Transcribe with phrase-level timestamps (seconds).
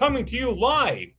[0.00, 1.14] coming to you live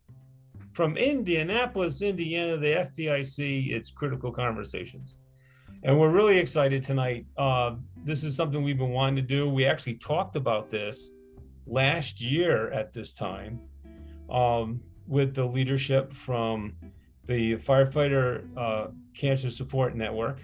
[0.71, 3.71] from Indianapolis, Indiana, the FDIC.
[3.71, 5.17] It's Critical Conversations.
[5.83, 7.27] And we're really excited tonight.
[7.37, 9.47] Uh, this is something we've been wanting to do.
[9.47, 11.11] We actually talked about this
[11.67, 13.59] last year at this time
[14.31, 16.73] um, with the leadership from
[17.27, 20.39] the Firefighter uh, Cancer Support Network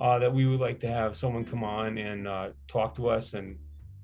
[0.00, 3.34] uh, that we would like to have someone come on and uh, talk to us.
[3.34, 3.58] And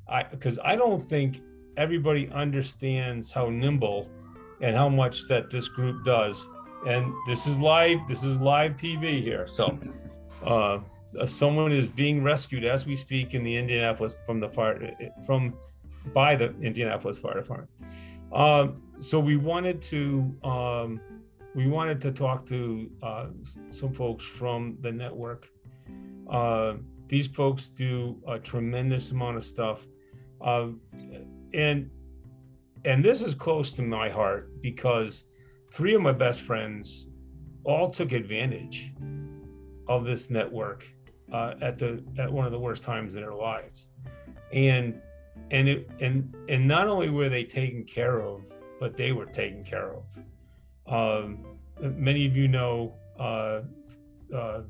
[0.09, 1.43] I, because I don't think
[1.79, 4.11] everybody understands how nimble
[4.61, 6.47] and how much that this group does.
[6.87, 7.98] And this is live.
[8.09, 9.47] This is live TV here.
[9.47, 9.79] So,
[10.45, 10.80] uh,
[11.25, 14.95] someone is being rescued as we speak in the Indianapolis from the fire
[15.25, 15.55] from
[16.12, 17.71] by the Indianapolis Fire Department.
[18.33, 21.01] Um, so we wanted to um,
[21.55, 23.27] we wanted to talk to uh,
[23.71, 25.49] some folks from the network
[26.29, 26.74] uh,
[27.09, 29.87] these folks do a tremendous amount of stuff,
[30.41, 30.69] uh,
[31.55, 31.91] and
[32.84, 35.24] and this is close to my heart because
[35.73, 37.09] three of my best friends
[37.65, 38.93] all took advantage
[39.88, 40.87] of this network
[41.32, 43.88] uh, at the at one of the worst times in their lives,
[44.52, 45.01] and
[45.51, 48.43] and it and and not only were they taken care of,
[48.80, 50.04] but they were taken care of.
[50.87, 51.45] Um,
[51.80, 53.63] many of you know uh,
[54.35, 54.63] uh,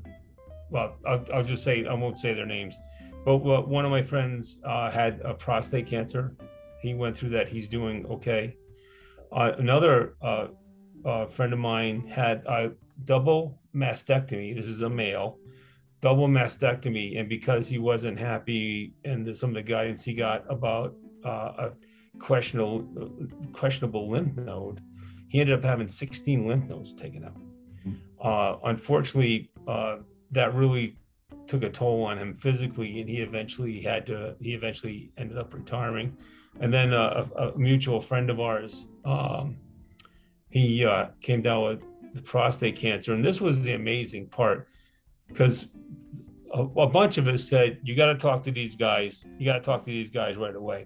[0.69, 2.79] well, I'll, I'll, just say I won't say their names,
[3.25, 6.35] but one of my friends uh, had a prostate cancer.
[6.81, 7.47] He went through that.
[7.47, 8.55] He's doing okay.
[9.31, 10.47] Uh, another uh,
[11.05, 12.71] uh friend of mine had a
[13.03, 14.55] double mastectomy.
[14.55, 15.37] This is a male,
[16.01, 20.43] double mastectomy, and because he wasn't happy and the, some of the guidance he got
[20.49, 21.71] about uh, a
[22.19, 22.87] questionable
[23.53, 24.81] questionable lymph node,
[25.27, 27.37] he ended up having 16 lymph nodes taken out.
[27.83, 27.93] Hmm.
[28.21, 29.51] Uh, unfortunately,
[30.31, 30.97] that really
[31.47, 34.35] took a toll on him physically, and he eventually had to.
[34.39, 36.15] He eventually ended up retiring,
[36.59, 39.57] and then uh, a, a, mutual friend of ours, um,
[40.49, 41.81] he uh, came down with
[42.13, 44.67] the prostate cancer, and this was the amazing part
[45.27, 45.67] because
[46.53, 49.25] a, a bunch of us said, "You got to talk to these guys.
[49.37, 50.85] You got to talk to these guys right away."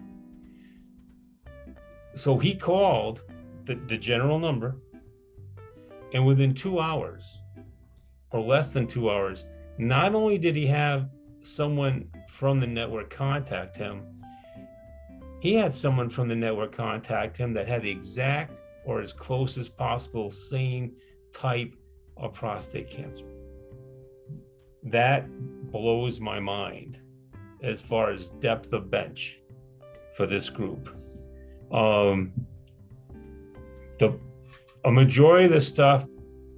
[2.16, 3.24] So he called
[3.66, 4.76] the, the general number,
[6.14, 7.40] and within two hours,
[8.32, 9.46] or less than two hours,
[9.78, 11.10] not only did he have
[11.42, 14.04] someone from the network contact him,
[15.44, 19.58] he had someone from the network contact him that had the exact or as close
[19.58, 20.94] as possible same
[21.34, 21.76] type
[22.16, 23.26] of prostate cancer.
[24.84, 25.28] That
[25.70, 27.02] blows my mind
[27.62, 29.42] as far as depth of bench
[30.16, 30.96] for this group.
[31.74, 32.32] Um,
[34.00, 34.18] the
[34.86, 36.06] a majority of the stuff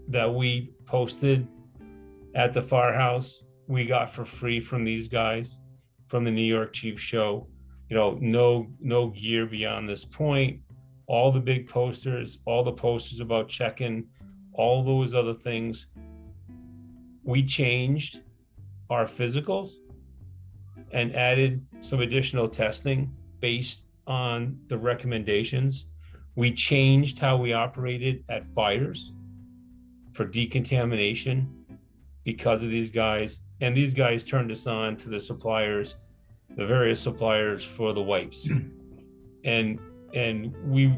[0.09, 1.47] that we posted
[2.35, 5.57] at the firehouse we got for free from these guys
[6.07, 7.47] from the New York Chief Show.
[7.89, 10.59] You know, no no gear beyond this point.
[11.07, 14.07] All the big posters, all the posters about check-in,
[14.53, 15.87] all those other things.
[17.23, 18.21] We changed
[18.89, 19.73] our physicals
[20.91, 25.87] and added some additional testing based on the recommendations.
[26.35, 29.11] We changed how we operated at fires
[30.13, 31.65] for decontamination
[32.23, 33.41] because of these guys.
[33.61, 35.95] And these guys turned us on to the suppliers,
[36.55, 38.49] the various suppliers for the wipes.
[39.43, 39.79] and
[40.13, 40.93] and we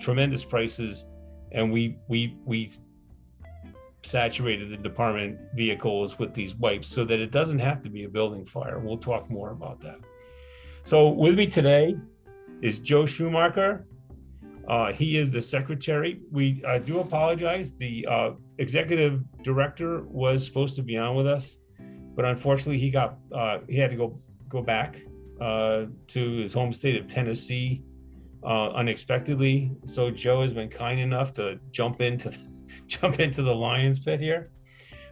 [0.00, 1.06] tremendous prices
[1.52, 2.70] and we we we
[4.02, 8.08] saturated the department vehicles with these wipes so that it doesn't have to be a
[8.08, 8.78] building fire.
[8.78, 9.98] We'll talk more about that.
[10.84, 11.96] So with me today
[12.62, 13.86] is Joe Schumacher.
[14.68, 16.20] Uh, he is the secretary.
[16.30, 17.72] We uh, do apologize.
[17.72, 21.58] The uh, executive director was supposed to be on with us,
[22.16, 24.18] but unfortunately he got uh, he had to go
[24.48, 25.00] go back
[25.40, 27.82] uh, to his home state of Tennessee
[28.42, 29.70] uh, unexpectedly.
[29.84, 32.36] So Joe has been kind enough to jump into
[32.86, 34.50] jump into the lion's pit here.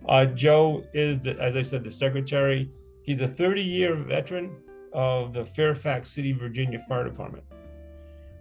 [0.08, 2.70] Uh, Joe is, the, as I said, the secretary.
[3.04, 4.54] He's a 30-year veteran
[4.92, 7.44] of the Fairfax City, Virginia Fire Department.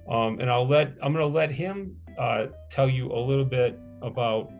[0.09, 3.79] Um, and I'll let I'm going to let him uh, tell you a little bit
[4.01, 4.51] about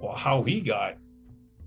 [0.00, 0.96] well, how he got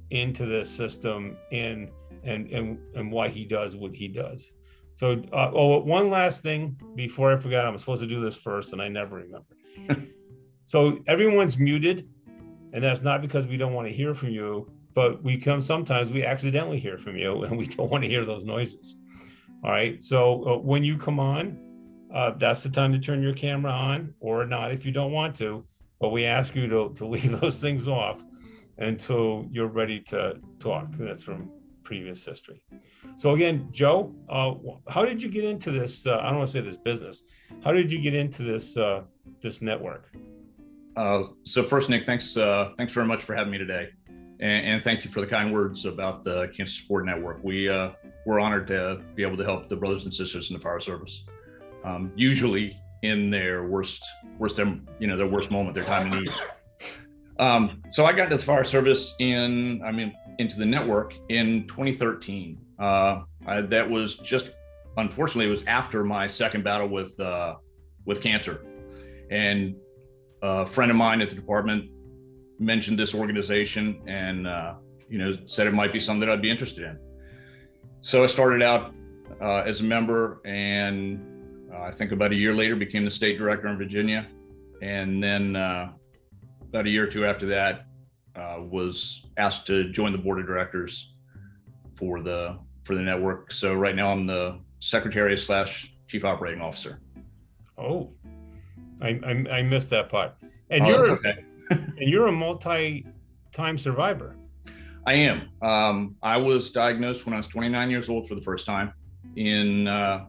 [0.09, 1.89] into this system and
[2.23, 4.51] and and and why he does what he does.
[4.93, 8.71] So, uh, oh, one last thing before I forget, I'm supposed to do this first,
[8.71, 10.07] and I never remember.
[10.65, 12.07] so everyone's muted,
[12.71, 16.11] and that's not because we don't want to hear from you, but we come sometimes
[16.11, 18.95] we accidentally hear from you, and we don't want to hear those noises.
[19.65, 20.01] All right.
[20.01, 21.59] So uh, when you come on,
[22.13, 25.35] uh, that's the time to turn your camera on, or not if you don't want
[25.37, 25.65] to
[25.99, 28.23] but we ask you to, to leave those things off
[28.77, 30.91] until you're ready to talk.
[30.93, 31.49] That's from
[31.83, 32.61] previous history.
[33.15, 34.53] So again, Joe, uh,
[34.89, 36.05] how did you get into this?
[36.05, 37.23] Uh, I don't want to say this business.
[37.63, 39.03] How did you get into this uh,
[39.41, 40.11] this network?
[40.97, 43.89] Uh, so first, Nick, thanks uh, thanks very much for having me today,
[44.39, 47.43] and, and, thank you for the kind words about the Cancer Support Network.
[47.43, 47.91] We uh,
[48.25, 51.23] we're honored to be able to help the brothers and sisters in the fire service.
[51.83, 54.03] Um, usually in their worst
[54.39, 56.31] worst you know their worst moment, their time of need.
[57.39, 61.67] Um, so I got into the fire service in I mean into the network in
[61.67, 62.57] 2013.
[62.79, 64.51] Uh, I, that was just
[64.97, 67.55] unfortunately it was after my second battle with uh,
[68.05, 68.65] with cancer,
[69.31, 69.75] and
[70.41, 71.89] a friend of mine at the department
[72.59, 74.75] mentioned this organization and uh,
[75.09, 76.99] you know said it might be something that I'd be interested in.
[78.01, 78.93] So I started out
[79.41, 81.19] uh, as a member, and
[81.73, 84.27] uh, I think about a year later became the state director in Virginia,
[84.81, 85.91] and then uh,
[86.69, 87.85] about a year or two after that
[88.35, 91.13] uh, was asked to join the board of directors
[91.95, 93.51] for the for the network.
[93.51, 96.99] So right now I'm the secretary slash chief operating officer.
[97.77, 98.11] Oh,
[99.01, 100.35] I, I, I missed that part.
[100.69, 101.43] And oh, you're okay.
[101.69, 104.35] and you're a multi-time survivor.
[105.05, 105.49] I am.
[105.61, 108.93] Um, I was diagnosed when I was 29 years old for the first time
[109.35, 110.25] in uh,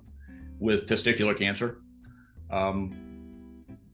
[0.58, 1.78] with testicular cancer.
[2.50, 2.94] Um,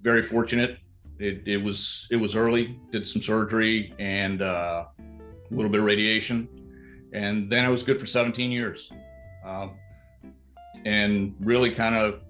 [0.00, 0.78] very fortunate.
[1.18, 2.78] It, it, was it was early.
[2.90, 6.48] Did some surgery and uh, a little bit of radiation,
[7.12, 8.90] and then I was good for 17 years.
[9.44, 9.68] Uh,
[10.84, 12.20] and really, kind of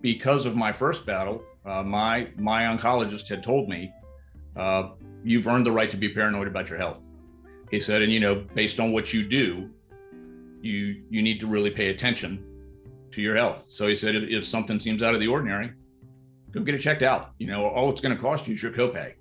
[0.00, 3.92] because of my first battle, uh, my my oncologist had told me,
[4.56, 4.90] uh,
[5.24, 7.06] "You've earned the right to be paranoid about your health."
[7.70, 9.70] He said, and you know, based on what you do,
[10.60, 12.44] you you need to really pay attention
[13.12, 13.64] to your health.
[13.66, 15.72] So he said, if, if something seems out of the ordinary,
[16.52, 17.32] go get it checked out.
[17.38, 19.14] You know, all it's going to cost you is your copay.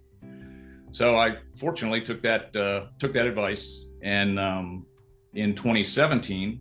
[0.92, 4.86] So I fortunately took that uh, took that advice, and um,
[5.34, 6.60] in 2017,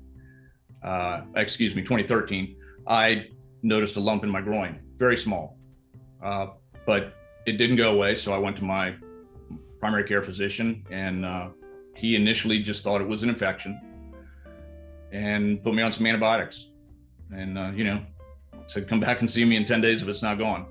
[0.82, 2.56] uh, excuse me, 2013,
[2.86, 3.26] I
[3.62, 5.58] noticed a lump in my groin, very small.
[6.22, 6.48] Uh,
[6.86, 7.14] but
[7.46, 8.14] it didn't go away.
[8.14, 8.94] So I went to my
[9.80, 11.48] primary care physician, and uh,
[11.96, 13.80] he initially just thought it was an infection
[15.12, 16.68] and put me on some antibiotics.
[17.32, 18.04] And, uh, you know,
[18.70, 20.64] said, come back and see me in 10 days if it's not gone.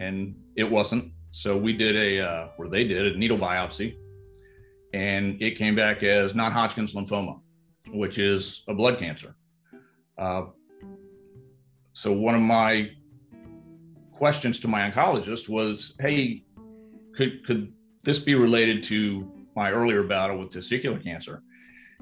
[0.00, 1.12] And it wasn't.
[1.30, 3.96] So we did a, uh, or they did a needle biopsy,
[4.92, 7.40] and it came back as non Hodgkin's lymphoma,
[7.92, 9.34] which is a blood cancer.
[10.18, 10.46] Uh,
[11.92, 12.90] so one of my
[14.12, 16.44] questions to my oncologist was, "Hey,
[17.14, 17.72] could could
[18.02, 21.42] this be related to my earlier battle with testicular cancer?"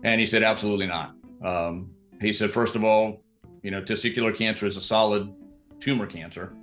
[0.02, 1.14] And he said, "Absolutely not."
[1.44, 1.90] Um,
[2.20, 3.22] he said, first of all,
[3.62, 5.32] you know, testicular cancer is a solid
[5.80, 6.54] tumor cancer,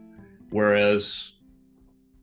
[0.49, 1.33] whereas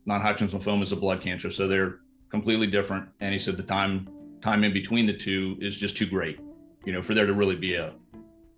[0.06, 2.00] non-Hodgkin's lymphoma is a blood cancer, so they're
[2.30, 3.08] completely different.
[3.20, 4.08] And he said the time
[4.40, 6.38] time in between the two is just too great,
[6.84, 7.94] you know, for there to really be a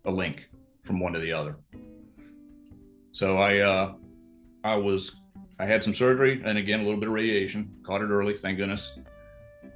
[0.05, 0.49] a link
[0.85, 1.57] from one to the other.
[3.13, 3.95] So I uh,
[4.65, 5.17] I was
[5.59, 7.71] I had some surgery and again a little bit of radiation.
[7.83, 8.93] Caught it early, thank goodness.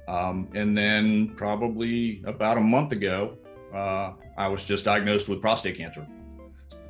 [0.07, 3.37] Um, and then probably about a month ago,
[3.73, 6.05] uh, I was just diagnosed with prostate cancer.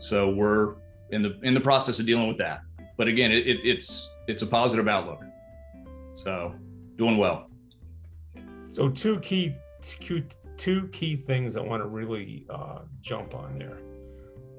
[0.01, 0.77] So we're
[1.11, 2.61] in the in the process of dealing with that.
[2.97, 5.21] But again, it, it, it's it's a positive outlook.
[6.15, 6.55] So
[6.97, 7.49] doing well.
[8.71, 9.55] So two key
[10.57, 13.77] two, key things I want to really uh, jump on there,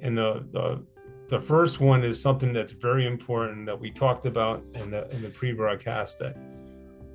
[0.01, 0.85] and the the
[1.29, 5.23] the first one is something that's very important that we talked about in the in
[5.23, 6.37] the pre-broadcast that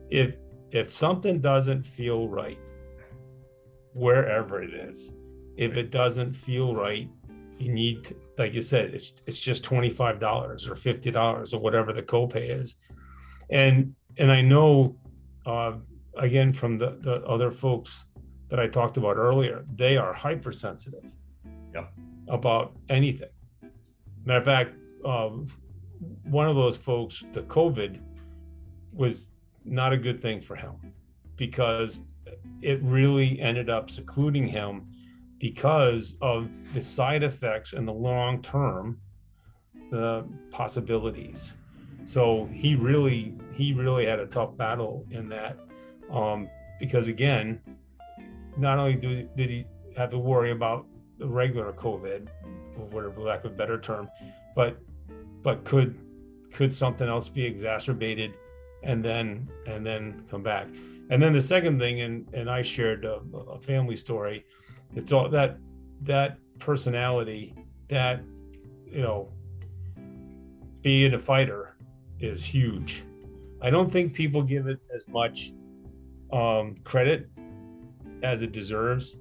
[0.10, 0.36] if
[0.72, 2.60] if something doesn't feel right
[3.94, 5.12] wherever it is
[5.56, 7.10] if it doesn't feel right
[7.60, 10.22] you need to like you said it's it's just $25
[10.68, 12.76] or $50 or whatever the copay is
[13.50, 14.96] and and i know
[15.46, 15.74] uh,
[16.18, 18.06] again from the the other folks
[18.50, 21.06] that i talked about earlier they are hypersensitive
[21.74, 21.86] yeah.
[22.28, 23.30] about anything
[24.28, 24.76] Matter of fact,
[25.06, 25.30] uh,
[26.24, 28.02] one of those folks, the COVID,
[28.92, 29.30] was
[29.64, 30.74] not a good thing for him
[31.38, 32.04] because
[32.62, 34.92] it really ended up secluding him
[35.40, 39.00] because of the side effects and the long term
[39.92, 41.56] the possibilities
[42.06, 45.58] so he really he really had a tough battle in that
[46.12, 47.62] um, because again
[48.58, 49.66] not only did, did he
[49.96, 50.86] have to worry about
[51.20, 52.28] the regular covid
[52.92, 54.10] whatever lack of a better term,
[54.56, 54.78] but
[55.44, 55.98] but could
[56.52, 58.38] could something else be exacerbated
[58.84, 60.68] and then and then come back?
[61.10, 64.46] And then the second thing, and and I shared a, a family story.
[64.96, 65.58] It's all that
[66.02, 67.54] that personality,
[67.90, 68.22] that
[68.86, 69.30] you know,
[70.82, 71.76] being a fighter
[72.20, 73.04] is huge.
[73.62, 75.54] I don't think people give it as much
[76.32, 77.30] um, credit
[78.24, 79.18] as it deserves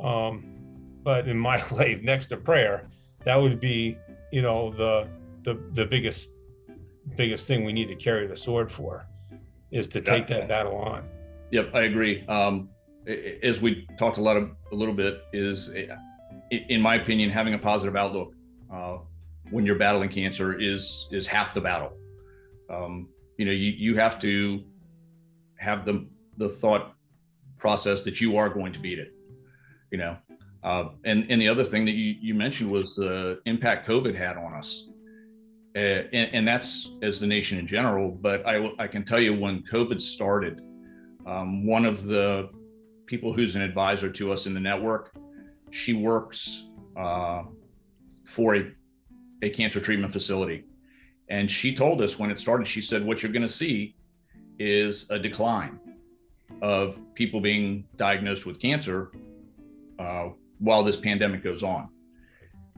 [0.00, 0.44] Um,
[1.02, 2.86] but in my life, next to prayer,
[3.24, 3.98] that would be,
[4.32, 5.08] you know, the
[5.42, 6.30] the the biggest
[7.16, 9.06] biggest thing we need to carry the sword for
[9.70, 11.08] is to take that battle on.
[11.50, 12.26] Yep, I agree.
[12.26, 12.68] Um,
[13.42, 15.70] as we talked a lot of a little bit is,
[16.50, 18.34] in my opinion, having a positive outlook
[18.72, 18.98] uh,
[19.50, 21.92] when you're battling cancer is is half the battle.
[22.70, 24.62] Um, you know, you you have to
[25.56, 26.92] have the the thought
[27.58, 29.12] process that you are going to beat it.
[29.90, 30.16] You know,
[30.62, 34.36] uh, and and the other thing that you you mentioned was the impact COVID had
[34.36, 34.84] on us.
[35.76, 38.10] Uh, and, and, that's as the nation in general.
[38.10, 40.60] But I, I can tell you when COVID started,
[41.24, 42.48] um, one of the
[43.08, 45.12] people who's an advisor to us in the network,
[45.70, 47.42] she works uh,
[48.24, 48.70] for a,
[49.42, 50.64] a cancer treatment facility.
[51.28, 53.96] And she told us when it started, she said, What you're going to see
[54.58, 55.80] is a decline
[56.62, 59.10] of people being diagnosed with cancer
[59.98, 61.88] uh, while this pandemic goes on.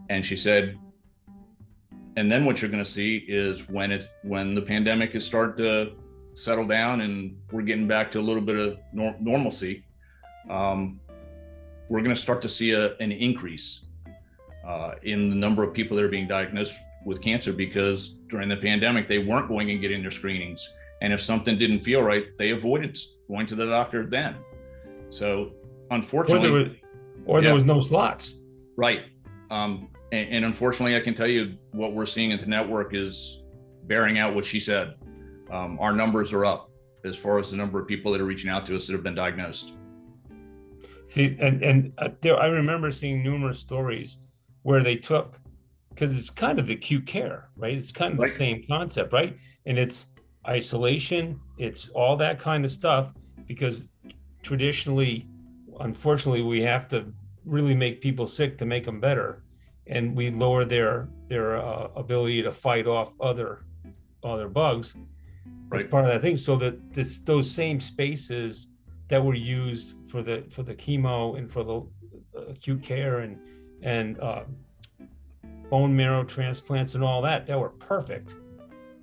[0.08, 0.78] And she said,
[2.16, 5.56] and then what you're going to see is when it's when the pandemic is starting
[5.64, 5.92] to
[6.34, 9.84] settle down and we're getting back to a little bit of nor- normalcy
[10.48, 11.00] um,
[11.88, 13.82] we're going to start to see a, an increase
[14.66, 18.56] uh, in the number of people that are being diagnosed with cancer because during the
[18.56, 20.72] pandemic they weren't going and getting their screenings.
[21.02, 24.36] And if something didn't feel right they avoided going to the doctor then.
[25.10, 25.52] So
[25.90, 26.76] unfortunately or there, was,
[27.26, 28.34] or there was no slots.
[28.76, 29.02] Right.
[29.50, 33.42] Um, and, and, unfortunately, I can tell you what we're seeing at the network is
[33.84, 34.94] bearing out what she said.
[35.50, 36.70] Um, our numbers are up
[37.04, 39.02] as far as the number of people that are reaching out to us that have
[39.02, 39.72] been diagnosed.
[41.10, 44.18] See, and and uh, there, I remember seeing numerous stories
[44.62, 45.40] where they took
[45.88, 47.76] because it's kind of acute care, right?
[47.76, 48.28] It's kind of right.
[48.28, 49.36] the same concept, right?
[49.66, 50.06] And it's
[50.46, 53.12] isolation, it's all that kind of stuff
[53.48, 53.82] because
[54.42, 55.26] traditionally,
[55.80, 57.12] unfortunately, we have to
[57.44, 59.42] really make people sick to make them better
[59.88, 63.64] and we lower their their uh, ability to fight off other
[64.22, 64.94] other bugs
[65.70, 65.82] right.
[65.82, 66.36] as part of that thing.
[66.36, 68.68] So that this those same spaces
[69.10, 71.82] that were used for the for the chemo and for the
[72.48, 73.38] acute care and
[73.82, 74.44] and uh,
[75.68, 78.36] bone marrow transplants and all that that were perfect,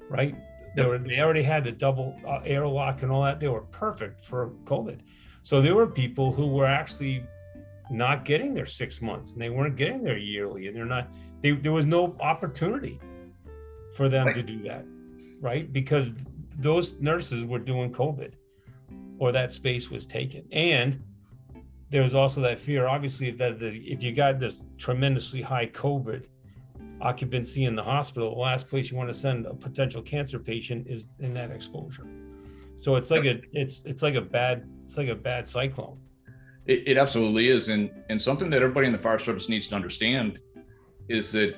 [0.10, 0.36] right?
[0.76, 3.40] They were they already had the double uh, airlock and all that.
[3.40, 5.00] They were perfect for COVID.
[5.44, 7.24] So there were people who were actually
[7.90, 11.08] not getting their six months and they weren't getting their yearly and they're not
[11.42, 13.00] they, there was no opportunity
[13.96, 14.36] for them right.
[14.36, 14.84] to do that
[15.40, 16.12] right because
[16.58, 18.34] those nurses were doing covid
[19.20, 20.46] or that space was taken.
[20.52, 21.02] And
[21.90, 26.26] there was also that fear obviously that the, if you got this tremendously high covid
[27.00, 30.86] occupancy in the hospital the last place you want to send a potential cancer patient
[30.90, 32.06] is in that exposure.
[32.76, 35.98] So it's like a it's it's like a bad it's like a bad cyclone.
[36.68, 39.76] It, it absolutely is, and and something that everybody in the fire service needs to
[39.76, 40.40] understand
[41.10, 41.56] is that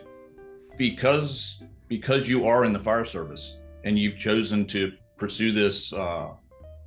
[0.77, 6.29] because because you are in the fire service and you've chosen to pursue this uh,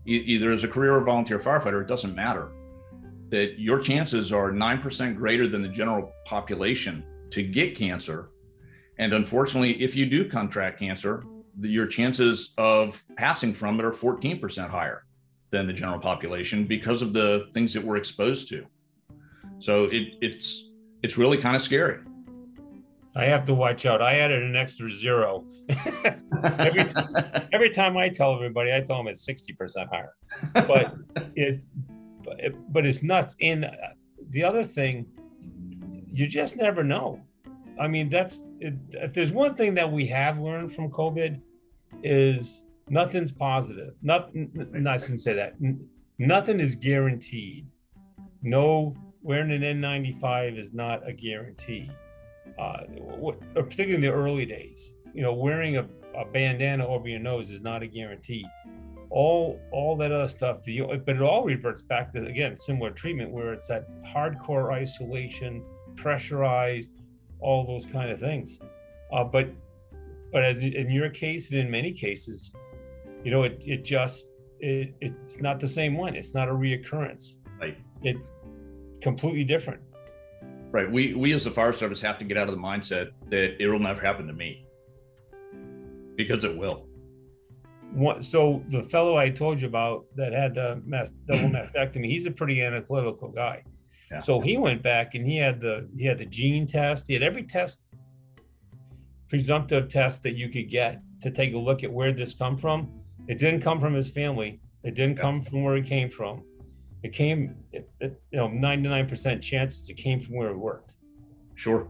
[0.04, 2.52] either as a career or volunteer firefighter, it doesn't matter.
[3.28, 8.30] That your chances are nine percent greater than the general population to get cancer,
[8.98, 11.24] and unfortunately, if you do contract cancer,
[11.58, 15.04] your chances of passing from it are 14% higher
[15.50, 18.66] than the general population because of the things that we're exposed to.
[19.58, 20.70] So it, it's
[21.02, 21.98] it's really kind of scary.
[23.14, 24.00] I have to watch out.
[24.00, 25.44] I added an extra zero.
[26.58, 26.86] every,
[27.52, 30.14] every time I tell everybody, I tell them it's 60% higher.
[30.54, 30.94] But
[31.36, 31.66] it's
[32.24, 33.36] but, it, but it's nuts.
[33.40, 33.70] And uh,
[34.30, 35.06] the other thing,
[36.12, 37.20] you just never know.
[37.80, 41.40] I mean, that's it, if there's one thing that we have learned from COVID
[42.02, 43.94] is nothing's positive.
[44.02, 45.54] Not, not I shouldn't say that.
[46.18, 47.66] Nothing is guaranteed.
[48.42, 51.90] No, wearing an N95 is not a guarantee.
[52.58, 52.82] Uh,
[53.54, 57.62] particularly in the early days, you know, wearing a, a bandana over your nose is
[57.62, 58.44] not a guarantee.
[59.10, 63.30] All all that other stuff, the, but it all reverts back to again similar treatment
[63.30, 65.62] where it's that hardcore isolation,
[65.96, 66.92] pressurized,
[67.40, 68.58] all those kind of things.
[69.12, 69.50] Uh, but
[70.32, 72.52] but as in your case and in many cases,
[73.22, 74.28] you know, it, it just,
[74.60, 76.16] it, it's not the same one.
[76.16, 77.34] It's not a reoccurrence.
[77.60, 77.76] Right.
[78.02, 78.26] It's
[79.02, 79.80] completely different.
[80.72, 80.90] Right.
[80.90, 83.68] We, we as the fire service have to get out of the mindset that it
[83.68, 84.66] will never happen to me
[86.16, 86.88] because it will.
[87.92, 91.56] What, so the fellow I told you about that had the mass, double mm-hmm.
[91.56, 93.64] mastectomy, he's a pretty analytical guy.
[94.10, 94.20] Yeah.
[94.20, 97.06] So he went back and he had the he had the gene test.
[97.06, 97.82] He had every test,
[99.28, 102.90] presumptive test that you could get to take a look at where this come from.
[103.28, 104.60] It didn't come from his family.
[104.84, 106.42] It didn't come from where he came from.
[107.02, 110.94] It came, it, it, you know, 99% chances it came from where it worked.
[111.54, 111.88] Sure.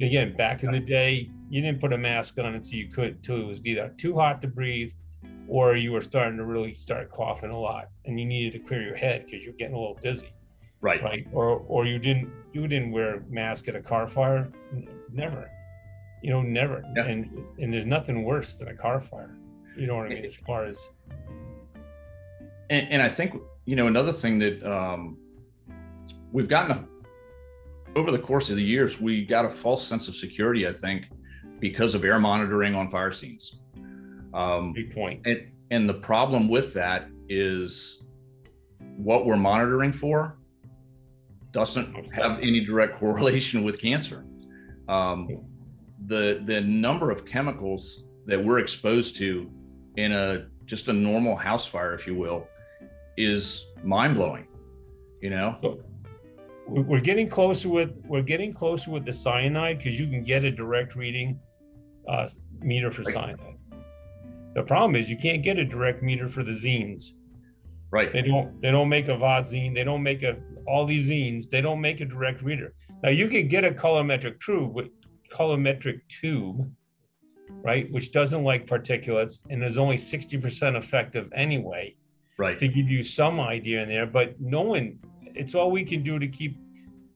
[0.00, 3.40] Again, back in the day, you didn't put a mask on until you could, until
[3.40, 4.92] it was either too hot to breathe
[5.46, 8.82] or you were starting to really start coughing a lot and you needed to clear
[8.82, 10.32] your head because you're getting a little dizzy.
[10.80, 11.02] Right.
[11.02, 11.26] Right.
[11.32, 14.50] Or, or you didn't, you didn't wear a mask at a car fire.
[15.12, 15.50] Never,
[16.22, 16.82] you know, never.
[16.96, 17.04] Yeah.
[17.04, 19.36] And, and there's nothing worse than a car fire.
[19.76, 20.24] You know what I mean?
[20.24, 20.90] As far as,
[22.70, 25.16] And, and I think, you know, another thing that um,
[26.32, 30.14] we've gotten a, over the course of the years, we got a false sense of
[30.14, 31.06] security, I think,
[31.60, 33.60] because of air monitoring on fire scenes.
[34.34, 35.24] Um, big point.
[35.26, 38.02] and, and the problem with that is
[38.96, 40.36] what we're monitoring for
[41.52, 44.24] doesn't have any direct correlation with cancer.
[44.88, 45.46] Um,
[46.06, 49.50] the the number of chemicals that we're exposed to
[49.96, 52.46] in a just a normal house fire, if you will,
[53.16, 54.46] is mind blowing.
[55.20, 55.82] You know, So
[56.66, 60.50] we're getting closer with we're getting closer with the cyanide because you can get a
[60.50, 61.38] direct reading
[62.08, 62.26] uh,
[62.60, 63.12] meter for Right.
[63.14, 63.56] cyanide.
[64.54, 67.12] The problem is you can't get a direct meter for the zines.
[67.90, 68.12] right?
[68.12, 69.74] They don't they don't make a vazine.
[69.74, 71.48] They don't make a all these zines.
[71.48, 72.72] They don't make a direct reader.
[73.02, 74.88] Now you could get a colorimetric tube with
[75.32, 76.70] colorimetric tube,
[77.62, 81.94] right, which doesn't like particulates and is only sixty percent effective anyway
[82.36, 82.58] Right.
[82.58, 84.98] to give you some idea in there, but knowing
[85.34, 86.58] it's all we can do to keep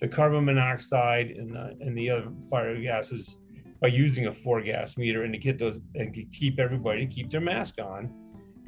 [0.00, 3.38] the carbon monoxide and the, and the other fire gases
[3.80, 7.12] by using a four gas meter and to get those and to keep everybody to
[7.12, 8.12] keep their mask on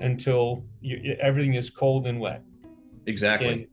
[0.01, 2.43] until you, everything is cold and wet.
[3.07, 3.49] Exactly.
[3.49, 3.67] And,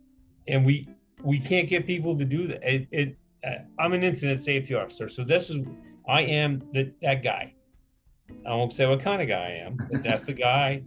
[0.48, 0.88] and we
[1.24, 2.64] we can't get people to do that.
[2.64, 5.66] It, it uh, I'm an incident safety officer, so this is
[6.08, 7.54] I am the, that guy.
[8.46, 10.84] I won't say what kind of guy I am, but that's the guy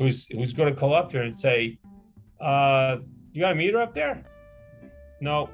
[0.00, 1.78] who's who's going to call up there and say,
[2.40, 2.96] uh,
[3.32, 4.24] "You got a meter up there?"
[5.20, 5.48] No.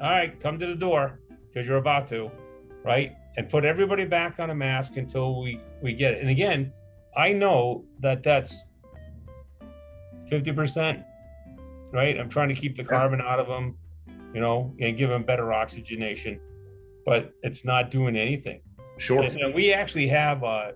[0.00, 1.18] All right, come to the door
[1.48, 2.30] because you're about to,
[2.84, 3.16] right?
[3.36, 6.20] And put everybody back on a mask until we we get it.
[6.20, 6.72] And again,
[7.16, 8.62] I know that that's
[10.28, 11.02] fifty percent,
[11.92, 12.16] right?
[12.16, 13.76] I'm trying to keep the carbon out of them,
[14.34, 16.38] you know, and give them better oxygenation,
[17.04, 18.60] but it's not doing anything.
[18.98, 19.22] Sure.
[19.22, 20.72] And, and we actually have, uh, uh,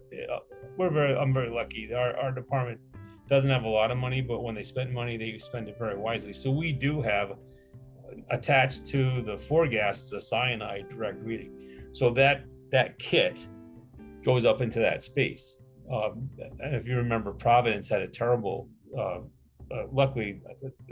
[0.78, 1.92] we're very, I'm very lucky.
[1.92, 2.80] Our, our department
[3.32, 5.96] doesn't have a lot of money, but when they spend money, they spend it very
[5.96, 6.34] wisely.
[6.34, 7.32] So we do have
[8.30, 11.50] attached to the four gases a cyanide direct reading.
[11.92, 13.48] So that that kit
[14.22, 15.56] goes up into that space.
[15.90, 16.28] Um,
[16.60, 18.68] and if you remember, Providence had a terrible.
[18.96, 19.20] Uh,
[19.74, 20.42] uh, luckily,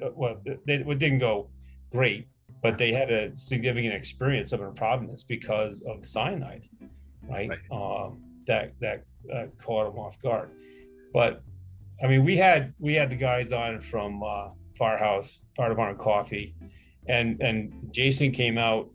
[0.02, 1.50] uh, well, they, it didn't go
[1.92, 2.26] great,
[2.62, 6.66] but they had a significant experience up in Providence because of cyanide,
[7.28, 7.50] right?
[7.70, 10.48] Um, that that uh, caught them off guard.
[11.12, 11.42] But
[12.02, 16.54] I mean, we had we had the guys on from uh, Firehouse, Fire Department Coffee,
[17.06, 18.88] and and Jason came out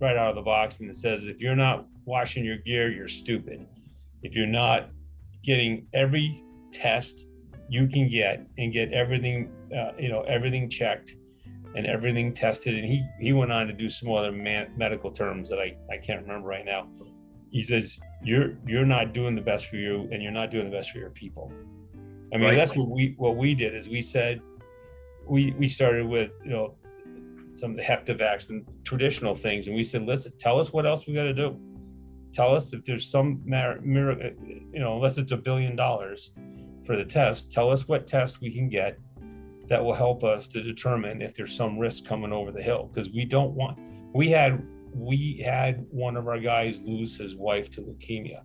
[0.00, 3.08] right out of the box and it says, if you're not washing your gear, you're
[3.08, 3.66] stupid.
[4.22, 4.90] If you're not
[5.42, 7.26] getting every test
[7.68, 11.16] you can get and get everything, uh, you know, everything checked
[11.74, 15.48] and everything tested, and he he went on to do some other man, medical terms
[15.48, 16.88] that I I can't remember right now.
[17.50, 20.76] He says you're you're not doing the best for you, and you're not doing the
[20.76, 21.52] best for your people.
[22.32, 22.56] I mean, Right.
[22.56, 24.40] that's what we what we did is we said
[25.26, 26.74] we we started with you know
[27.52, 31.06] some of the Heptavax and traditional things, and we said, listen, tell us what else
[31.06, 31.58] we got to do.
[32.32, 34.30] Tell us if there's some miracle, uh,
[34.72, 36.30] you know, unless it's a billion dollars
[36.86, 38.98] for the test, tell us what test we can get
[39.68, 43.10] that will help us to determine if there's some risk coming over the hill because
[43.10, 43.78] we don't want.
[44.14, 48.42] We had we had one of our guys lose his wife to leukemia.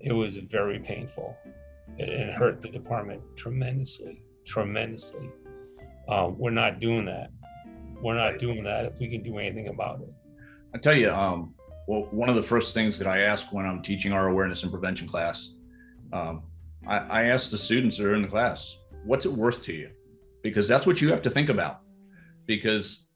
[0.00, 1.36] It was very painful.
[2.08, 5.30] It, hurt the department tremendously, tremendously.
[6.08, 7.30] Uh, we're not doing that.
[8.02, 10.12] We're not doing that if we can do anything about it.
[10.74, 11.54] I tell you, um,
[11.86, 14.72] well, one of the first things that I ask when I'm teaching our awareness and
[14.72, 15.50] prevention class,
[16.12, 16.44] um,
[16.86, 19.90] I, I ask the students that are in the class, what's it worth to you?
[20.42, 21.80] Because that's what you have to think about.
[22.46, 23.08] Because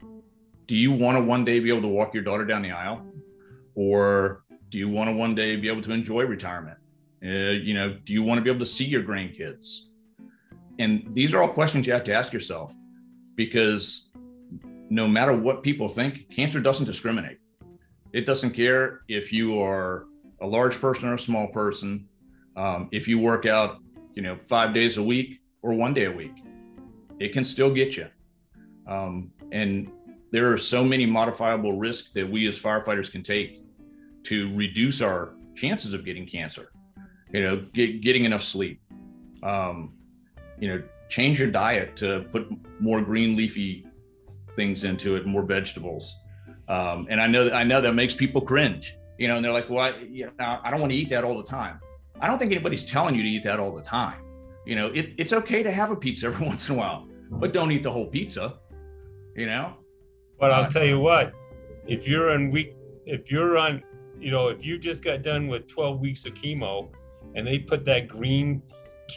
[0.67, 3.05] do you want to one day be able to walk your daughter down the aisle?
[3.75, 6.79] Or do you want to one day be able to enjoy retirement?
[7.25, 9.87] Uh, you know, do you want to be able to see your grandkids?
[10.79, 12.73] And these are all questions you have to ask yourself
[13.37, 14.09] because
[14.91, 17.39] no matter what people think, cancer doesn't discriminate.
[18.13, 20.07] It doesn't care if you are
[20.41, 22.07] a large person or a small person,
[22.57, 23.79] um, if you work out,
[24.15, 26.45] you know, five days a week or one day a week,
[27.19, 28.07] it can still get you.
[28.87, 29.91] Um, and
[30.31, 33.63] there are so many modifiable risks that we as firefighters can take
[34.25, 36.71] to reduce our chances of getting cancer.
[37.35, 38.81] You know, get, getting enough sleep.
[39.43, 39.93] Um,
[40.61, 42.47] you know, change your diet to put
[42.81, 43.85] more green leafy
[44.55, 46.17] things into it, more vegetables.
[46.69, 49.53] Um, and I know that I know that makes people cringe, you know, and they're
[49.53, 51.81] like, well, I, you know, I don't want to eat that all the time.
[52.21, 54.23] I don't think anybody's telling you to eat that all the time.
[54.65, 57.53] You know, it, it's okay to have a pizza every once in a while, but
[57.53, 58.59] don't eat the whole pizza,
[59.35, 59.75] you know?
[60.39, 61.33] But I'll tell you what,
[61.87, 63.83] if you're on week, if you're on,
[64.21, 66.91] you know, if you just got done with 12 weeks of chemo
[67.35, 68.63] and they put that green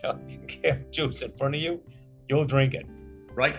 [0.91, 1.81] juice in front of you,
[2.29, 2.85] you'll drink it.
[3.33, 3.55] Right.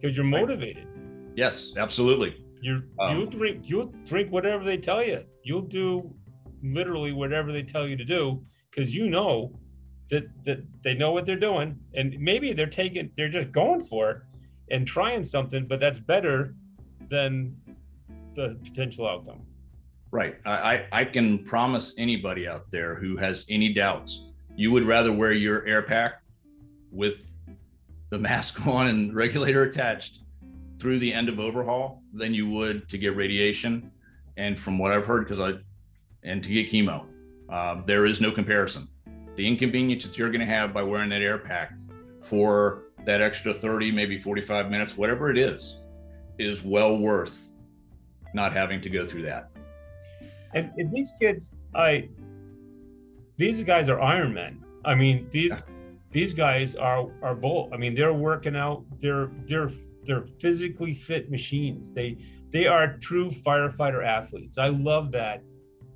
[0.00, 0.86] Because you're motivated.
[1.34, 2.44] Yes, absolutely.
[2.60, 5.24] You um, you'll drink you'll drink whatever they tell you.
[5.44, 6.12] You'll do
[6.62, 9.52] literally whatever they tell you to do because you know
[10.10, 14.10] that that they know what they're doing and maybe they're taking they're just going for
[14.10, 14.16] it
[14.70, 16.54] and trying something, but that's better
[17.08, 17.56] than
[18.34, 19.40] the potential outcome.
[20.10, 20.36] Right.
[20.46, 24.24] I, I can promise anybody out there who has any doubts,
[24.56, 26.22] you would rather wear your air pack
[26.90, 27.30] with
[28.10, 30.20] the mask on and regulator attached
[30.78, 33.90] through the end of overhaul than you would to get radiation.
[34.36, 35.58] And from what I've heard, because I,
[36.22, 37.04] and to get chemo,
[37.50, 38.88] uh, there is no comparison.
[39.34, 41.72] The inconvenience that you're going to have by wearing that air pack
[42.22, 45.78] for that extra 30, maybe 45 minutes, whatever it is,
[46.38, 47.52] is well worth
[48.34, 49.50] not having to go through that.
[50.54, 52.08] And, and these kids, I,
[53.36, 54.64] these guys are Iron Men.
[54.84, 55.66] I mean, these
[56.10, 57.72] these guys are are both.
[57.72, 58.84] I mean, they're working out.
[59.00, 59.70] They're they're
[60.04, 61.90] they're physically fit machines.
[61.90, 62.16] They
[62.50, 64.58] they are true firefighter athletes.
[64.58, 65.42] I love that.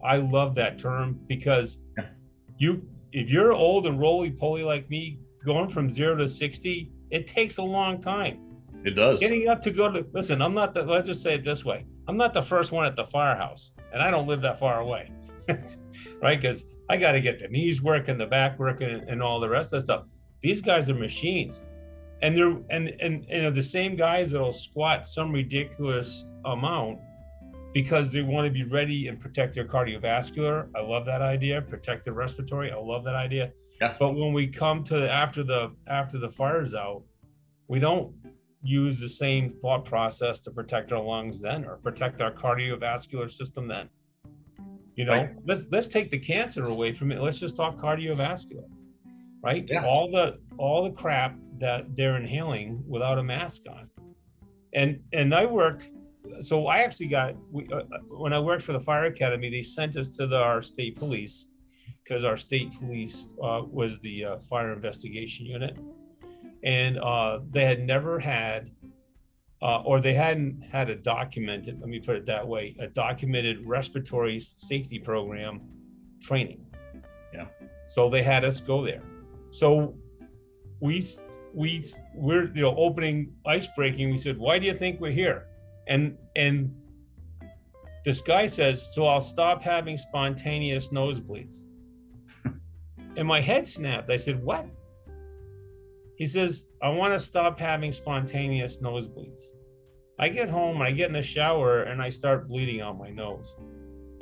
[0.04, 1.78] I love that term because
[2.58, 7.26] you if you're old and roly poly like me, going from zero to sixty, it
[7.26, 8.38] takes a long time.
[8.84, 9.20] It does.
[9.20, 11.86] Getting up to go to listen, I'm not the let's just say it this way.
[12.08, 15.10] I'm not the first one at the firehouse, and I don't live that far away.
[16.22, 16.40] right?
[16.40, 19.72] Because I got to get the knees working, the back working, and all the rest
[19.72, 20.06] of the stuff.
[20.40, 21.62] These guys are machines
[22.22, 26.98] and they're and and you know the same guys that'll squat some ridiculous amount
[27.74, 30.68] because they want to be ready and protect their cardiovascular.
[30.76, 31.60] I love that idea.
[31.62, 32.70] Protect the respiratory.
[32.70, 33.52] I love that idea.
[33.80, 33.96] Yeah.
[33.98, 37.02] But when we come to after the after the fire's out,
[37.68, 38.14] we don't
[38.62, 43.66] use the same thought process to protect our lungs then or protect our cardiovascular system
[43.66, 43.88] then.
[44.94, 45.30] You know, right.
[45.46, 47.20] let's let's take the cancer away from it.
[47.20, 48.68] Let's just talk cardiovascular.
[49.42, 49.64] Right?
[49.66, 49.84] Yeah.
[49.84, 53.88] All the all the crap that they're inhaling without a mask on.
[54.74, 55.90] And and I worked,
[56.40, 59.96] so I actually got we, uh, when I worked for the fire academy, they sent
[59.96, 61.46] us to the, our state police
[62.02, 65.78] because our state police uh, was the uh, fire investigation unit,
[66.62, 68.70] and uh, they had never had.
[69.60, 73.64] Uh, or they hadn't had a documented, let me put it that way, a documented
[73.64, 75.60] respiratory safety program
[76.20, 76.66] training.
[77.32, 77.46] Yeah.
[77.86, 79.04] So they had us go there.
[79.50, 79.94] So
[80.82, 81.00] we
[81.54, 81.82] we
[82.14, 85.46] we're you know opening ice breaking we said why do you think we're here
[85.86, 86.74] and and
[88.04, 91.66] this guy says so i'll stop having spontaneous nosebleeds
[93.16, 94.66] and my head snapped i said what
[96.22, 99.42] he says i want to stop having spontaneous nosebleeds
[100.18, 103.56] i get home i get in the shower and i start bleeding out my nose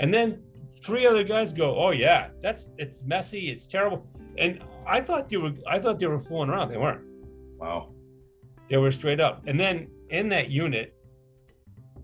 [0.00, 0.42] and then
[0.82, 4.06] three other guys go oh yeah that's it's messy it's terrible
[4.38, 4.52] and
[4.86, 7.04] i thought they were i thought they were fooling around they weren't
[7.60, 7.90] Wow.
[8.70, 9.42] They were straight up.
[9.46, 10.94] And then in that unit,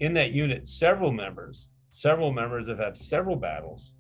[0.01, 3.93] in that unit, several members, several members have had several battles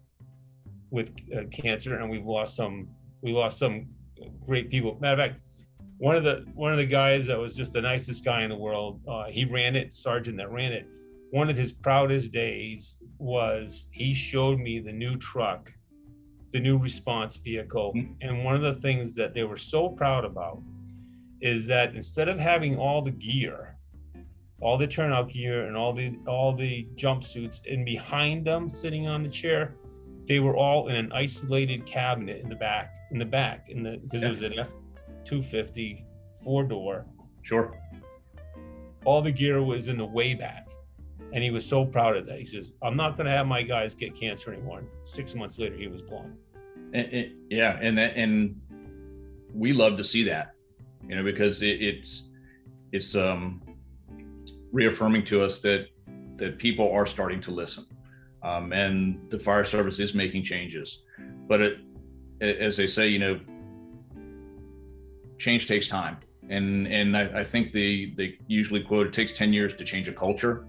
[0.90, 2.88] with uh, cancer, and we've lost some.
[3.22, 3.86] We lost some
[4.44, 4.98] great people.
[5.00, 5.40] Matter of fact,
[5.98, 8.56] one of the one of the guys that was just the nicest guy in the
[8.56, 9.00] world.
[9.08, 10.86] Uh, he ran it, sergeant that ran it.
[11.30, 15.72] One of his proudest days was he showed me the new truck,
[16.50, 18.12] the new response vehicle, mm-hmm.
[18.20, 20.62] and one of the things that they were so proud about
[21.40, 23.76] is that instead of having all the gear,
[24.60, 29.22] all the turnout gear and all the all the jumpsuits, and behind them sitting on
[29.22, 29.74] the chair,
[30.26, 33.96] they were all in an isolated cabinet in the back, in the back, in the
[33.96, 34.28] because yeah.
[34.28, 34.68] it was an F
[35.26, 36.06] two fifty
[36.42, 37.04] four door.
[37.42, 37.78] Sure.
[39.04, 40.68] All the gear was in the way back.
[41.32, 42.38] And he was so proud of that.
[42.38, 44.78] He says, I'm not going to have my guys get cancer anymore.
[44.78, 46.36] And six months later, he was gone.
[46.94, 47.78] And, and, yeah.
[47.82, 48.60] And that, and
[49.52, 50.54] we love to see that
[51.08, 52.24] you know, because it, it's
[52.92, 53.62] it's um,
[54.72, 55.86] reaffirming to us that
[56.36, 57.86] that people are starting to listen,
[58.42, 61.02] um, and the fire service is making changes.
[61.48, 61.78] But it,
[62.40, 63.40] as they say, you know,
[65.38, 66.18] change takes time,
[66.48, 70.08] and and I, I think they they usually quote it takes ten years to change
[70.08, 70.66] a culture.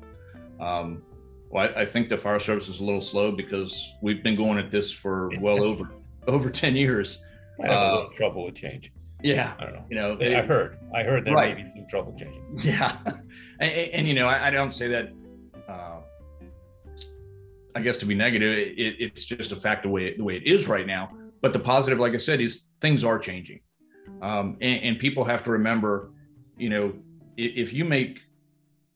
[0.60, 1.02] Um,
[1.50, 4.58] well, I, I, think the fire service is a little slow because we've been going
[4.58, 5.90] at this for well over
[6.28, 7.20] over ten years.
[7.62, 8.92] I have uh, a little trouble with change
[9.24, 9.86] Yeah, I don't know.
[9.90, 10.78] you know, I heard.
[10.94, 11.56] I heard there Right.
[11.58, 12.44] may be some trouble changing.
[12.60, 13.22] Yeah, and,
[13.72, 15.10] and, and, you know, I, I don't say that.
[15.68, 16.02] Uh,
[17.76, 20.44] I guess to be negative, it, it's just a fact the way the way it
[20.44, 21.10] is right now.
[21.42, 23.60] But the positive, like I said, is things are changing,
[24.22, 26.12] um, and, and people have to remember,
[26.58, 26.94] you know,
[27.38, 28.22] i- if you make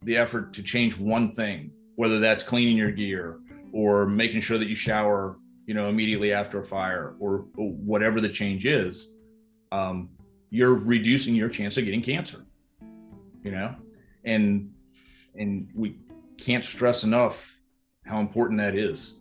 [0.03, 3.39] the effort to change one thing, whether that's cleaning your gear
[3.71, 8.19] or making sure that you shower, you know, immediately after a fire, or, or whatever
[8.19, 9.09] the change is,
[9.71, 10.09] um,
[10.49, 12.45] you're reducing your chance of getting cancer
[13.43, 13.75] you know?
[14.23, 14.71] And
[15.35, 15.97] and we
[16.37, 17.55] can't stress enough
[18.05, 19.15] how important that is.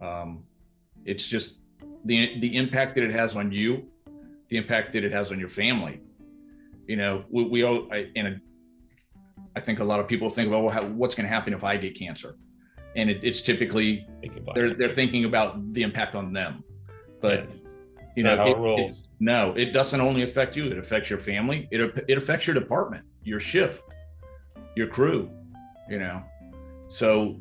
[0.00, 0.44] Um,
[1.04, 1.54] it's just
[2.04, 3.86] the the impact that it has on you
[4.48, 6.00] the impact that it has on your family
[6.86, 8.40] you know we, we all I, and
[9.56, 11.64] i think a lot of people think about well, how, what's going to happen if
[11.64, 12.36] i get cancer
[12.96, 14.06] and it, it's typically
[14.54, 14.78] they're it.
[14.78, 16.64] they're thinking about the impact on them
[17.20, 17.76] but it's
[18.16, 19.04] you know, it- it rolls.
[19.20, 21.68] no, it doesn't only affect you, it affects your family.
[21.70, 23.82] It, it affects your department, your shift,
[24.74, 25.30] your crew,
[25.88, 26.22] you know.
[26.88, 27.38] So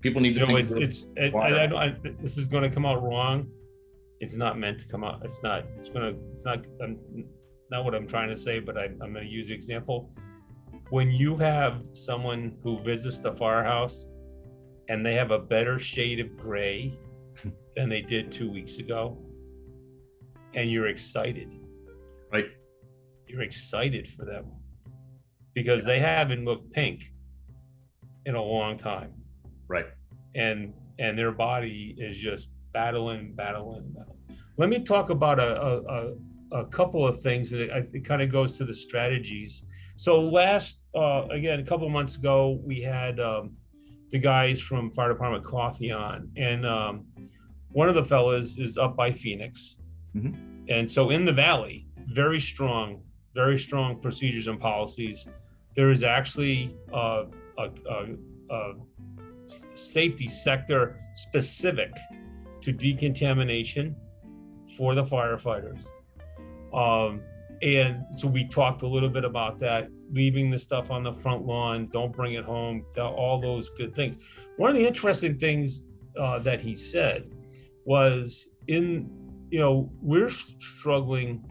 [0.00, 0.70] people need to You know, think.
[0.72, 3.48] it's, it's it, I, I, don't- I, this is going to come out wrong.
[4.20, 5.22] It's not meant to come out.
[5.24, 5.64] It's not.
[5.78, 6.14] It's gonna.
[6.32, 6.64] It's not.
[6.82, 6.98] I'm,
[7.70, 10.12] not what I'm trying to say, but I, I'm going to use the example.
[10.90, 14.08] When you have someone who visits the firehouse,
[14.88, 16.98] and they have a better shade of gray
[17.76, 19.16] than they did two weeks ago,
[20.54, 21.48] and you're excited.
[22.32, 22.48] Right.
[23.28, 24.46] You're excited for them
[25.54, 27.12] because they haven't looked pink
[28.26, 29.12] in a long time
[29.68, 29.86] right.
[30.34, 34.18] and and their body is just battling, battling, battling.
[34.56, 35.60] Let me talk about a
[36.52, 39.62] a, a, couple of things that it, it kind of goes to the strategies.
[39.96, 43.56] So last uh, again a couple of months ago we had um,
[44.10, 47.06] the guys from Fire Department Coffee on, and um,
[47.72, 49.76] one of the fellas is up by Phoenix,
[50.14, 50.64] Mhm.
[50.68, 53.02] and so in the valley, very strong,
[53.34, 55.28] very strong procedures and policies.
[55.76, 57.26] There is actually uh,
[57.58, 58.06] a, a,
[58.50, 58.74] a
[59.74, 61.92] safety sector specific
[62.60, 63.96] to decontamination
[64.76, 65.86] for the firefighters.
[66.72, 67.22] Um,
[67.62, 71.44] and so we talked a little bit about that, leaving the stuff on the front
[71.44, 74.16] lawn, don't bring it home, all those good things.
[74.56, 75.84] One of the interesting things
[76.18, 77.30] uh, that he said
[77.84, 79.10] was in,
[79.50, 81.44] you know, we're struggling,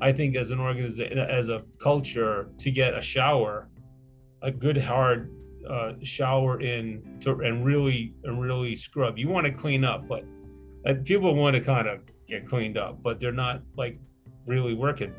[0.00, 3.68] I think, as an organization, as a culture, to get a shower,
[4.42, 5.30] a good hard
[5.68, 9.18] uh, shower in to, and really and really scrub.
[9.18, 10.24] You want to clean up, but
[11.04, 13.98] people want to kind of get cleaned up, but they're not like
[14.46, 15.14] really working.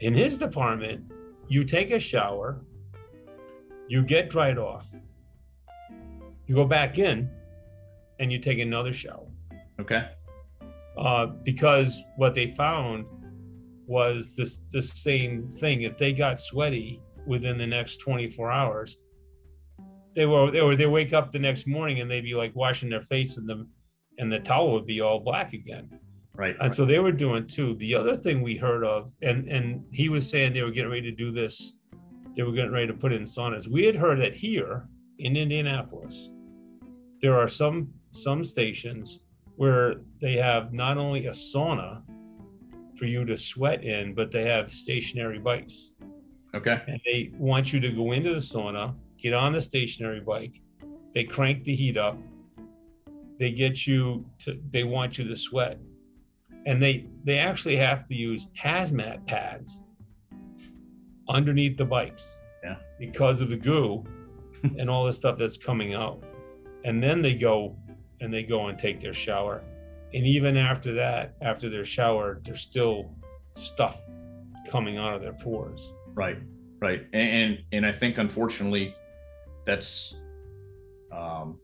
[0.00, 1.10] In his department,
[1.48, 2.60] you take a shower,
[3.88, 4.86] you get dried off,
[6.46, 7.30] you go back in,
[8.18, 9.26] and you take another shower.
[9.80, 10.08] Okay.
[10.96, 13.06] Uh, because what they found
[13.86, 15.82] was this the same thing.
[15.82, 18.98] If they got sweaty within the next 24 hours,
[20.14, 22.90] they were they were they wake up the next morning and they'd be like washing
[22.90, 23.66] their face and the
[24.20, 25.88] and the towel would be all black again.
[26.34, 26.56] Right.
[26.60, 27.74] And so they were doing too.
[27.74, 31.10] The other thing we heard of, and and he was saying they were getting ready
[31.10, 31.74] to do this,
[32.36, 33.68] they were getting ready to put in saunas.
[33.68, 36.30] We had heard that here in Indianapolis,
[37.20, 39.20] there are some some stations
[39.56, 42.02] where they have not only a sauna
[42.96, 45.92] for you to sweat in, but they have stationary bikes.
[46.54, 46.80] Okay.
[46.86, 50.62] And they want you to go into the sauna, get on the stationary bike,
[51.12, 52.18] they crank the heat up,
[53.40, 55.78] they get you to they want you to sweat.
[56.66, 59.80] And they they actually have to use hazmat pads
[61.28, 62.38] underneath the bikes.
[62.62, 62.76] Yeah.
[62.98, 64.04] Because of the goo
[64.78, 66.22] and all the stuff that's coming out.
[66.84, 67.76] And then they go
[68.20, 69.64] and they go and take their shower.
[70.12, 73.10] And even after that, after their shower, there's still
[73.52, 74.02] stuff
[74.68, 75.94] coming out of their pores.
[76.14, 76.38] Right.
[76.78, 77.06] Right.
[77.14, 78.94] And and, and I think unfortunately,
[79.64, 80.14] that's
[81.10, 81.58] um,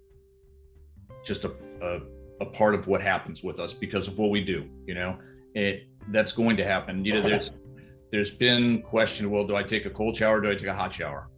[1.26, 2.00] just a, a
[2.40, 4.68] a part of what happens with us because of what we do.
[4.86, 5.18] You know,
[5.54, 7.04] it that's going to happen.
[7.04, 7.50] You know, there's
[8.12, 9.30] there's been question.
[9.30, 10.40] Well, do I take a cold shower?
[10.40, 11.28] Do I take a hot shower?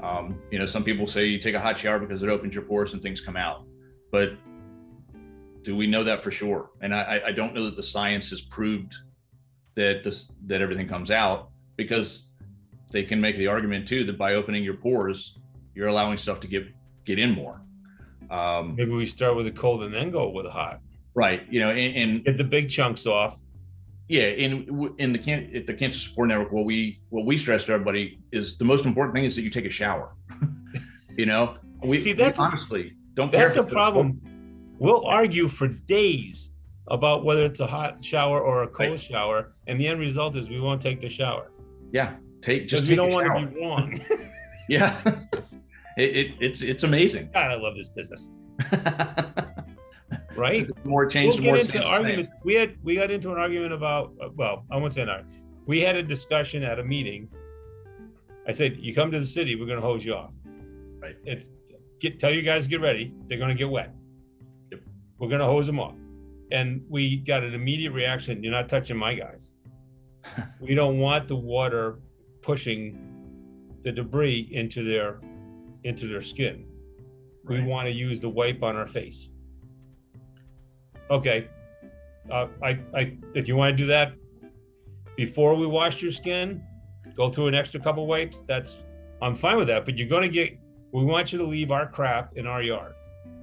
[0.00, 2.64] Um, you know, some people say you take a hot shower because it opens your
[2.64, 3.64] pores and things come out,
[4.10, 4.32] but
[5.62, 6.70] do we know that for sure?
[6.82, 8.94] And I, I don't know that the science has proved
[9.76, 12.24] that this that everything comes out because
[12.92, 15.38] they can make the argument too that by opening your pores,
[15.74, 16.66] you're allowing stuff to get
[17.04, 17.62] get in more.
[18.30, 20.80] Um, Maybe we start with a cold and then go with a hot.
[21.14, 21.42] right.
[21.50, 23.38] You know, and, and Get the big chunks off.
[24.08, 27.64] yeah, in in the can at the Cancer Support Network, what we what we stress
[27.64, 30.14] to everybody is the most important thing is that you take a shower.
[31.16, 33.30] you know, we See, that's- we honestly don't.
[33.32, 34.20] That's the problem.
[34.78, 36.50] We'll argue for days
[36.88, 39.00] about whether it's a hot shower or a cold Right.
[39.00, 41.50] shower, and the end result is we won't take the shower
[41.92, 43.40] Yeah, take just take we don't a want shower.
[43.40, 44.00] to be wrong.
[44.68, 45.00] Yeah,
[45.96, 47.30] it, it, it's it's amazing.
[47.32, 48.30] God, I love this business,
[50.36, 50.66] right?
[50.66, 52.30] the more it changes, we'll more into argument.
[52.42, 55.42] We had we got into an argument about uh, well, I won't say an argument.
[55.66, 57.28] We had a discussion at a meeting.
[58.46, 60.34] I said, "You come to the city, we're going to hose you off."
[61.00, 61.16] Right.
[61.24, 61.50] It's
[62.00, 63.14] get tell you guys get ready.
[63.26, 63.94] They're going to get wet.
[64.72, 64.80] Yep.
[65.18, 65.96] We're going to hose them off,
[66.50, 68.42] and we got an immediate reaction.
[68.42, 69.54] You're not touching my guys.
[70.60, 71.98] we don't want the water
[72.42, 72.98] pushing
[73.82, 75.20] the debris into their
[75.84, 76.66] into their skin.
[77.44, 79.28] We want to use the wipe on our face.
[81.10, 81.48] Okay.
[82.30, 84.14] Uh, I, I, if you want to do that
[85.16, 86.62] before we wash your skin,
[87.14, 88.42] go through an extra couple wipes.
[88.46, 88.78] That's,
[89.20, 89.84] I'm fine with that.
[89.84, 90.58] But you're going to get,
[90.92, 92.94] we want you to leave our crap in our yard.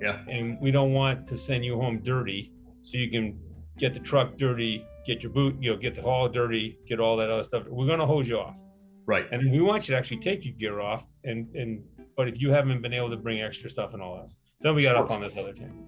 [0.01, 0.23] Yeah.
[0.27, 2.51] And we don't want to send you home dirty
[2.81, 3.39] so you can
[3.77, 7.15] get the truck dirty, get your boot, you know, get the hall dirty, get all
[7.17, 7.67] that other stuff.
[7.67, 8.59] We're going to hose you off.
[9.05, 9.27] Right.
[9.31, 11.83] And we want you to actually take your gear off and, and,
[12.15, 14.83] but if you haven't been able to bring extra stuff and all that, then we
[14.83, 15.85] got off on this other thing,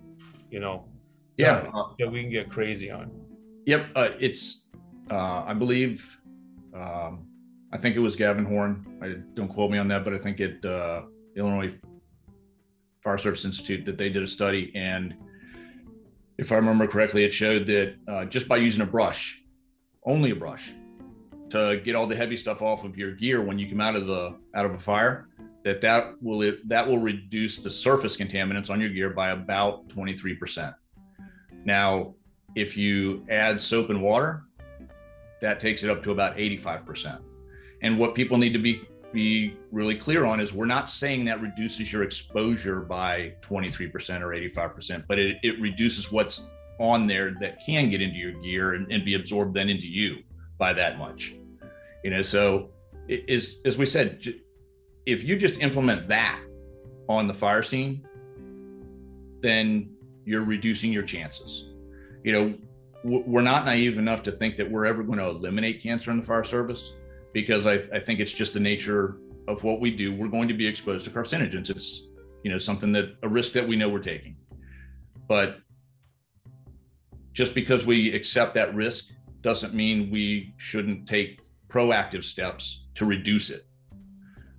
[0.49, 0.86] you know,
[1.38, 1.69] Yeah.
[1.73, 3.12] uh, that we can get crazy on.
[3.65, 3.88] Yep.
[3.95, 4.67] Uh, it's,
[5.12, 6.05] uh, I believe,
[6.73, 7.27] um,
[7.71, 8.99] I think it was Gavin Horn.
[9.01, 11.03] I don't quote me on that, but I think it, uh,
[11.36, 11.73] Illinois
[13.03, 14.71] Fire Service Institute that they did a study.
[14.75, 15.15] And
[16.38, 19.41] if I remember correctly, it showed that uh, just by using a brush,
[20.05, 20.73] only a brush,
[21.49, 24.07] to get all the heavy stuff off of your gear when you come out of
[24.07, 25.29] the out of a fire,
[25.63, 30.76] that that will that will reduce the surface contaminants on your gear by about 23%.
[31.65, 32.15] Now,
[32.56, 34.43] if you add soap and water,
[35.41, 37.19] that takes it up to about 85%.
[37.82, 38.82] And what people need to be
[39.13, 44.30] be really clear on is we're not saying that reduces your exposure by 23% or
[44.30, 46.41] 85%, but it, it reduces what's
[46.80, 50.17] on there that can get into your gear and, and be absorbed then into you
[50.58, 51.36] by that much.
[52.04, 52.71] You know, so
[53.08, 54.19] it is as we said,
[55.05, 56.39] if you just implement that
[57.09, 58.05] on the fire scene,
[59.41, 59.89] then
[60.25, 61.65] you're reducing your chances.
[62.23, 62.53] You know,
[63.03, 66.25] we're not naive enough to think that we're ever going to eliminate cancer in the
[66.25, 66.93] fire service
[67.33, 69.17] because I, I think it's just the nature
[69.49, 70.15] of what we do.
[70.15, 71.69] We're going to be exposed to carcinogens.
[71.69, 72.07] It's,
[72.43, 74.37] you know, something that a risk that we know we're taking.
[75.27, 75.57] But
[77.33, 79.05] just because we accept that risk
[79.41, 83.65] doesn't mean we shouldn't take proactive steps to reduce it.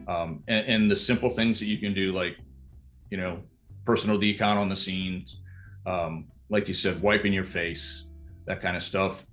[0.07, 2.37] Um, and, and the simple things that you can do, like,
[3.11, 3.43] you know,
[3.85, 5.41] personal decon on the scenes,
[5.87, 8.07] um, like you said, wiping your face,
[8.47, 9.25] that kind of stuff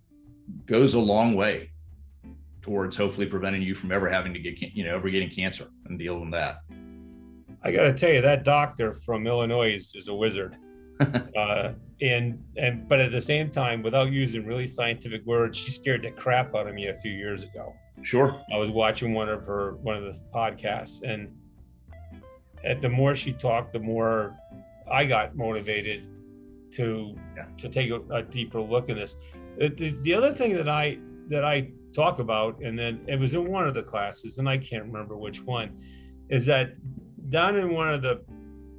[0.65, 1.71] goes a long way
[2.61, 5.97] towards hopefully preventing you from ever having to get, you know, ever getting cancer and
[5.97, 6.59] dealing with that.
[7.63, 10.57] I got to tell you, that doctor from Illinois is, is a wizard.
[11.37, 16.03] uh, and and but at the same time, without using really scientific words, she scared
[16.03, 17.73] the crap out of me a few years ago.
[18.03, 18.39] Sure.
[18.53, 21.29] I was watching one of her one of the podcasts, and
[22.63, 24.35] at the more she talked, the more
[24.91, 26.07] I got motivated
[26.71, 27.45] to Yeah.
[27.57, 29.17] to take a, a deeper look in this.
[29.57, 33.33] The, the, the other thing that I that I talk about, and then it was
[33.33, 35.77] in one of the classes, and I can't remember which one,
[36.29, 36.75] is that
[37.29, 38.21] down in one of the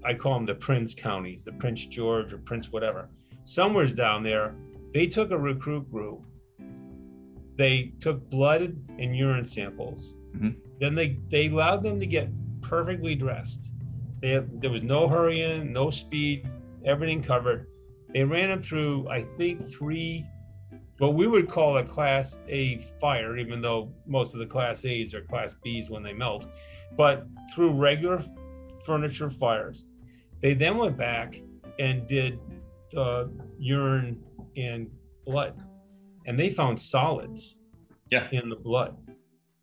[0.04, 3.08] I call them the Prince counties, the Prince George or Prince whatever,
[3.44, 4.54] somewhere's down there,
[4.92, 6.24] they took a recruit group
[7.56, 10.14] they took blood and urine samples.
[10.34, 10.56] Mhm.
[10.80, 12.28] Then they they allowed them to get
[12.60, 13.72] perfectly dressed.
[14.20, 16.48] They there was no hurrying, no speed,
[16.84, 17.66] everything covered.
[18.12, 20.26] They ran them through, I think, three,
[20.98, 25.14] what we would call a Class A fire, even though most of the Class A's
[25.14, 26.46] are Class B's when they melt,
[26.96, 28.22] but through regular
[28.84, 29.84] furniture fires.
[30.40, 31.40] They then went back
[31.78, 32.38] and did
[32.96, 33.26] uh,
[33.58, 34.22] urine
[34.56, 34.90] and
[35.24, 35.60] blood,
[36.26, 37.56] and they found solids
[38.10, 38.28] Yeah.
[38.32, 38.96] in the blood.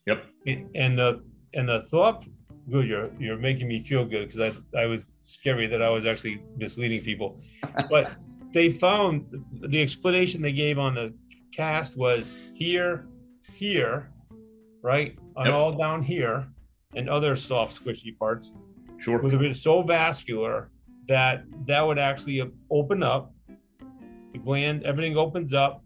[0.08, 0.26] Yep.
[0.48, 2.28] And- And the and the thought,
[2.70, 6.06] good, you're you're making me feel good because I I was scary that I was
[6.06, 7.40] actually misleading people,
[7.90, 8.12] but
[8.54, 9.26] they found
[9.74, 11.14] the explanation they gave on the
[11.52, 13.08] cast was here,
[13.54, 14.12] here,
[14.82, 15.56] right, on Yep.
[15.56, 16.48] all down here,
[16.96, 18.52] and other soft squishy parts
[19.00, 19.20] Sure.
[19.22, 20.72] would have been so vascular
[21.08, 23.34] that that would actually open up
[24.34, 25.84] the gland everything opens up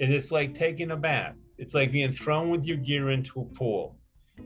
[0.00, 1.34] and it's like taking a bath.
[1.58, 3.96] It's like being thrown with your gear into a pool.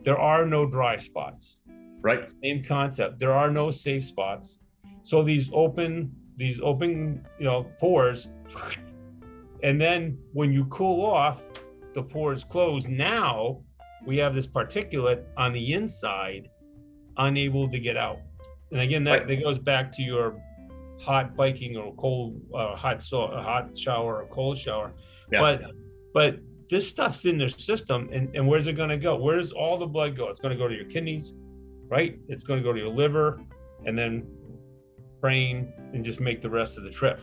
[0.05, 1.61] There are no dry spots.
[2.03, 2.33] Right.
[2.43, 3.19] same concept.
[3.19, 4.61] There are no safe spots.
[5.03, 8.29] So these open these open you know pores
[9.63, 11.43] and then when you cool off
[11.93, 13.61] the pores close now
[14.07, 16.49] we have this particulate on the inside
[17.19, 18.19] unable to get out.
[18.73, 19.29] And again that, Right.
[19.29, 20.41] that goes back to your
[20.99, 24.93] hot biking or cold uh, hot so hot shower or cold shower
[25.33, 25.41] Yeah.
[25.41, 25.63] but
[26.15, 29.53] but this stuff's in their system and, and where's it going to go where does
[29.53, 31.35] all the blood go it's going to go to your kidneys
[31.89, 33.41] right it's going to go to your liver
[33.87, 34.27] and then
[35.21, 37.21] brain and just make the rest of the trip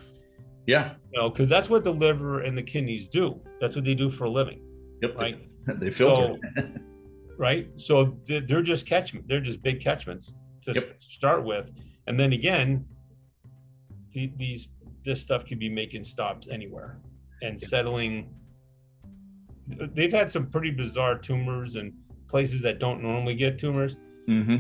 [0.66, 0.94] Yeah.
[1.14, 4.10] you know because that's what the liver and the kidneys do that's what they do
[4.10, 4.62] for a living
[5.02, 5.16] Yep.
[5.18, 5.40] right
[5.80, 6.38] They filter.
[7.38, 7.68] right?
[7.76, 9.28] So they're they're just catchment.
[9.28, 10.34] They're just big catchments
[10.64, 11.02] to Yep.
[11.02, 11.74] start with,
[12.08, 12.86] and then again,
[14.14, 14.70] the, these
[15.04, 16.98] this stuff could be making stops anywhere
[17.42, 18.34] and settling.
[19.68, 21.94] They've had some pretty bizarre tumors and
[22.28, 23.98] places that don't normally get tumors.
[24.28, 24.58] hmm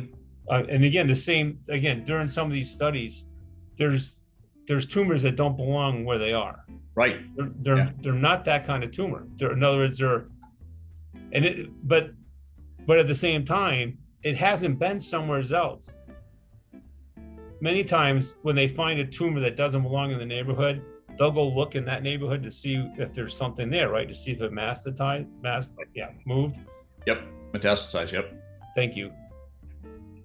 [0.50, 3.26] Uh, and again, the same again during some of these studies,
[3.78, 4.20] there's
[4.68, 6.66] there's tumors that don't belong where they are.
[6.96, 7.18] Right.
[7.36, 7.92] They're they're, Yeah.
[8.02, 9.28] they're not that kind of tumor.
[9.38, 10.28] They're, in other words, they're
[11.34, 12.12] and it but
[12.86, 15.94] but at the same time, it hasn't been somewhere else.
[17.60, 20.82] Many times when they find a tumor that doesn't belong in the neighborhood,
[21.18, 24.08] they'll go look in that neighborhood to see if there's something there, right?
[24.08, 26.58] To see if it mastatized, mass, yeah, moved.
[27.06, 27.22] Yep.
[27.54, 28.12] metastasized.
[28.12, 28.34] Yep.
[28.76, 29.12] Thank you.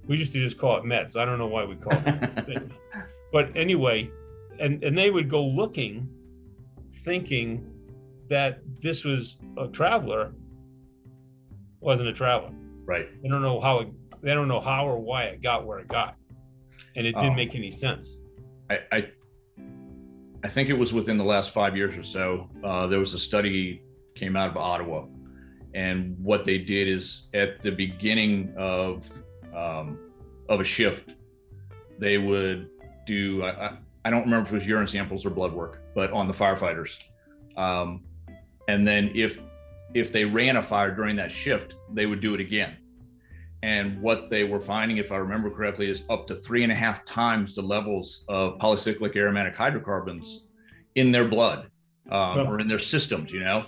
[0.06, 1.14] We used to just call it Mets.
[1.16, 2.70] I don't know why we call it.
[3.32, 4.10] but anyway,
[4.58, 6.08] and and they would go looking,
[7.04, 7.66] thinking
[8.28, 10.32] that this was a traveler.
[11.80, 12.52] Wasn't a traveler.
[12.84, 13.06] right.
[13.22, 13.88] They don't know how it,
[14.22, 16.16] they don't know how or why it got where it got,
[16.96, 17.34] and it didn't Oh.
[17.34, 18.18] make any sense.
[18.70, 19.06] I, I
[20.44, 22.48] I think it was within the last five years or so.
[22.64, 23.82] Uh, there was a study
[24.14, 25.06] came out of Ottawa,
[25.74, 29.08] and what they did is at the beginning of
[29.54, 30.10] um,
[30.48, 31.10] of a shift,
[31.98, 32.68] they would
[33.06, 33.44] do.
[33.44, 36.34] I, I, don't remember if it was urine samples or blood work, but on the
[36.34, 36.98] firefighters,
[37.56, 38.02] um,
[38.66, 39.38] and then if
[39.94, 42.76] if they ran a fire during that shift, they would do it again.
[43.62, 46.74] And what they were finding, if I remember correctly, is up to three and a
[46.74, 50.40] half times the levels of polycyclic aromatic hydrocarbons
[50.96, 51.70] in their blood
[52.10, 52.46] um, Oh.
[52.46, 53.64] or in their systems, you know?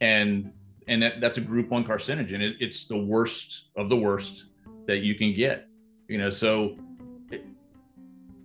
[0.00, 0.52] And
[0.88, 2.40] and that, that's a group one carcinogen.
[2.40, 4.46] It, it's the worst of the worst
[4.86, 5.66] that you can get,
[6.08, 6.30] you know?
[6.30, 6.76] So
[7.30, 7.44] it,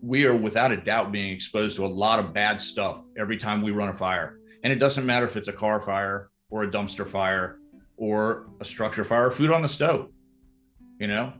[0.02, 3.62] we are without a doubt being exposed to a lot of bad stuff every time
[3.62, 4.40] we run a fire.
[4.64, 7.58] And it doesn't matter if it's a car fire or a dumpster fire
[7.98, 10.10] or a structure fire or food on the stove
[11.00, 11.34] you know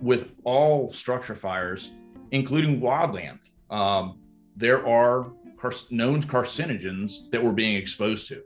[0.00, 1.92] with all structure fires
[2.32, 3.38] including wildland
[3.70, 4.18] um,
[4.56, 8.42] there are car- known carcinogens that we're being exposed to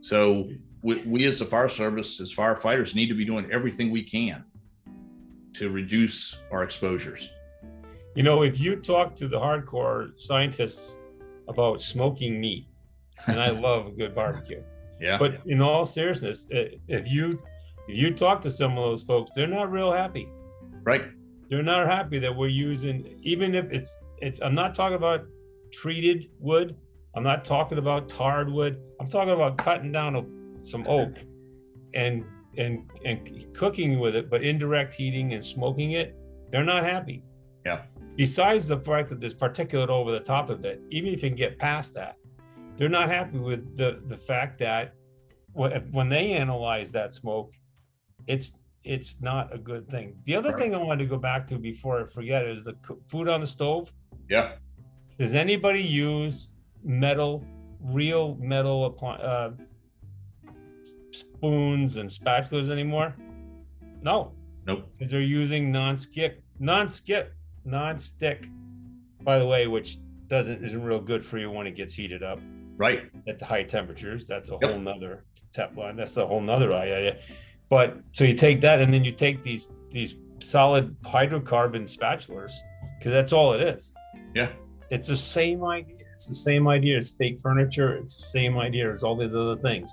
[0.00, 0.48] so
[0.82, 4.44] we, we as the fire service as firefighters need to be doing everything we can
[5.52, 7.30] to reduce our exposures
[8.16, 10.98] You know, if you talk to the hardcore scientists
[11.48, 12.66] about smoking meat,
[13.26, 14.62] and I love a good barbecue.
[15.00, 17.24] yeah But in all seriousness, if you
[17.96, 20.28] you talk to some of those folks, they're not real happy.
[20.82, 21.04] right
[21.48, 24.40] They're not happy that we're using, even if it's it's.
[24.40, 25.26] I'm not talking about
[25.72, 26.76] treated wood.
[27.14, 28.80] I'm not talking about tarred wood.
[29.00, 30.24] I'm talking about cutting down a,
[30.62, 30.92] some uh-huh.
[30.92, 31.16] oak,
[31.94, 32.24] and
[32.56, 36.16] and and cooking with it, but indirect heating and smoking it.
[36.50, 37.22] They're not happy.
[37.64, 37.82] Yeah.
[38.16, 41.36] Besides the fact that there's particulate over the top of it, even if you can
[41.36, 42.16] get past that,
[42.76, 44.94] they're not happy with the the fact that
[45.52, 47.54] when they analyze that smoke,
[48.30, 48.52] it's
[48.84, 50.16] it's not a good thing.
[50.24, 50.58] The other Right.
[50.60, 52.74] thing I wanted to go back to before I forget is the
[53.08, 53.92] food on the stove.
[54.28, 54.56] yeah
[55.18, 56.48] Does anybody use
[56.82, 57.44] metal,
[57.98, 59.50] real metal appli- uh,
[61.10, 63.14] spoons and spatulas anymore?
[64.02, 64.32] No,
[64.66, 68.48] nope because they're using non-skip, non-skip, non-stick.
[69.22, 72.40] By the way, which doesn't isn't real good for you when it gets heated up
[72.78, 74.26] right at the high temperatures.
[74.26, 74.70] That's a Yep.
[74.70, 75.96] whole nother Teflon.
[75.96, 77.18] That's a whole nother eye.
[77.70, 82.52] But so you take that and then you take these these solid hydrocarbon spatulas
[82.98, 83.92] because that's all it is.
[84.34, 84.50] Yeah.
[84.90, 85.96] It's the same idea.
[86.12, 87.96] It's the same idea as fake furniture.
[87.96, 89.92] It's the same idea as all these other things.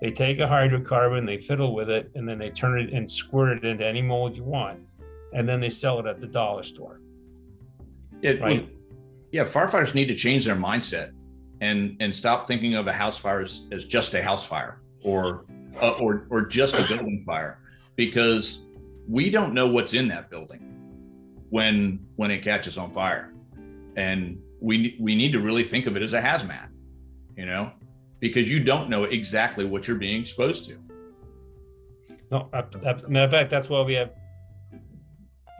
[0.00, 3.58] They take a hydrocarbon, they fiddle with it, and then they turn it and squirt
[3.58, 4.78] it into any mold you want,
[5.32, 7.00] and then they sell it at the dollar store.
[8.22, 8.68] It, Right.
[9.32, 11.12] yeah, firefighters need to change their mindset
[11.60, 15.44] and and stop thinking of a house fire as, as just a house fire or
[15.80, 17.58] uh, or or just a building fire
[17.96, 18.60] because
[19.08, 20.62] we don't know what's in that building
[21.50, 23.32] when when it catches on fire,
[23.96, 26.68] and we we need to really think of it as a hazmat,
[27.36, 27.72] you know,
[28.20, 30.78] because you don't know exactly what you're being exposed to.
[32.30, 34.10] No, ap- ap- matter of fact, that's why we have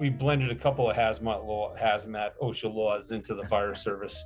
[0.01, 4.23] we blended a couple of hazmat law, hazmat OSHA laws into the fire service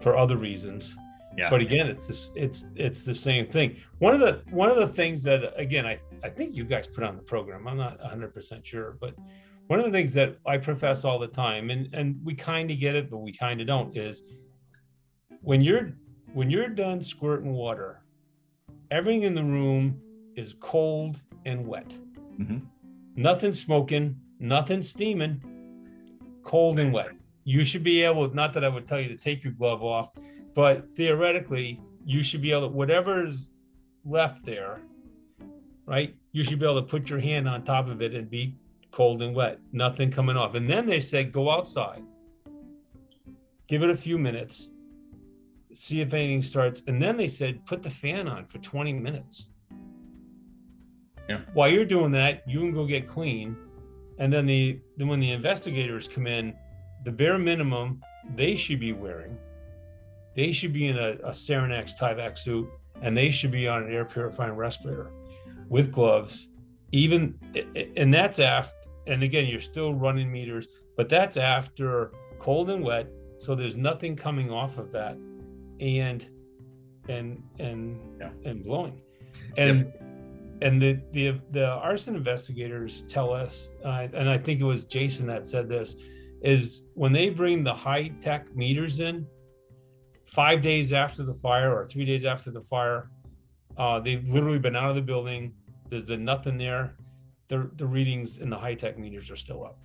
[0.00, 0.96] for other reasons.
[1.36, 1.50] Yeah.
[1.50, 3.76] But again, it's just, it's it's the same thing.
[3.98, 7.04] One of the one of the things that again I I think you guys put
[7.04, 7.68] on the program.
[7.68, 9.14] I'm not 100 percent sure, but
[9.66, 12.78] one of the things that I profess all the time, and and we kind of
[12.78, 14.22] get it, but we kind of don't, is
[15.42, 15.92] when you're
[16.32, 18.02] when you're done squirting water,
[18.90, 20.00] everything in the room
[20.36, 21.96] is cold and wet.
[22.38, 22.58] Mm-hmm.
[23.16, 25.40] Nothing smoking, nothing steaming,
[26.42, 27.12] cold and wet.
[27.44, 30.10] You should be able, not that I would tell you to take your glove off,
[30.56, 33.50] but theoretically, you should be able to, whatever is
[34.06, 34.80] left there,
[35.84, 36.16] right?
[36.32, 38.56] You should be able to put your hand on top of it and be
[38.90, 40.54] cold and wet, nothing coming off.
[40.54, 42.02] And then they said, go outside,
[43.68, 44.70] give it a few minutes,
[45.74, 46.82] see if anything starts.
[46.86, 49.50] And then they said, put the fan on for 20 minutes.
[51.28, 51.40] Yeah.
[51.52, 53.58] While you're doing that, you can go get clean.
[54.18, 56.54] And then the then when the investigators come in,
[57.04, 58.00] the bare minimum
[58.34, 59.36] they should be wearing,
[60.36, 62.68] they should be in a, a Cernex Tyvek suit,
[63.02, 65.10] and they should be on an air purifying respirator
[65.68, 66.48] with gloves.
[66.92, 67.38] Even
[67.96, 68.74] and that's after.
[69.06, 70.66] And again, you're still running meters,
[70.96, 73.08] but that's after cold and wet.
[73.38, 75.16] So there's nothing coming off of that,
[75.80, 76.26] and
[77.08, 78.30] and and yeah.
[78.44, 79.00] and blowing,
[79.56, 79.78] and.
[79.78, 80.02] Yep
[80.62, 85.26] and the the the arson investigators tell us, uh, and I think it was Jason
[85.26, 85.96] that said this,
[86.42, 89.26] is when they bring the high tech meters in,
[90.36, 93.08] five days after the fire or three days after the fire,
[93.78, 95.54] uh, they've literally been out of the building.
[95.88, 96.94] There's been nothing there.
[97.48, 99.78] The the readings in the high tech meters are still up.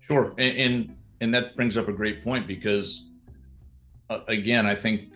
[0.00, 3.10] Sure, and, and and that brings up a great point because,
[4.08, 5.12] uh, again, I think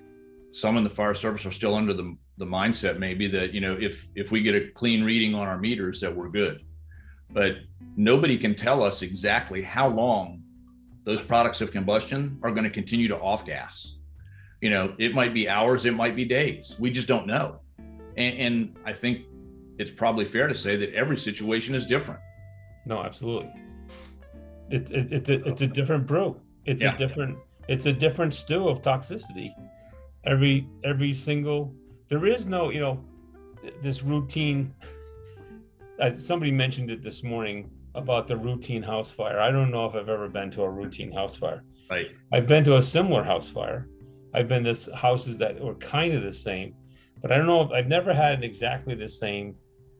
[0.52, 3.76] some in the fire service are still under the the mindset maybe that you know
[3.80, 6.64] if if we get a clean reading on our meters that we're good
[7.30, 7.56] but
[7.96, 10.42] nobody can tell us exactly how long
[11.04, 13.98] those products of combustion are going to continue to off gas
[14.62, 17.60] you know it might be hours it might be days we just don't know
[18.16, 19.26] and, and i think
[19.78, 22.20] it's probably fair to say that every situation is different
[22.86, 23.52] no absolutely
[24.70, 26.94] it, it, it's a, it's a different brew it's yeah.
[26.94, 27.36] a different
[27.68, 29.52] it's a different stew of toxicity
[30.24, 31.74] every every single
[32.12, 33.02] there is no, you know,
[33.80, 34.74] this routine.
[36.14, 39.40] Somebody mentioned it this morning about the routine house fire.
[39.40, 41.64] I don't know if I've ever been to a routine house fire.
[41.90, 42.08] Right.
[42.30, 43.88] I've been to a similar house fire.
[44.34, 46.74] I've been this houses that were kind of the same,
[47.20, 49.54] but I don't know if I've never had an exactly the same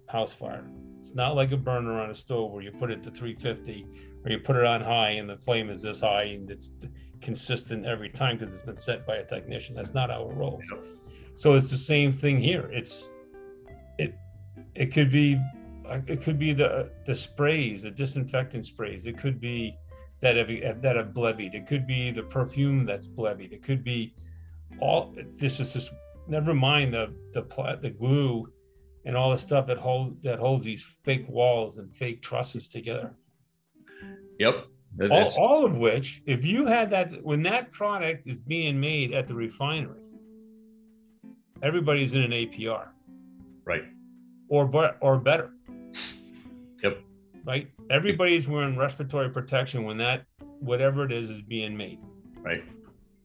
[0.09, 0.65] house fire.
[1.01, 3.87] It's not like a burner on a stove where you put it to 350
[4.25, 6.71] or you put it on high and the flame is this high and it's
[7.21, 9.75] consistent every time because it's been set by a technician.
[9.75, 10.73] That's not how it rolls.
[11.35, 12.71] So it's the same thing here.
[12.73, 13.09] It's
[13.99, 14.15] it
[14.75, 15.41] it could be
[15.89, 19.07] uh, it could be the the sprays, the disinfectant sprays.
[19.07, 19.77] It could be
[20.21, 21.55] that have that have blebbied.
[21.55, 23.53] It could be the perfume that's blebbied.
[23.53, 24.15] It could be
[24.81, 25.93] all this is just
[26.29, 28.47] never mind the the the glue
[29.05, 33.15] and all the stuff that hold that holds these fake walls and fake trusses together.
[34.39, 34.67] Yep.
[35.11, 39.27] All, all of which, if you had that when that product is being made at
[39.27, 40.03] the refinery,
[41.63, 42.89] everybody's in an APR.
[43.65, 43.85] Right.
[44.49, 45.51] Or but or better.
[46.83, 47.03] Yep.
[47.45, 47.69] Right.
[47.91, 50.25] Everybody's wearing respiratory protection when that
[50.61, 51.99] whatever it is is being made.
[52.41, 52.63] Right.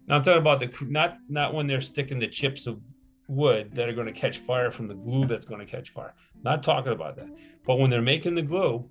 [0.08, 2.80] Now I'm talking about the not not when they're sticking the chips of
[3.28, 6.14] wood that are going to catch fire from the glue that's going to catch fire.
[6.44, 7.28] Not talking about that.
[7.66, 8.90] But when they're making the glue,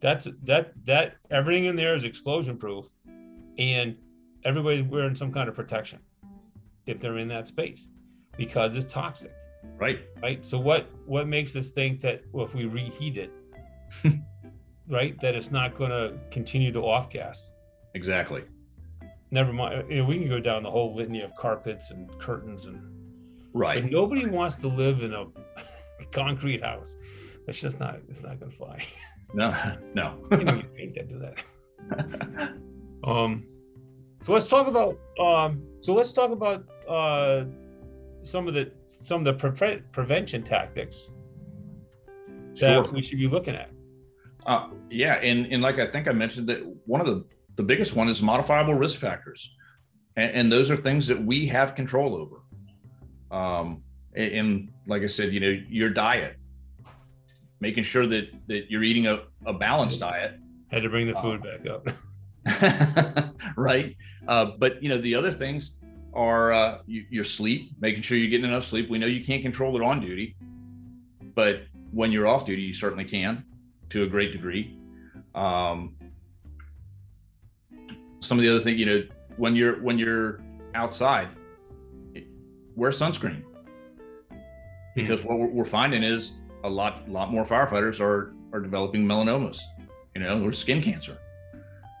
[0.00, 2.86] that's that that everything in there is explosion proof
[3.58, 3.96] and
[4.44, 6.00] everybody's wearing some kind of protection
[6.86, 7.86] if they're in that space
[8.36, 9.32] because it's toxic.
[9.78, 10.00] Right.
[10.22, 10.44] Right.
[10.44, 13.32] So what what makes us think that well, if we reheat it,
[14.88, 17.50] right, that it's not going to continue to off gas?
[17.94, 18.44] Exactly.
[19.34, 19.90] Never mind.
[19.90, 22.80] You know, we can go down the whole litany of carpets and curtains and
[23.52, 23.82] right.
[23.82, 25.26] But nobody wants to live in a
[26.12, 26.94] concrete house.
[27.48, 27.98] It's just not.
[28.08, 28.78] It's not going to fly.
[29.34, 29.52] No.
[29.94, 30.24] No.
[30.30, 32.52] you know, you paint that do that.
[33.02, 33.44] um.
[34.22, 35.00] So let's talk about.
[35.18, 35.64] Um.
[35.80, 36.64] So let's talk about.
[36.88, 37.46] Uh
[38.22, 41.10] some of the some of the pre- prevention tactics
[42.60, 42.92] that sure.
[42.92, 43.70] we should be looking at.
[44.46, 47.24] Uh, yeah, and and like I think I mentioned that one of the
[47.56, 49.54] the biggest one is modifiable risk factors,
[50.16, 52.40] and, and those are things that we have control over.
[53.36, 53.82] Um,
[54.14, 56.36] and, and, like I said, you know, your diet,
[57.60, 60.38] making sure that that you're eating a, a balanced diet.
[60.68, 63.34] Had to bring the food uh, back up.
[63.56, 63.96] right,
[64.28, 65.72] uh, but you know the other things
[66.12, 68.88] are uh, you, your sleep, making sure you're getting enough sleep.
[68.88, 70.36] We know you can't control it on duty,
[71.34, 73.44] but when you're off duty, you certainly can
[73.90, 74.78] to a great degree.
[75.34, 75.96] Um,
[78.24, 79.02] some of the other things, you know,
[79.36, 80.40] when you're when you're
[80.74, 81.28] outside,
[82.76, 83.42] wear sunscreen
[84.94, 85.40] because mm-hmm.
[85.40, 86.32] what we're finding is
[86.64, 89.60] a lot lot more firefighters are are developing melanomas
[90.14, 91.18] you know, or skin cancer.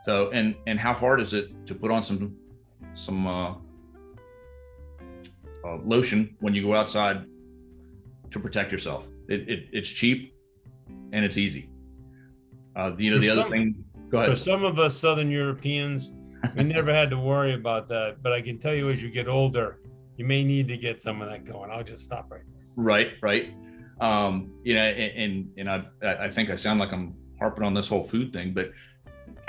[0.04, 2.36] So, and and how hard is it to put on some
[2.94, 3.54] some uh,
[5.64, 7.24] uh, lotion when you go outside
[8.30, 9.08] to protect yourself?
[9.28, 10.34] It, it it's cheap
[11.12, 11.70] and it's easy.
[12.76, 13.84] Uh, you know, the other some- thing.
[14.14, 16.12] Go For some of us Southern Europeans,
[16.56, 18.22] we never had to worry about that.
[18.22, 19.80] But I can tell you, as you get older,
[20.16, 21.68] you may need to get some of that going.
[21.72, 22.62] I'll just stop right there.
[22.76, 23.52] Right, right.
[24.00, 27.74] Um, you know, and and, and I I think I sound like I'm harping on
[27.74, 28.70] this whole food thing, but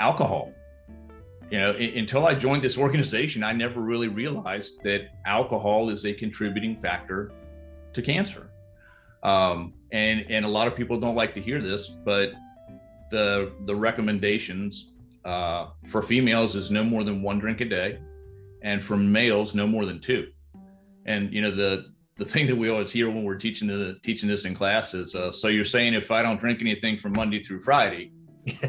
[0.00, 0.52] alcohol.
[1.48, 6.12] You know, until I joined this organization, I never really realized that alcohol is a
[6.12, 7.30] contributing factor
[7.92, 8.50] to cancer.
[9.22, 12.32] Um, and and a lot of people don't like to hear this, but
[13.10, 14.92] the the recommendations
[15.24, 17.98] uh, for females is no more than one drink a day,
[18.62, 20.28] and for males no more than two.
[21.06, 21.86] And you know the
[22.16, 25.14] the thing that we always hear when we're teaching the teaching this in class is,
[25.14, 28.12] uh, so you're saying if I don't drink anything from Monday through Friday,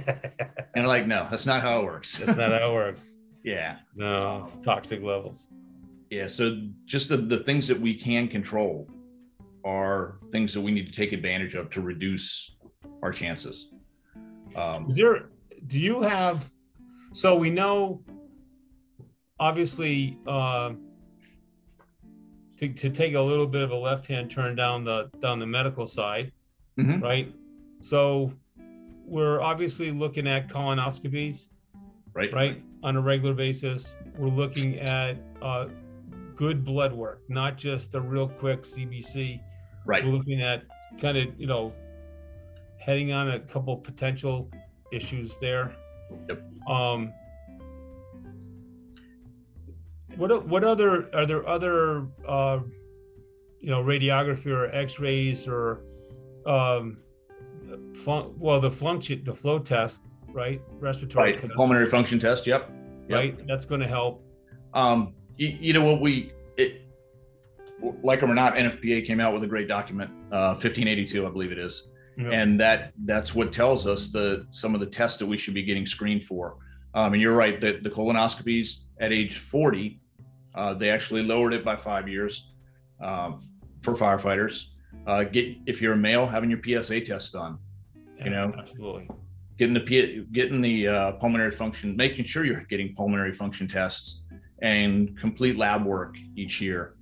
[0.75, 2.17] and like, no, that's not how it works.
[2.17, 3.15] That's not how it works.
[3.43, 5.47] yeah, No, toxic levels.
[6.09, 6.27] yeah.
[6.27, 8.89] So just the the things that we can control
[9.65, 12.57] are things that we need to take advantage of to reduce
[13.03, 13.69] our chances.
[14.55, 15.29] Um, Is there
[15.67, 16.49] do you have
[17.13, 18.01] so we know
[19.39, 20.73] obviously uh,
[22.57, 25.45] to, to take a little bit of a left hand turn down the down the
[25.45, 26.31] medical side
[26.79, 27.01] Mhm.
[27.01, 27.33] right
[27.81, 28.31] so
[29.05, 31.47] we're obviously looking at colonoscopies
[32.13, 35.67] right, right on a regular basis we're looking at uh,
[36.35, 39.39] good blood work not just a real quick cbc
[39.85, 40.05] right.
[40.05, 40.63] we're looking at
[40.99, 41.73] kind of you know
[42.87, 44.49] heading on a couple potential
[44.91, 45.75] issues there
[46.29, 46.41] Yep.
[46.69, 47.13] um
[50.15, 52.59] what what other are there other uh
[53.59, 55.81] you know radiography or x-rays or
[56.45, 56.97] um
[57.93, 61.41] fun, well the function the flow test right respiratory Right.
[61.41, 62.47] test, Pulmonary function test.
[62.47, 62.71] Yep.
[63.09, 63.17] Yep.
[63.19, 64.23] right that's going to help
[64.73, 66.81] Um, you, you know what we it,
[68.01, 71.51] like them or not, NFPA came out with a great document, uh, 1582, I believe
[71.51, 71.89] it is,
[72.23, 75.53] know, and that that's what tells us the some of the tests that we should
[75.53, 76.57] be getting screened for.
[76.93, 79.99] Um, and you're right that the colonoscopies at age 40,
[80.55, 82.51] uh, they actually lowered it by five years
[83.01, 83.37] um,
[83.81, 84.65] for firefighters.
[85.05, 87.59] Uh, get if you're a male, having your PSA test done,
[88.23, 89.07] you know, absolutely
[89.57, 94.21] getting the P- getting the uh, pulmonary function, making sure you're getting pulmonary function tests
[94.61, 96.95] and complete lab work each year.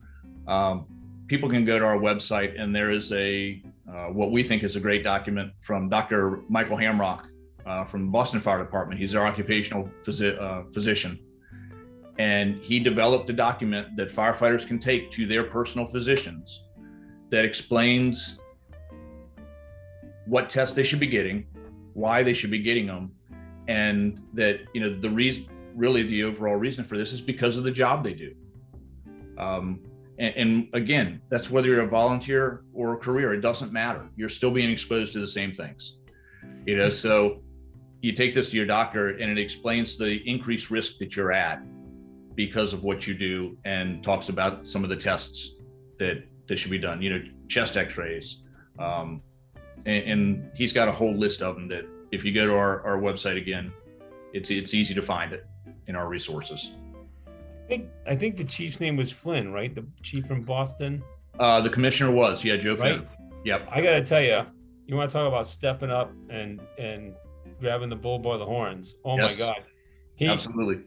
[0.48, 0.86] Um,
[1.28, 3.62] people can go to our website, and there is a
[3.92, 6.42] uh, what we think is a great document from Dr.
[6.50, 7.28] Michael Hamrock
[7.66, 9.00] uh, from the Boston Fire Department.
[9.00, 11.20] He's our occupational physi- uh, physician,
[12.18, 16.64] and he developed a document that firefighters can take to their personal physicians
[17.30, 18.40] that explains
[20.26, 21.46] what tests they should be getting,
[21.94, 23.12] why they should be getting them,
[23.68, 27.64] and that you know the reason, really the overall reason for this is because of
[27.64, 28.34] the job they do.
[29.38, 29.82] Um,
[30.18, 34.10] and, and again, that's whether you're a volunteer or a career, it doesn't matter.
[34.16, 35.98] You're still being exposed to the same things.
[36.66, 37.42] You know, so
[38.02, 41.62] you take this to your doctor and it explains the increased risk that you're at
[42.36, 45.52] because of what you do and talks about some of the tests
[45.98, 47.02] that that should be done.
[47.02, 48.44] You know, chest X-rays,
[48.78, 49.22] um,
[49.86, 52.86] and, and he's got a whole list of them that if you go to our,
[52.86, 53.74] our website again,
[54.34, 55.46] it's it's easy to find it
[55.88, 56.74] in our resources.
[57.66, 59.74] I think I think the chief's name was Flynn, right?
[59.74, 61.04] The chief from Boston,
[61.40, 63.00] Uh, the commissioner was yeah Joe right?
[63.00, 63.08] Finn.
[63.44, 63.68] Yep.
[63.72, 64.42] I got to tell you,
[64.88, 67.14] you want to talk about stepping up and and
[67.60, 68.96] grabbing the bull by the horns.
[69.04, 69.40] Oh Yes.
[69.40, 69.64] my God,
[70.16, 70.84] he Absolutely.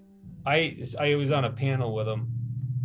[0.46, 2.28] I I was on a panel with him.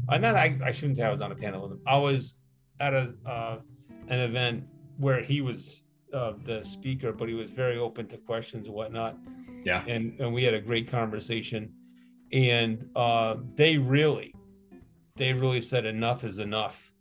[0.09, 1.81] I not I, I shouldn't say I was on a panel with him.
[1.85, 2.35] I was
[2.79, 3.59] at a uh,
[4.07, 4.63] an event
[4.97, 5.83] where he was
[6.13, 9.17] uh, the speaker, but he was very open to questions and whatnot.
[9.63, 9.83] Yeah.
[9.87, 11.71] And and we had a great conversation,
[12.34, 14.34] and uh, they really,
[15.15, 16.91] they really said enough is enough,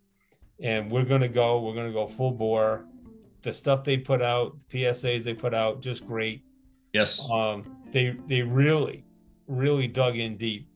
[0.63, 1.61] and we're gonna go.
[1.63, 2.85] We're gonna go full bore.
[3.41, 6.45] The stuff they put out, the PSAs they put out, just great
[6.93, 7.27] Yes.
[7.33, 9.05] um, they they really
[9.49, 10.69] really dug in deep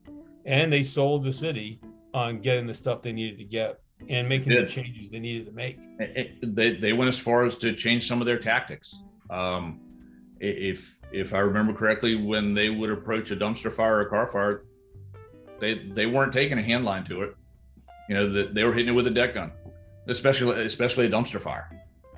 [0.45, 1.79] and they sold the city
[2.13, 3.79] on getting the stuff they needed to get
[4.09, 7.45] and making the changes they needed to make It- it- they they went as far
[7.45, 8.99] as to change some of their tactics.
[9.29, 9.79] Um,
[10.39, 14.27] if if I remember correctly, when they would approach a dumpster fire or a car
[14.27, 14.63] fire,
[15.59, 17.35] they they weren't taking a hand line to it.
[18.09, 19.51] You know, that they were hitting it with a deck gun,
[20.07, 21.69] especially especially a dumpster fire.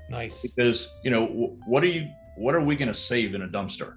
[0.10, 3.48] nice Because you know what are you what are we going to save in a
[3.48, 3.96] dumpster?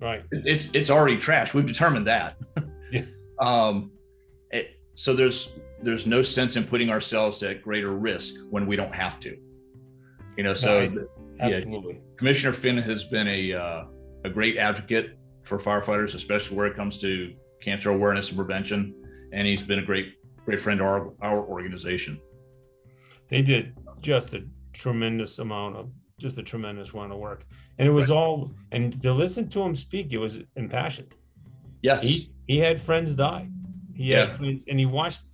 [0.00, 1.54] right It's it's already trash.
[1.54, 2.36] We've determined that.
[2.92, 3.02] Yeah.
[3.40, 3.90] Um,
[4.52, 5.48] it, so there's
[5.82, 9.36] there's no sense in putting ourselves at greater risk when we don't have to.
[10.36, 10.92] You know, so Right.
[10.92, 11.46] Yeah.
[11.46, 13.84] absolutely Commissioner Finn has been a uh,
[14.26, 18.94] a great advocate for firefighters, especially where it comes to cancer awareness and prevention.
[19.32, 20.14] And he's been a great,
[20.44, 22.20] great friend to our, our organization.
[23.28, 27.46] They did just a tremendous amount of just a tremendous amount of work.
[27.78, 28.16] And it was right.
[28.16, 31.14] all and to listen to him speak, it was impassioned.
[31.82, 32.02] Yes.
[32.02, 33.48] He he had friends die.
[33.94, 34.20] He yeah.
[34.20, 35.24] had friends and he watched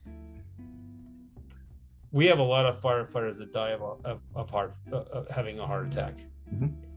[2.10, 5.66] we have a lot of firefighters that die of of, of heart uh, having a
[5.66, 6.16] heart attack.
[6.52, 6.91] Mm-hmm.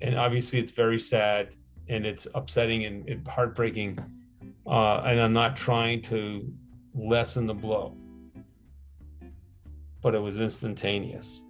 [0.00, 1.54] And obviously it's very sad
[1.88, 3.98] and it's upsetting and, and heartbreaking.
[4.66, 6.52] Uh, and I'm not trying to
[6.94, 7.96] lessen the blow,
[10.02, 11.42] but it was instantaneous,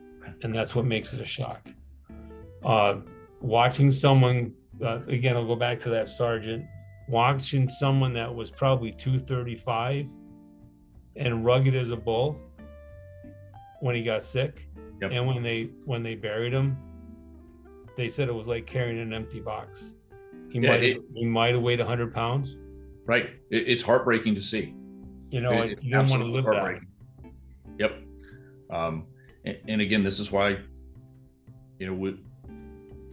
[0.43, 1.69] and that's what makes it a shock.
[2.65, 2.97] Uh,
[3.41, 4.53] watching someone,
[4.85, 6.65] uh, again, I'll go back to that sergeant,
[7.09, 10.09] watching someone that was probably 235
[11.17, 12.39] and rugged as a bull
[13.81, 14.69] when he got sick,
[15.01, 15.11] yep.
[15.13, 16.77] and when they when they buried him,
[17.99, 19.95] they said it was like carrying an empty box
[20.51, 22.57] he yeah, might it, he might have weighed hundred pounds.
[23.07, 23.31] Right.
[23.51, 24.75] It, it's heartbreaking to see.
[25.31, 26.81] You know, it, you don't want to live that.
[27.79, 28.03] Yep.
[28.71, 29.07] Um,
[29.45, 30.59] and, and, again, this is why,
[31.79, 32.19] you know, we,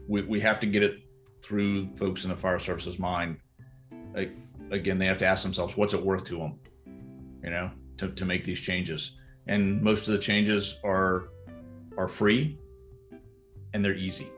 [0.07, 0.99] we we have to get it
[1.43, 3.37] through folks in the fire services mind.
[4.13, 4.31] Like
[4.71, 6.59] again, they have to ask themselves, what's it worth to them?
[7.43, 9.17] You know, to, to make these changes.
[9.47, 11.29] And most of the changes are
[11.97, 12.57] are free
[13.73, 14.29] and they're easy.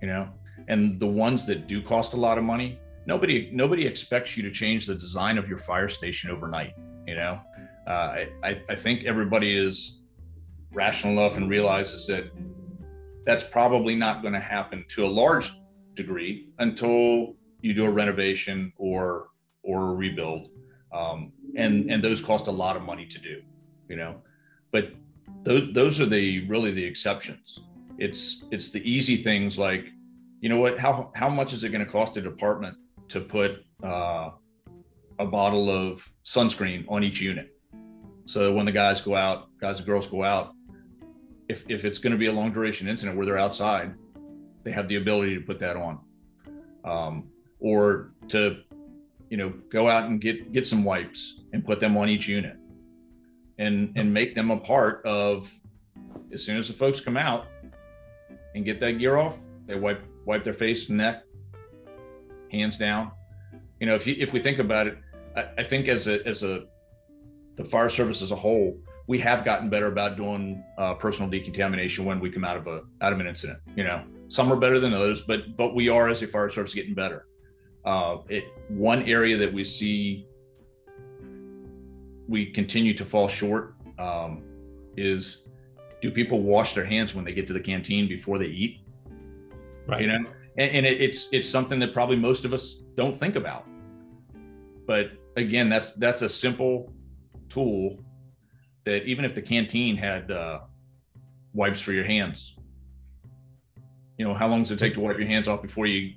[0.00, 0.28] You know,
[0.68, 4.50] and the ones that do cost a lot of money nobody nobody expects you to
[4.50, 6.74] change the design of your fire station overnight
[7.08, 7.40] you know?
[7.86, 10.00] Uh, I, I think everybody is
[10.74, 12.30] rational enough and realizes that
[13.24, 15.58] that's probably not going to happen to a large
[15.94, 19.28] degree until you do a renovation or
[19.62, 20.50] or a rebuild.
[20.92, 23.40] Um, and and those cost a lot of money to do
[23.88, 24.16] you know?
[24.70, 24.92] But
[25.42, 27.58] those, those are the really the exceptions
[27.98, 29.86] it's it's the easy things like
[30.40, 30.78] you know what?
[30.78, 32.76] How how much is it going to cost a department
[33.08, 34.30] to put uh,
[35.18, 37.50] a bottle of sunscreen on each unit?
[38.26, 40.52] So when the guys go out, guys and girls go out,
[41.48, 43.94] if if it's going to be a long duration incident where they're outside,
[44.62, 45.98] they have the ability to put that on,
[46.84, 47.28] um,
[47.58, 48.58] or to
[49.30, 52.56] you know go out and get get some wipes and put them on each unit,
[53.58, 55.52] and and make them a part of.
[56.30, 57.46] As soon as the folks come out
[58.58, 59.36] and get that gear off,
[59.66, 61.22] they wipe wipe their face neck,
[62.50, 63.12] hands down.
[63.80, 64.98] You know, if you, if we think about it,
[65.36, 66.64] I, I think as a as a
[67.54, 72.04] the fire service as a whole, we have gotten better about doing uh, personal decontamination
[72.04, 73.60] when we come out of a out of an incident.
[73.76, 76.74] You know, some are better than others, but but we are as a fire service
[76.74, 77.26] getting better.
[77.84, 80.26] Uh, it one area that we see
[82.26, 84.42] we continue to fall short um,
[84.96, 85.44] is
[86.00, 88.80] do people wash their hands when they get to the canteen before they eat?
[89.86, 90.02] right.
[90.02, 90.24] you know?
[90.58, 93.66] And, and it, it's it's something that probably most of us don't think about.
[94.86, 96.92] But again that's that's a simple
[97.48, 97.98] tool
[98.84, 100.60] that even if the canteen had uh,
[101.54, 102.56] wipes for your hands
[104.18, 106.14] you know how long does it take to wipe your hands off before you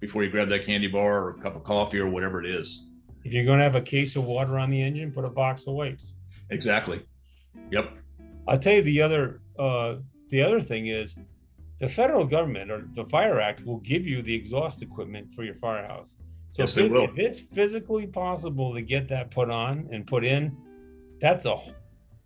[0.00, 2.86] before you grab that candy bar or a cup of coffee or whatever it is?
[3.24, 5.66] If you're going to have a case of water on the engine put a box
[5.66, 6.14] of wipes.
[6.50, 7.06] Exactly.
[7.70, 7.92] Yep
[8.48, 9.96] i'll tell you the other uh
[10.28, 11.16] the other thing is
[11.80, 15.54] the federal government or the Fire Act will give you the exhaust equipment for your
[15.56, 16.16] firehouse.
[16.50, 20.24] So yes, if, it, if, it's physically possible to get that put on and put
[20.24, 20.56] in,
[21.20, 21.56] that's a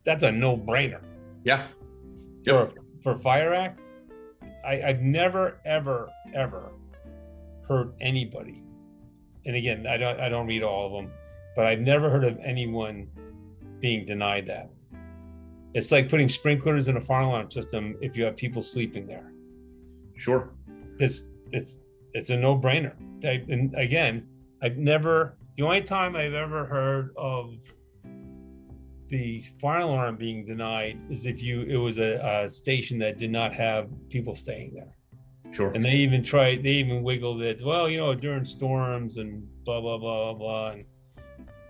[0.05, 1.01] that's a no brainer.
[1.45, 1.67] Yeah.
[2.45, 2.75] Yep.
[3.03, 3.83] For for Fire Act,
[4.65, 6.71] I, I've never ever ever
[7.67, 8.63] heard anybody,
[9.47, 11.13] and again I don't I don't read all of them,
[11.57, 13.09] but I've never heard of anyone
[13.81, 14.71] being denied that.
[15.75, 19.33] It's like putting sprinklers in a fire alarm system if you have people sleeping there.
[20.17, 20.51] Sure.
[20.99, 21.79] It's it's
[22.13, 22.95] it's a no brainer.
[23.23, 24.27] And again,
[24.63, 27.55] I've never the only time I've ever heard of
[29.09, 33.31] the fire alarm being denied is if you it was a, a station that did
[33.31, 34.95] not have people staying there.
[35.53, 35.73] Sure.
[35.73, 37.61] And they even tried, they even wiggled it.
[37.65, 40.85] Well, you know, during storms and blah blah blah blah and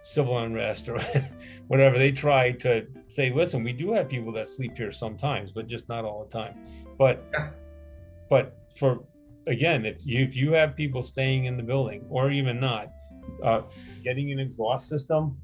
[0.00, 1.00] civil unrest or
[1.68, 1.98] whatever.
[1.98, 5.88] They try to say, listen, we do have people that sleep here sometimes, but just
[5.88, 6.58] not all the time.
[6.98, 7.50] But yeah
[8.30, 9.04] but for
[9.46, 12.92] again, if you if you have people staying in the building or even not,
[13.42, 13.62] uh,
[14.02, 15.36] getting an exhaust system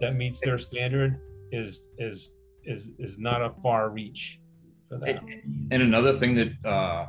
[0.00, 1.20] that meets their standard
[1.52, 2.32] is is
[2.64, 4.40] is is not a far reach
[4.88, 5.22] for that.
[5.70, 7.06] And another thing that uh,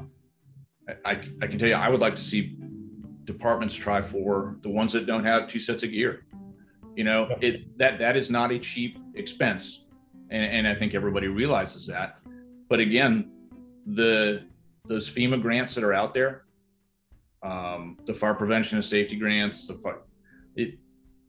[1.06, 2.58] I I can tell you, I would like to see
[3.26, 6.26] departments try for the ones that don't have two sets of gear.
[6.96, 9.84] You know, it that that is not a cheap expense,
[10.30, 12.20] and, and I think everybody realizes that.
[12.70, 13.32] But again,
[13.86, 14.48] the
[14.86, 16.46] those FEMA grants that are out there,
[17.44, 20.02] um, the fire prevention and safety grants, the fire,
[20.56, 20.76] it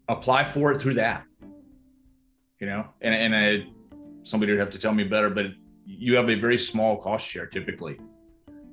[0.09, 1.25] apply for it through that.
[2.61, 3.67] You know, and and I,
[4.23, 5.47] somebody would have to tell me better, but
[5.85, 7.99] you have a very small cost share typically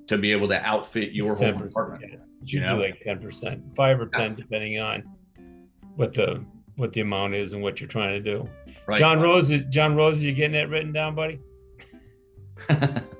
[0.08, 2.04] to be able to outfit your It's whole 10%, department.
[2.08, 2.18] yeah.
[2.41, 2.84] It's you usually know?
[2.86, 5.04] like ten percent, five or ten, depending on
[5.95, 6.43] what the
[6.76, 8.49] what the amount is and what you're trying to do.
[8.86, 8.99] Right.
[8.99, 11.39] John Rose, John Rose, you getting that written down, buddy?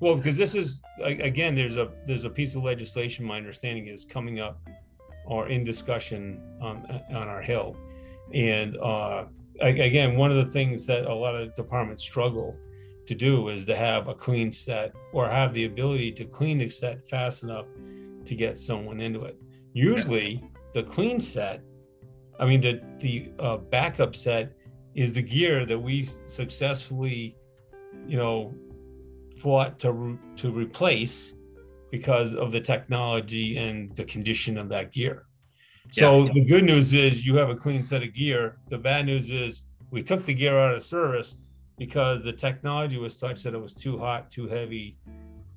[0.00, 3.24] Well, because this is again, there's a there's a piece of legislation.
[3.24, 4.60] My understanding is coming up
[5.24, 7.76] or in discussion on on our hill,
[8.34, 9.24] and uh,
[9.60, 12.54] again, one of the things that a lot of departments struggle
[13.06, 16.68] to do is to have a clean set or have the ability to clean a
[16.68, 17.66] set fast enough
[18.24, 19.36] to get someone into it.
[19.72, 20.42] Usually,
[20.74, 21.62] the clean set,
[22.40, 24.52] I mean, the the uh, backup set
[24.94, 27.36] is the gear that we've successfully,
[28.06, 28.54] you know,
[29.38, 31.34] fought to re- to replace
[31.90, 35.26] because of the technology and the condition of that gear.
[35.92, 36.32] So Yeah.
[36.32, 38.58] the good news is you have a clean set of gear.
[38.70, 41.36] The bad news is we took the gear out of service
[41.78, 44.96] because the technology was such that it was too hot, too heavy,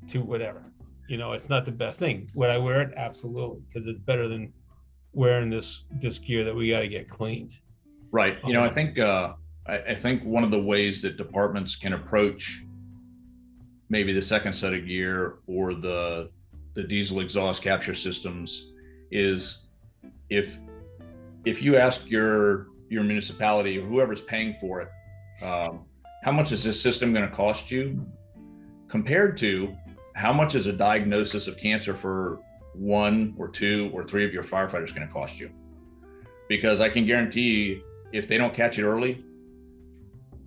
[0.08, 0.64] too whatever.
[1.08, 2.30] You know, it's not the best thing.
[2.36, 2.94] Would I wear it?
[2.96, 4.54] Absolutely, because it's better than
[5.14, 7.56] wearing this this gear that we got to get cleaned.
[8.12, 8.38] Right.
[8.46, 9.34] You know, I Um, think uh,
[9.68, 12.64] I, I think one of the ways that departments can approach
[13.90, 16.30] maybe the second set of gear or the
[16.76, 18.72] the diesel exhaust capture systems
[19.12, 19.60] is
[20.30, 20.60] if
[21.46, 24.90] if you ask your your municipality or whoever's paying for it,
[25.44, 25.86] um,
[26.24, 28.06] how much is this system going to cost you
[28.88, 29.76] compared to
[30.16, 32.40] how much is a diagnosis of cancer for
[32.74, 35.50] one or two or three of your firefighters going to cost you?
[36.50, 39.24] Because I can guarantee you, if they don't catch it early,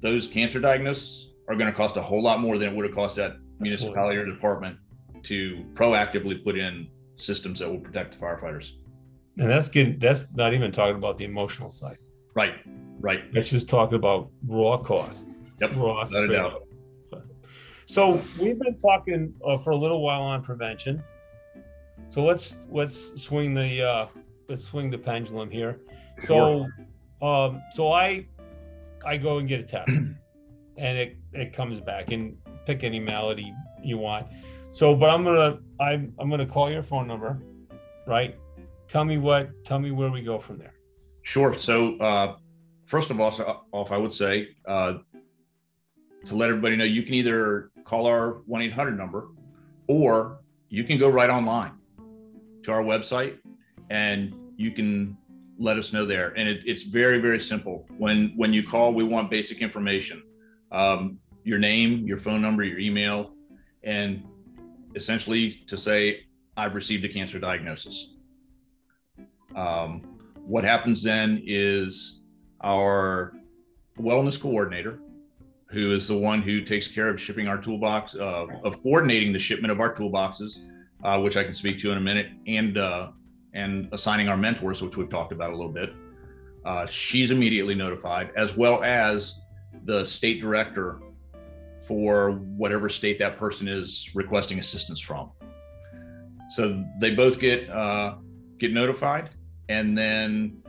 [0.00, 2.94] those cancer diagnoses are going to cost a whole lot more than it would have
[2.94, 4.76] cost that municipality or department
[5.22, 8.72] to proactively put in systems that will protect the firefighters.
[9.38, 11.96] And that's getting that's not even talking about the emotional side.
[12.34, 12.54] Right,
[13.00, 13.22] right.
[13.32, 15.36] Let's just talk about raw cost.
[15.62, 16.52] Yep, Raw without a doubt.
[17.12, 17.24] up.
[17.86, 21.02] So we've been talking uh, for a little while on prevention.
[22.08, 24.06] So let's let's swing the uh,
[24.48, 25.78] let's swing the pendulum here.
[26.18, 26.66] So
[27.22, 28.26] um, so I
[29.04, 29.90] I go and get a test,
[30.76, 32.36] and it it comes back and
[32.66, 34.26] pick any malady you want.
[34.70, 37.40] So, but I'm gonna I'm I'm gonna call your phone number,
[38.06, 38.36] right?
[38.88, 40.74] Tell me what tell me where we go from there.
[41.22, 41.60] Sure.
[41.60, 42.36] So, uh,
[42.84, 44.98] first of all, so off, I would say uh,
[46.24, 49.28] to let everybody know, you can either call our 1 800 number
[49.88, 51.72] or you can go right online
[52.62, 53.38] to our website
[53.90, 55.16] and you can
[55.58, 56.32] let us know there.
[56.36, 57.86] And it, it's very, very simple.
[57.98, 60.22] When when you call, we want basic information
[60.72, 63.32] um, your name, your phone number, your email,
[63.84, 64.24] and
[64.94, 66.24] essentially to say,
[66.56, 68.14] I've received a cancer diagnosis.
[69.54, 70.02] Um,
[70.44, 72.20] what happens then is
[72.62, 73.34] our
[73.98, 75.00] wellness coordinator,
[75.72, 79.38] who is the one who takes care of shipping our toolbox, uh, of coordinating the
[79.38, 80.60] shipment of our toolboxes,
[81.02, 83.08] uh, which I can speak to in a minute, and uh,
[83.54, 85.94] and assigning our mentors, which we've talked about a little bit.
[86.64, 89.40] Uh, she's immediately notified, as well as
[89.84, 91.00] the state director
[91.88, 95.32] for whatever state that person is requesting assistance from.
[96.50, 98.16] So they both get uh,
[98.58, 99.30] get notified,
[99.70, 100.62] and then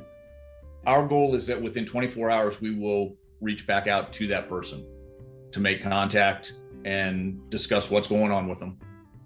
[0.85, 4.85] our goal is that within 24 hours we will reach back out to that person
[5.53, 8.77] to make contact and discuss what's going on with them.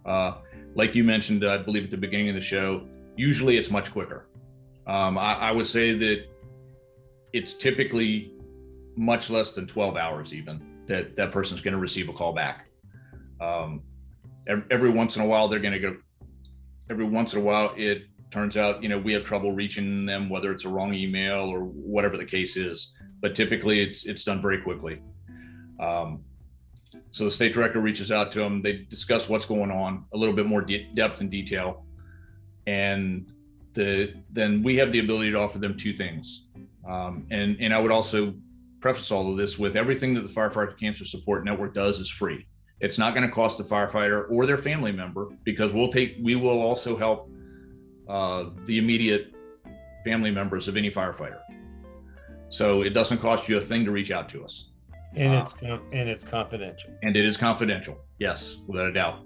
[0.05, 0.35] Uh,
[0.75, 4.27] like you mentioned, I believe at the beginning of the show, usually it's much quicker.
[4.85, 6.25] Um, I, I would say that
[7.33, 8.31] it's typically
[8.95, 12.67] much less than 12 hours, even that that person's going to receive a call back.
[13.41, 13.83] Um,
[14.47, 15.97] every, every once in a while, they're going to go.
[16.89, 20.29] Every once in a while, it turns out you know we have trouble reaching them,
[20.29, 22.93] whether it's a wrong email or whatever the case is.
[23.21, 25.01] But typically, it's it's done very quickly.
[25.79, 26.23] Um,
[27.11, 28.61] so the state director reaches out to them.
[28.61, 31.85] They discuss what's going on, a little bit more de- depth and detail,
[32.65, 33.31] and
[33.73, 36.47] the then we have the ability to offer them two things.
[36.87, 38.33] Um, and and I would also
[38.79, 42.47] preface all of this with everything that the Firefighter Cancer Support Network does is free.
[42.79, 46.35] It's not going to cost the firefighter or their family member because we'll take we
[46.35, 47.31] will also help
[48.07, 49.33] uh, the immediate
[50.05, 51.39] family members of any firefighter.
[52.49, 54.69] So it doesn't cost you a thing to reach out to us
[55.15, 55.41] And Wow.
[55.41, 56.91] it's and it's confidential.
[57.03, 57.97] and it is confidential.
[58.19, 59.23] Yes, without a doubt.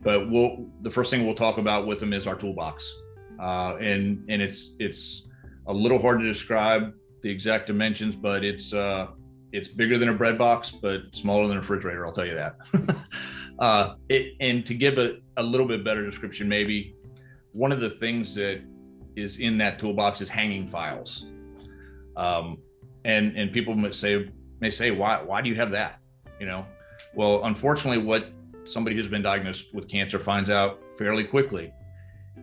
[0.00, 2.94] But we'll the first thing we'll talk about with them is our toolbox,
[3.40, 5.28] uh, and and it's it's
[5.66, 9.08] a little hard to describe the exact dimensions, but it's uh,
[9.52, 12.04] it's bigger than a bread box, but smaller than a refrigerator.
[12.06, 12.56] I'll tell you that.
[13.60, 16.94] uh, it, and to give a, a little bit better description, maybe
[17.52, 18.60] one of the things that
[19.14, 21.26] is in that toolbox is hanging files.
[22.16, 22.58] Um,
[23.04, 24.28] and and people might say
[24.62, 25.98] may say why why do you have that?
[26.40, 26.64] You know,
[27.14, 28.32] well, unfortunately, what
[28.64, 31.74] somebody who's been diagnosed with cancer finds out fairly quickly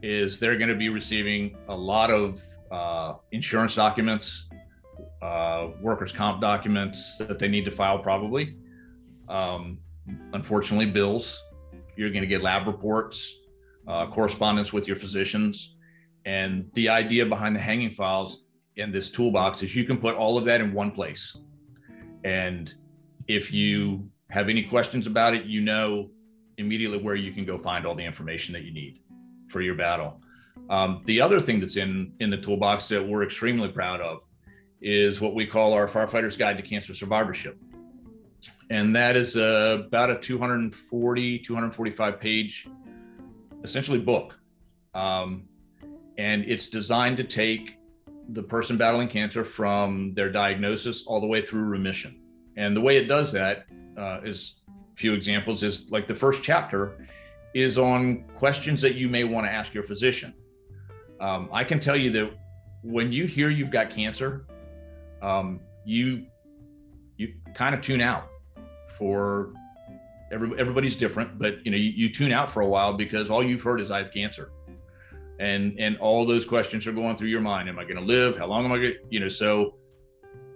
[0.04, 2.40] is they're going to be receiving a lot of
[2.72, 4.48] uh, insurance documents,
[5.22, 8.56] uh, workers' comp documents that they need to file, probably.
[9.28, 9.80] Um,
[10.34, 11.42] unfortunately, bills.
[11.96, 13.36] You're going to get lab reports,
[13.88, 15.76] uh, correspondence with your physicians.
[16.26, 18.44] And the idea behind the hanging files
[18.76, 21.36] in this toolbox is you can put all of that in one place.
[22.24, 22.74] And
[23.28, 26.10] if you have any questions about it, you know
[26.58, 29.02] immediately where you can go find all the information that you need
[29.48, 30.22] for your battle.
[30.70, 34.26] Um, the other thing that's in in the toolbox that we're extremely proud of
[34.82, 37.58] is what we call our Firefighter's Guide to Cancer Survivorship.
[38.70, 42.68] And that is uh, about a 240, 245 page,
[43.64, 44.38] essentially book.
[44.94, 45.46] Um,
[46.18, 47.79] and it's designed to take
[48.32, 52.22] the person battling cancer from their diagnosis all the way through remission.
[52.58, 53.66] And the way it does that
[53.98, 57.08] uh, is a few examples is like the first chapter
[57.54, 60.34] is on questions that you may want to ask your physician.
[61.20, 62.32] Um, I can tell you that
[62.84, 64.46] when you hear you've got cancer,
[65.22, 66.26] um, you
[67.18, 68.30] you kind of tune out
[68.98, 69.54] for
[70.32, 73.44] every, everybody's different, but you know you, you tune out for a while because all
[73.44, 74.52] you've heard is I have cancer,
[75.40, 77.70] and and all those questions are going through your mind.
[77.70, 78.38] Am I going to live?
[78.38, 78.94] How long am I going?
[78.94, 79.76] to You know, so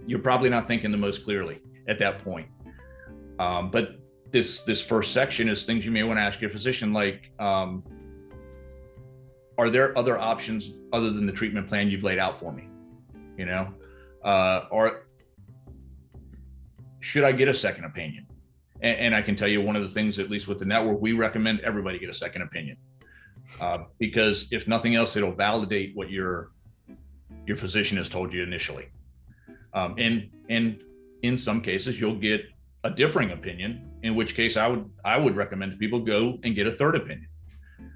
[0.05, 2.47] you're probably not thinking the most clearly at that point.
[3.39, 3.99] Um, but
[4.31, 7.83] this this first section is things you may want to ask your physician, like, um,
[9.57, 12.67] are there other options other than the treatment plan you've laid out for me?
[13.37, 13.73] You know,
[14.23, 15.07] uh, or
[16.99, 18.27] should I get a second opinion?
[18.81, 20.99] And, and, I can tell you one of the things, at least with the network,
[20.99, 22.77] we recommend everybody get a second opinion
[23.59, 26.51] uh, because if nothing else, it'll validate what your
[27.45, 28.89] your physician has told you initially.
[29.73, 30.81] Um, and and
[31.23, 32.45] in some cases, you'll get
[32.83, 36.67] a differing opinion, in which case I would I would recommend people go and get
[36.67, 37.27] a third opinion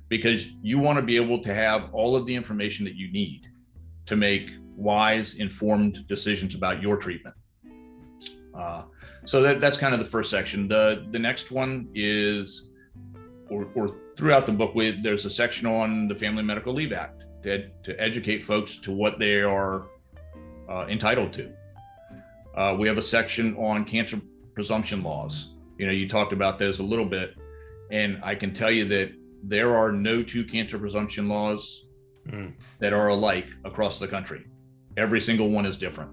[0.10, 3.42] because you want to be able to have all of the information that you need
[4.06, 7.36] to make wise, informed decisions about your treatment.
[8.56, 8.84] Uh,
[9.26, 10.68] so that, that's kind of the first section.
[10.68, 12.67] The the next one is,
[13.50, 17.26] or, or throughout the book, we, there's a section on the Family Medical Leave Act
[17.44, 19.88] to, to educate folks to what they are
[20.70, 21.52] uh, entitled to.
[22.56, 24.20] Uh, we have a section on cancer
[24.56, 25.54] presumption laws.
[25.78, 27.36] You know, you talked about those a little bit,
[27.92, 29.12] and I can tell you that
[29.44, 31.86] there are no two cancer presumption laws
[32.28, 32.52] mm.
[32.80, 34.46] that are alike across the country.
[34.98, 36.12] Every single one is different.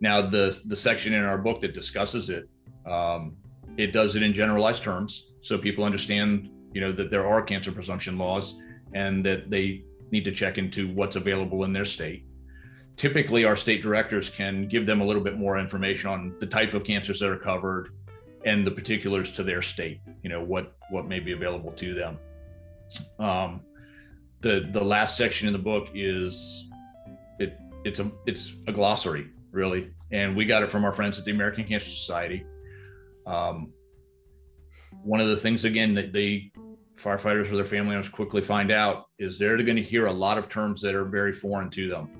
[0.00, 2.48] Now, the the section in our book that discusses it,
[2.84, 3.36] um,
[3.76, 7.70] it does it in generalized terms, so people understand, you know, that there are cancer
[7.70, 8.58] presumption laws,
[8.94, 12.24] and that they need to check into what's available in their state.
[12.96, 16.72] Typically our state directors can give them a little bit more information on the type
[16.72, 17.90] of cancers that are covered
[18.46, 22.18] and the particulars to their state you know what what may be available to them.
[23.18, 23.60] Um,
[24.40, 26.66] the the last section in the book is
[27.38, 29.90] it it's a it's a glossary really.
[30.10, 32.44] And we got it from our friends at the american cancer society.
[33.26, 33.72] Um,
[35.04, 36.50] one of the things again that the
[36.96, 40.38] firefighters or their family members quickly find out is they're going to hear a lot
[40.38, 42.10] of terms that are very foreign to them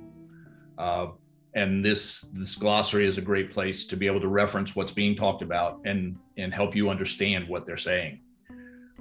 [0.79, 1.07] uh,
[1.55, 5.15] and this this glossary is a great place to be able to reference what's being
[5.15, 8.21] talked about and and help you understand what they're saying.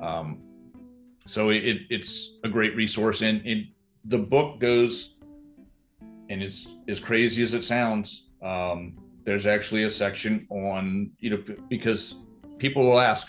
[0.01, 0.39] Um,
[1.25, 3.67] so it, it's a great resource, and it,
[4.05, 5.15] the book goes
[6.29, 8.27] and is as crazy as it sounds.
[8.43, 12.15] Um, there's actually a section on you know because
[12.59, 13.27] people will ask,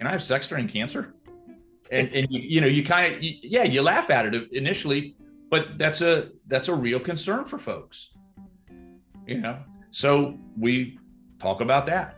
[0.00, 1.14] "Can I have sex during cancer?"
[1.92, 5.14] And and you, you know you kind of yeah you laugh at it initially,
[5.50, 8.10] but that's a that's a real concern for folks.
[9.26, 9.58] You know
[9.90, 10.98] so we
[11.38, 12.16] talk about that.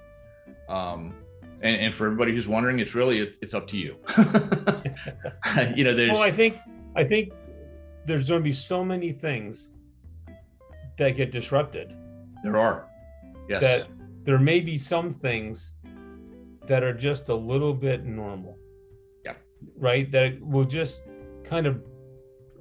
[0.68, 1.14] Um
[1.62, 3.96] and, and for everybody who's wondering it's really it, it's up to you.
[5.76, 6.58] You know there's well i think
[6.96, 7.32] i think
[8.06, 9.70] there's going to be so many things
[10.98, 11.94] that get disrupted.
[12.42, 12.88] There are.
[13.48, 13.60] Yes.
[13.60, 13.88] That
[14.24, 15.71] there may be some things
[16.66, 18.58] that are just a little bit normal.
[19.24, 19.34] Yeah
[19.76, 20.10] right?
[20.10, 21.04] That will just
[21.44, 21.82] kind of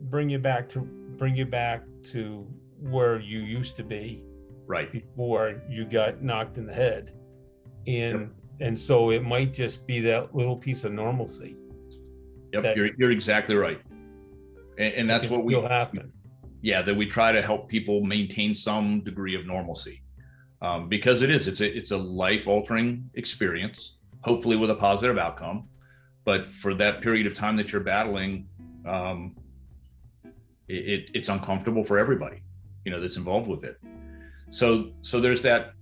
[0.02, 2.48] bring you back to bring you back to
[2.80, 4.24] where you used to be
[4.66, 4.92] right.
[4.92, 7.14] before you got knocked in the head.
[7.88, 8.30] And yep.
[8.60, 11.56] and so it might just be that little piece of normalcy.
[12.54, 13.80] Yep you're, you're exactly right.
[14.78, 16.12] And, and that's what we happen.
[16.62, 20.01] Yeah that we try to help people maintain some degree of normalcy
[20.62, 25.18] um, because it is it's a it's a life altering experience hopefully with a positive
[25.18, 25.68] outcome.
[26.24, 28.48] But for that period of time that you're battling
[28.88, 29.36] um,
[30.68, 32.42] it, it, it's uncomfortable for everybody
[32.86, 33.80] you know that's involved with it.
[34.50, 35.74] So so there's that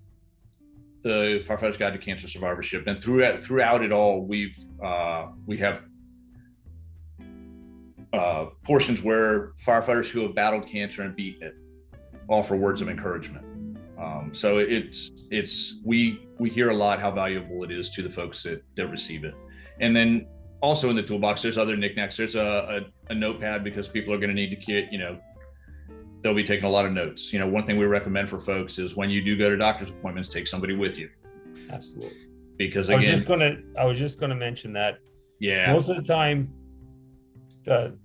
[1.02, 2.88] the firefighter's guide to cancer survivorship.
[2.88, 5.84] And throughout throughout it all we've uh, we have
[8.14, 11.56] uh, portions where firefighters who have battled cancer and beaten it
[12.28, 13.46] offer words of encouragement
[14.00, 18.10] um, so it's it's we we hear a lot how valuable it is to the
[18.10, 19.36] folks that that receive it
[19.80, 20.28] and then
[20.62, 22.40] also in the toolbox there's other knickknacks there's a,
[23.10, 25.20] a, a notepad because people are going to need to get you know
[26.22, 27.32] they'll be taking a lot of notes.
[27.32, 29.90] You know, one thing we recommend for folks is when you do go to doctor's
[29.90, 31.10] appointments, take somebody with you.
[31.70, 32.12] Absolutely.
[32.58, 35.00] Because again, I was just gonna I was just gonna mention that
[35.40, 36.54] yeah, most of the time
[37.64, 37.98] the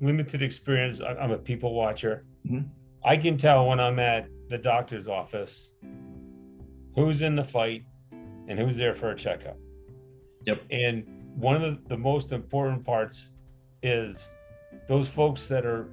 [0.00, 2.68] limited experience i'm a people watcher Mhm.
[3.04, 5.72] I can tell when i'm at the doctor's office
[6.94, 7.84] who's in the fight
[8.48, 9.56] and who's there for a checkup
[10.46, 10.62] Yep.
[10.70, 11.04] and
[11.36, 13.30] one of the, the most important parts
[13.82, 14.30] is
[14.88, 15.88] those folks that are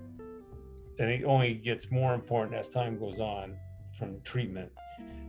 [0.99, 3.55] and it only gets more important as time goes on
[3.97, 4.69] from treatment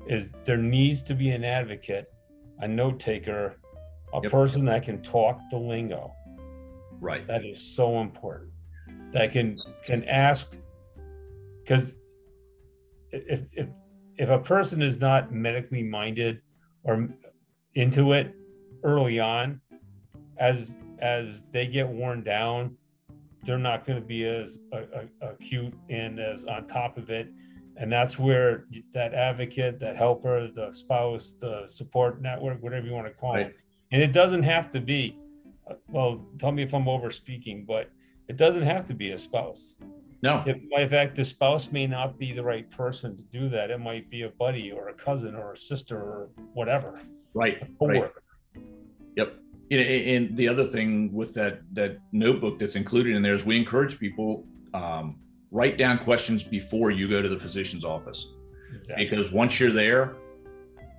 [0.07, 2.12] is there needs to be an advocate
[2.61, 3.57] a note taker
[4.14, 4.30] a Yep.
[4.33, 6.12] person that can talk the lingo
[7.01, 7.26] right.
[7.28, 8.51] that is so important
[9.12, 10.57] that can can ask
[11.62, 11.94] because
[13.10, 13.68] if if
[14.16, 16.40] if a person is not medically minded
[16.84, 17.08] or
[17.74, 18.34] into it
[18.82, 19.60] early on
[20.38, 22.76] as as they get worn down
[23.44, 24.82] they're not going to be as uh,
[25.20, 27.28] acute and as on top of it.
[27.76, 33.06] And that's where that advocate that helper the spouse the support network whatever you want
[33.08, 33.46] to call Right.
[33.46, 33.56] it.
[33.90, 35.18] And it doesn't have to be
[35.88, 37.90] well tell me if i'm over speaking but
[38.28, 39.74] it doesn't have to be a spouse
[40.22, 43.70] No, it, in fact the spouse may not be the right person to do that
[43.70, 47.00] it might be a buddy or a cousin or a sister or whatever
[47.34, 48.12] right, a right.
[49.16, 49.34] Yep.
[49.70, 53.44] You know, and the other thing with that that notebook that's included in there is
[53.44, 55.18] we encourage people um,
[55.50, 58.26] write down questions before you go to the physician's office
[58.74, 59.08] Exactly.
[59.08, 60.16] because once you're there,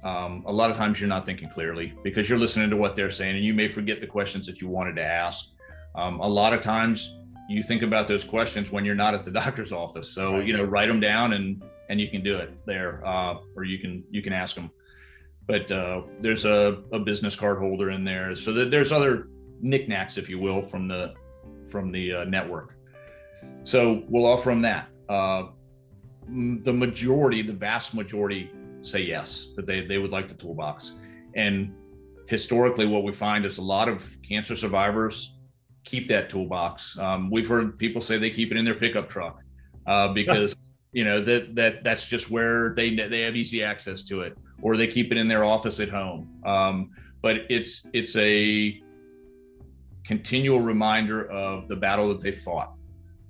[0.03, 3.11] um, a lot of times you're not thinking clearly because you're listening to what they're
[3.11, 5.47] saying and you may forget the questions that you wanted to ask.
[5.95, 7.15] Um, a lot of times
[7.49, 10.09] you think about those questions when you're not at the doctor's office.
[10.09, 10.47] So Right.
[10.47, 13.77] you know, write them down and and you can do it there, uh, or you
[13.79, 14.71] can you can ask them.
[15.45, 19.27] But uh, there's a, a business card holder in there, so that there's other
[19.61, 21.13] knickknacks, if you will, from the
[21.69, 22.75] from the uh, network.
[23.63, 24.87] So we'll offer them that.
[25.09, 25.47] Uh,
[26.63, 28.49] the majority, the vast majority,
[28.81, 30.93] say yes that they they would like the toolbox.
[31.35, 31.73] And
[32.27, 35.32] historically, what we find is a lot of cancer survivors
[35.83, 36.97] keep that toolbox.
[36.97, 39.39] Um, we've heard people say they keep it in their pickup truck
[39.85, 40.55] uh, because
[40.91, 44.77] you know that that that's just where they they have easy access to it, or
[44.77, 46.29] they keep it in their office at home.
[46.45, 48.81] Um, but it's it's a
[50.05, 52.73] continual reminder of the battle that they fought,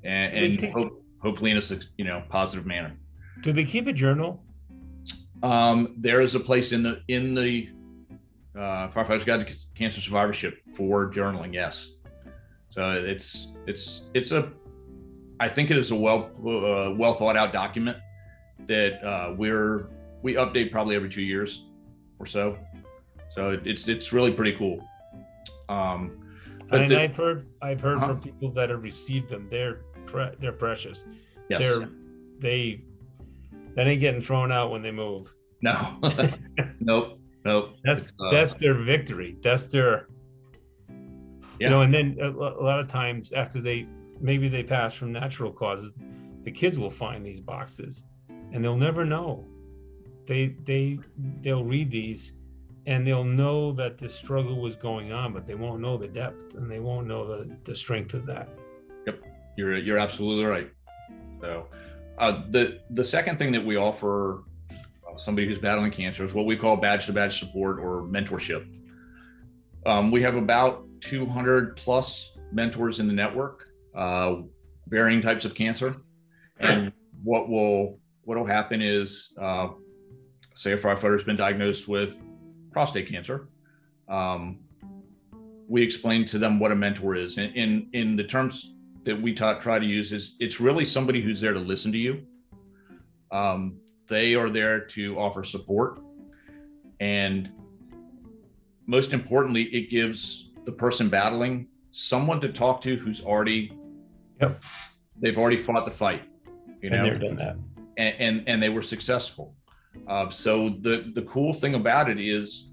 [0.03, 1.61] and, and hope, hopefully in a
[1.97, 2.95] you know positive manner.
[3.41, 4.43] do they keep a journal
[5.43, 7.69] Um, there is a place in the in the
[8.55, 11.53] uh, firefighters guide to cancer survivorship for journaling.
[11.53, 11.91] Yes,
[12.73, 14.51] so it's it's it's a
[15.39, 17.97] I think it is a well uh, well thought out document
[18.67, 19.89] that uh, we're
[20.23, 21.65] we update probably every two years
[22.19, 22.57] or so.
[23.35, 24.83] So it, it's it's really pretty cool.
[25.69, 26.19] Um,
[26.71, 28.07] and the- i've heard i've heard Uh-huh.
[28.07, 31.05] from people that have received them they're pre- they're precious
[31.49, 31.87] yes, they're
[32.39, 32.81] they
[33.75, 35.75] that ain't getting thrown out when they move no,
[36.79, 37.75] nope, nope.
[37.83, 40.07] that's uh, that's their victory that's their
[41.63, 41.69] Yeah.
[41.69, 43.87] you know and then a, a lot of times after they
[44.19, 45.93] maybe they pass from natural causes
[46.43, 48.03] the kids will find these boxes
[48.51, 49.47] and they'll never know
[50.27, 50.99] they they
[51.41, 52.33] they'll read these
[52.85, 56.55] and they'll know that the struggle was going on but they won't know the depth
[56.55, 58.49] and they won't know the the strength of that
[59.05, 59.21] Yep.
[59.57, 60.71] You're you're absolutely right.
[61.41, 61.67] So,
[62.17, 66.45] uh, the the second thing that we offer uh, somebody who's battling cancer is what
[66.45, 68.65] we call badge to badge support or mentorship.
[69.85, 74.37] Um, we have about 200 plus mentors in the network, uh,
[74.87, 75.95] varying types of cancer.
[76.59, 76.91] And
[77.23, 79.69] what will what will happen is, uh,
[80.55, 82.21] say a firefighter's been diagnosed with
[82.71, 83.49] prostate cancer.
[84.07, 84.59] Um,
[85.67, 88.73] we explain to them what a mentor is, and in in the terms
[89.03, 91.97] that we ta- try to use is it's really somebody who's there to listen to
[91.97, 92.25] you.
[93.31, 95.99] Um, they are there to offer support,
[96.99, 97.51] and
[98.85, 103.71] most importantly, it gives the person battling someone to talk to who's already
[104.41, 104.63] Yep.
[105.21, 106.23] they've already fought the fight.
[106.81, 107.55] You and know, they've done that
[107.97, 109.55] and and, and they were successful.
[110.07, 112.67] Uh, so the the cool thing about it is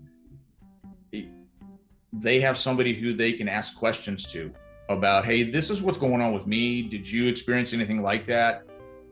[2.12, 4.52] they have somebody who they can ask questions to
[4.88, 6.82] about, hey, this is what's going on with me.
[6.82, 8.64] Did you experience anything like that?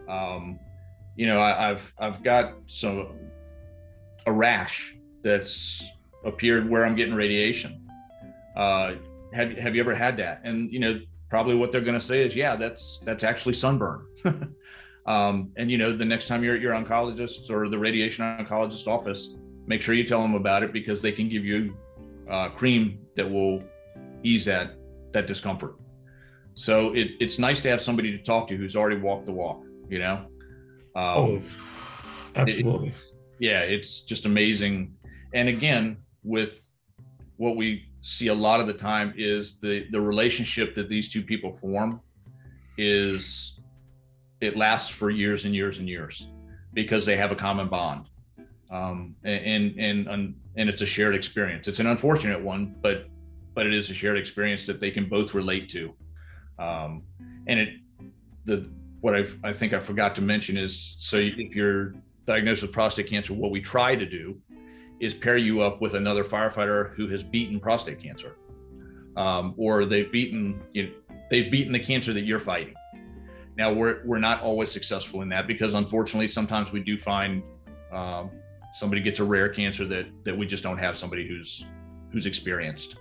[0.09, 0.59] Um,
[1.15, 3.07] you know, I, have I've got some
[4.27, 5.89] a rash that's
[6.25, 7.78] appeared where I'm getting radiation.
[8.59, 8.97] Uh,
[9.33, 10.41] have have you ever had that?
[10.45, 14.07] And you know, probably what they're going to say is, yeah, that's that's actually sunburn.
[15.07, 18.89] um, and you know, the next time you're at your oncologist or the radiation oncologist
[18.89, 19.37] office,
[19.67, 21.77] make sure you tell them about it because they can give you
[22.29, 23.63] uh, cream that will
[24.25, 24.75] ease that
[25.13, 25.77] that discomfort.
[26.55, 29.63] So it, it's nice to have somebody to talk to who's already walked the walk.
[29.89, 30.27] You know.
[30.97, 31.41] Um, oh,
[32.35, 32.89] absolutely.
[32.89, 33.05] It,
[33.39, 34.95] yeah, it's just amazing.
[35.33, 36.67] And again, with
[37.37, 41.23] what we see a lot of the time is the the relationship that these two
[41.23, 42.01] people form
[42.77, 43.59] is
[44.41, 46.29] it lasts for years and years and years
[46.75, 48.09] because they have a common bond
[48.71, 51.69] um, and and and and it's a shared experience.
[51.69, 53.09] It's an unfortunate one, but
[53.55, 55.95] but it is a shared experience that they can both relate to.
[56.59, 57.03] Um,
[57.47, 57.69] and it
[58.45, 58.69] the
[59.01, 61.95] what I've, I think I forgot to mention is so if you're
[62.27, 64.37] diagnosed with prostate cancer, what we try to do
[65.01, 68.37] is pair you up with another firefighter who has beaten prostate cancer,
[69.17, 70.93] um, or they've beaten you know,
[71.31, 72.75] they've beaten the cancer that you're fighting.
[73.57, 77.43] Now we're we're not always successful in that because unfortunately sometimes we do find
[77.93, 78.31] um,
[78.73, 81.65] somebody gets a rare cancer that that we just don't have somebody who's
[82.13, 82.97] who's experienced.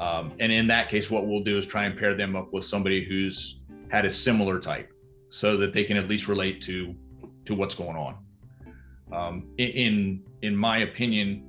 [0.00, 2.64] Um, and in that case, what we'll do is try and pair them up with
[2.64, 3.60] somebody who's
[3.90, 4.92] had a similar type,
[5.28, 6.94] so that they can at least relate to
[7.44, 8.16] to what's going on.
[9.12, 10.22] Um, in in
[10.56, 11.44] my opinion,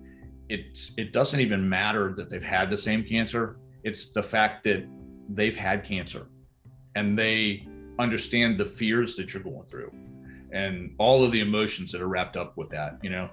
[0.49, 3.57] it's it doesn't even matter that they've had the same cancer.
[3.83, 4.85] It's the fact that
[5.29, 6.27] they've had cancer,
[6.95, 7.67] and they
[7.99, 9.91] understand the fears that you're going through,
[10.51, 12.99] and all of the emotions that are wrapped up with that.
[13.01, 13.29] You know,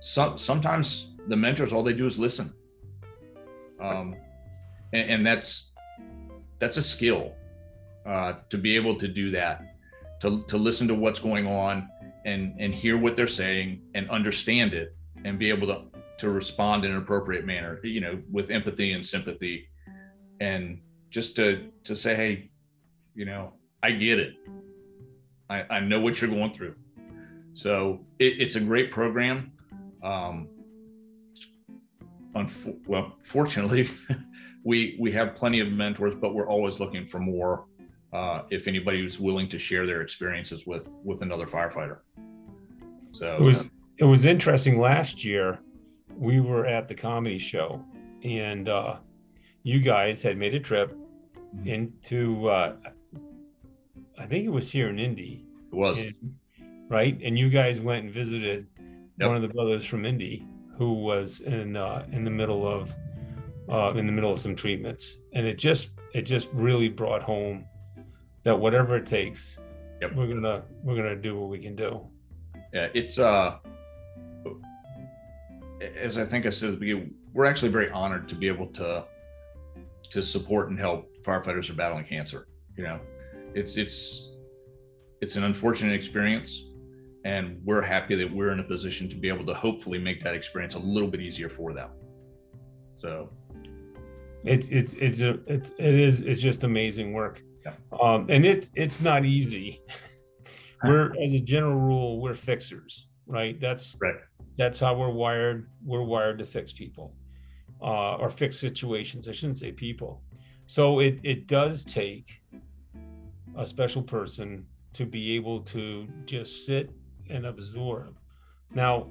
[0.00, 2.52] some sometimes the mentors all they do is listen
[3.80, 4.16] um,
[4.92, 5.70] and, and, that's
[6.58, 7.32] that's a skill
[8.06, 9.62] uh, to be able to do that
[10.20, 11.88] to, to listen to what's going on
[12.24, 15.82] and and hear what they're saying and understand it and be able to
[16.18, 19.68] to respond in an appropriate manner you know with empathy and sympathy
[20.40, 20.80] and
[21.10, 22.50] just to to say hey
[23.14, 23.52] you know
[23.82, 24.34] i get it
[25.50, 26.74] i, I know what you're going through
[27.52, 29.52] so it, it's a great program
[30.04, 30.48] um,
[32.34, 33.88] unfo- well, fortunately,
[34.64, 37.66] we we have plenty of mentors, but we're always looking for more.
[38.12, 41.98] Uh, if anybody who's willing to share their experiences with with another firefighter.
[43.12, 43.68] So was
[43.98, 44.78] it was interesting.
[44.78, 45.60] Last year,
[46.16, 47.84] we were at the comedy show,
[48.22, 48.96] and uh,
[49.62, 50.96] you guys had made a trip
[51.54, 51.68] mm-hmm.
[51.68, 52.76] into uh,
[54.18, 55.44] I think it was here in Indy.
[55.72, 56.34] It was and,
[56.88, 58.66] right, and you guys went and visited
[59.18, 59.28] yep.
[59.28, 60.46] one of the brothers from Indy
[60.76, 62.94] who was in uh, in the middle of
[63.68, 67.64] uh, in the middle of some treatments, and it just it just really brought home
[68.42, 69.58] that whatever it takes,
[70.00, 70.14] yep.
[70.14, 72.06] we're gonna we're gonna do what we can do.
[72.72, 73.58] Yeah, it's uh,
[75.96, 78.66] as I think I said at the beginning, we're actually very honored to be able
[78.68, 79.04] to
[80.10, 82.46] to support and help firefighters who are battling cancer.
[82.76, 83.00] You know,
[83.54, 84.30] it's it's
[85.20, 86.66] it's an unfortunate experience
[87.24, 90.34] and we're happy that we're in a position to be able to hopefully make that
[90.34, 91.90] experience a little bit easier for them.
[92.98, 93.30] So.
[94.44, 97.42] It's it's it's a it's it is it's just amazing work.
[97.64, 97.72] Yeah.
[97.98, 99.80] um and it's it's not easy.
[100.84, 103.60] We're as a general rule we're fixers right?
[103.60, 104.16] That's right
[104.56, 107.14] that's how we're wired we're wired to fix people
[107.82, 110.22] uh or fix situations i shouldn't say people
[110.66, 112.40] so it it does take
[113.56, 116.90] a special person to be able to just sit
[117.28, 118.16] and absorb.
[118.72, 119.10] Now,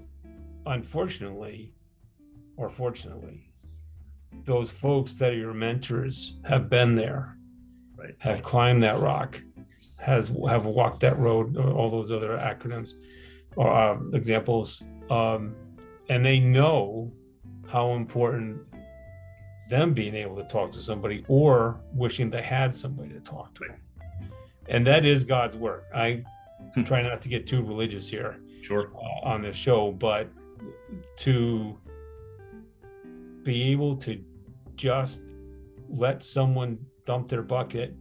[0.65, 1.73] unfortunately,
[2.57, 3.51] or fortunately,
[4.45, 7.37] those folks that are your mentors have been there,
[7.95, 8.15] right.
[8.19, 9.41] have climbed that rock,
[9.97, 12.93] has have walked that road, all those other acronyms
[13.55, 15.55] or uh, examples, um,
[16.09, 17.11] and they know
[17.67, 18.61] how important
[19.69, 23.65] them being able to talk to somebody or wishing they had somebody to talk to.
[24.67, 25.85] And that is God's work.
[25.93, 26.23] I
[26.73, 26.83] Hmm.
[26.83, 30.29] try not to get too religious here sure uh, on this show but
[31.17, 31.77] to
[33.43, 34.23] be able to
[34.75, 35.23] just
[35.89, 37.95] let someone dump their bucket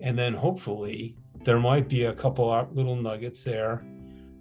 [0.00, 3.84] and then hopefully there might be a couple little nuggets there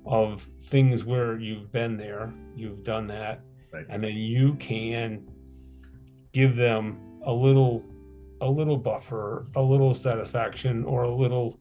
[0.08, 3.42] of things where you've been there you've done that
[3.74, 3.86] right.
[3.90, 5.28] and then you can
[6.34, 7.84] give them a little
[8.42, 11.60] a little buffer a little satisfaction or a little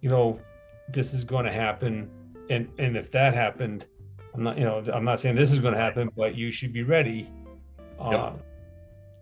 [0.00, 0.40] you know
[0.88, 2.10] this is going to happen
[2.50, 3.86] and and if that happened,
[4.34, 6.72] I'm not you know I'm not saying this is going to happen, but you should
[6.72, 7.28] be ready.
[7.98, 8.34] Uh,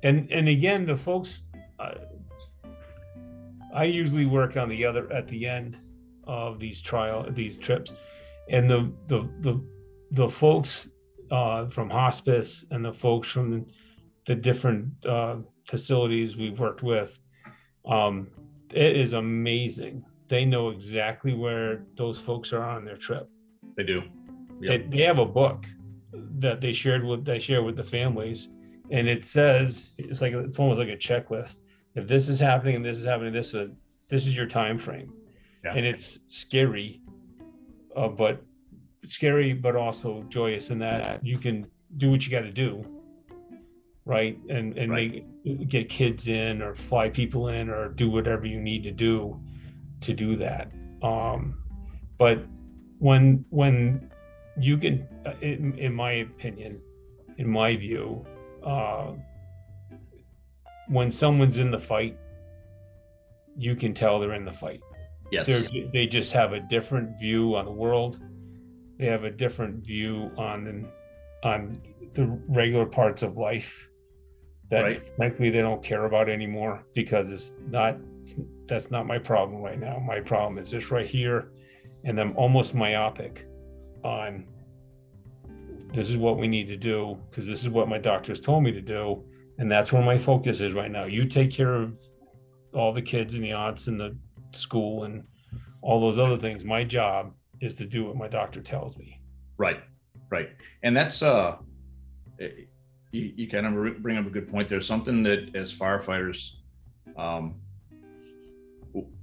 [0.03, 1.43] and and again, the folks,
[1.79, 1.95] uh,
[3.75, 5.79] I usually work on the other at the end
[6.25, 7.93] of these trial these trips,
[8.51, 9.65] and the the the
[10.11, 10.91] the folks
[11.31, 13.67] uh, from hospice and the folks from
[14.27, 17.19] the different uh, facilities we've worked with,
[17.87, 18.29] um,
[18.73, 20.05] it is amazing.
[20.29, 23.29] They know exactly where those folks are on their trip.
[23.77, 24.03] They do.
[24.61, 24.91] Yep.
[24.91, 25.67] They, they have a book
[26.13, 28.49] that they shared with they share with the families,
[28.91, 31.61] and it says it's like it's almost like a checklist.
[31.95, 33.71] If this is happening and this is happening, this is
[34.09, 35.13] this is your time frame,
[35.65, 35.75] yeah.
[35.75, 37.01] and it's scary,
[37.97, 38.43] uh, but
[39.07, 42.85] scary, but also joyous in that you can do what you got to do,
[44.05, 44.39] right?
[44.49, 45.25] And and right.
[45.45, 49.41] make get kids in or fly people in or do whatever you need to do
[50.03, 50.73] to do that.
[51.03, 51.63] Um,
[52.19, 52.45] but
[52.99, 54.11] when when
[54.59, 56.81] you can, uh, in, in my opinion,
[57.39, 58.25] in my view,
[58.63, 59.13] uh,
[60.89, 62.19] when someone's in the fight,
[63.57, 64.83] you can tell they're in the fight.
[65.31, 65.47] Yes.
[65.47, 68.21] They're, they just have a different view on the world
[69.01, 71.75] they have a different view on the, on
[72.13, 73.89] the regular parts of life
[74.69, 75.17] that right.
[75.17, 77.97] frankly they don't care about anymore because it's not
[78.67, 81.51] that's not my problem right now my problem is this right here
[82.05, 83.47] and i'm almost myopic
[84.05, 84.47] on
[85.95, 88.71] this is what we need to do because this is what my doctors told me
[88.71, 89.25] to do
[89.59, 91.99] and that's where my focus is right now you take care of
[92.75, 94.17] all the kids and the aunts and the
[94.53, 95.25] school and
[95.83, 99.21] all those other things my job is to do what my doctor tells me.
[99.59, 99.81] Right,
[100.31, 100.51] right,
[100.83, 101.57] and that's uh,
[103.13, 104.69] you, you kind of bring up a good point.
[104.69, 106.53] There's something that as firefighters,
[107.19, 107.57] um,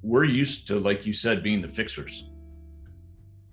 [0.02, 2.30] we're used to, like you said, being the fixers.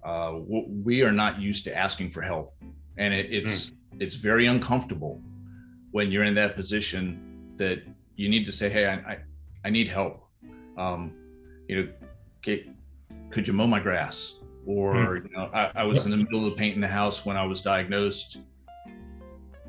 [0.05, 2.55] Uh, we are not used to asking for help,
[2.99, 3.73] and it, it's mm.
[4.01, 5.23] it's very uncomfortable
[5.93, 7.83] when you're in that position that
[8.17, 9.19] you need to say, "Hey, I I,
[9.65, 10.29] I need help."
[10.77, 11.15] Um,
[11.69, 11.93] you know,
[12.39, 12.71] okay,
[13.31, 14.37] could you mow my grass?
[14.67, 15.25] or mm.
[15.25, 17.61] you know I, I was in the middle of painting the house when i was
[17.61, 18.39] diagnosed.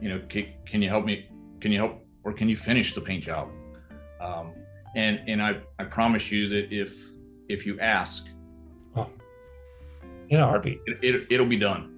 [0.01, 1.29] You know can, can, you help me
[1.61, 3.49] can you help or can you finish the paint job?
[4.21, 4.53] Um,
[4.95, 6.93] and and i i promise you that if
[7.49, 8.27] if you ask
[8.95, 9.09] oh.
[10.29, 10.79] in a heartbeat.
[10.85, 11.91] it, it, it'll be done.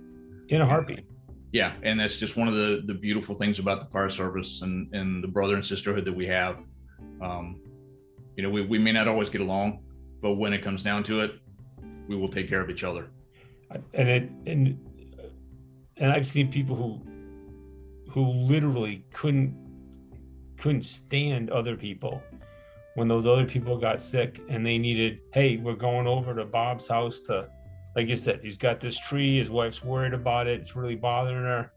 [0.49, 1.05] In a heartbeat.
[1.51, 4.93] Yeah and that's just one of the the beautiful things about the fire service and
[4.93, 6.65] and the brother and sisterhood that we have.
[7.21, 7.59] Um,
[8.35, 9.79] you know we, we may not always get along
[10.21, 11.39] but when it comes down to it
[12.07, 13.09] we will take care of each other.
[13.93, 14.79] And it and
[15.97, 17.01] and I've seen people who
[18.09, 19.55] who literally couldn't
[20.57, 22.21] couldn't stand other people
[22.95, 26.87] when those other people got sick and they needed, hey, we're going over to Bob's
[26.87, 27.47] house to
[27.95, 31.43] like you said, he's got this tree, his wife's worried about it, it's really bothering
[31.43, 31.71] her.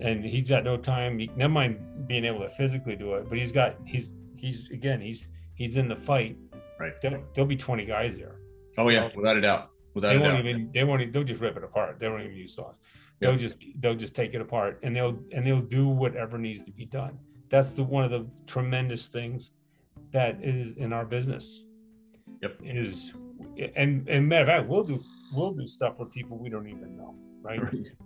[0.00, 1.18] And he's got no time.
[1.18, 5.00] He, never mind being able to physically do it, but he's got he's he's again
[5.00, 6.36] he's he's in the fight.
[6.78, 6.92] Right.
[7.00, 8.36] There'll, there'll be 20 guys there.
[8.78, 9.70] Oh yeah, without a doubt.
[9.94, 10.46] Without they a won't doubt.
[10.46, 11.98] even they won't they'll just rip it apart.
[11.98, 12.78] They won't even use saws.
[13.18, 13.40] They'll yep.
[13.40, 16.84] just they'll just take it apart and they'll and they'll do whatever needs to be
[16.84, 17.18] done.
[17.48, 19.52] That's the one of the tremendous things
[20.10, 21.64] that is in our business.
[22.42, 22.60] Yep.
[22.62, 23.14] Is
[23.74, 25.02] and and matter of fact, we'll do
[25.34, 27.60] we'll do stuff with people we don't even know, right?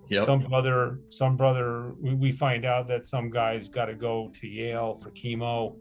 [0.09, 0.25] Yep.
[0.25, 4.47] Some brother, some brother, we, we find out that some guys got to go to
[4.47, 5.75] Yale for chemo,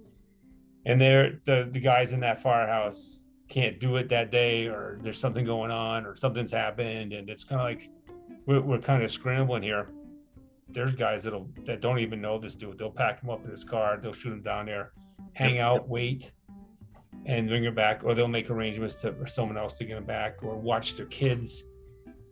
[0.87, 5.19] and they're the the guys in that firehouse can't do it that day or there's
[5.19, 7.91] something going on or something's happened and it's kind of like
[8.47, 9.89] we're, we're kind of scrambling here.
[10.69, 12.79] There's guys that'll that don't even know this dude.
[12.79, 14.93] They'll pack him up in his car they'll shoot him down there
[15.35, 16.33] hang out wait
[17.27, 20.05] and bring him back or they'll make arrangements to for someone else to get him
[20.05, 21.65] back or watch their kids.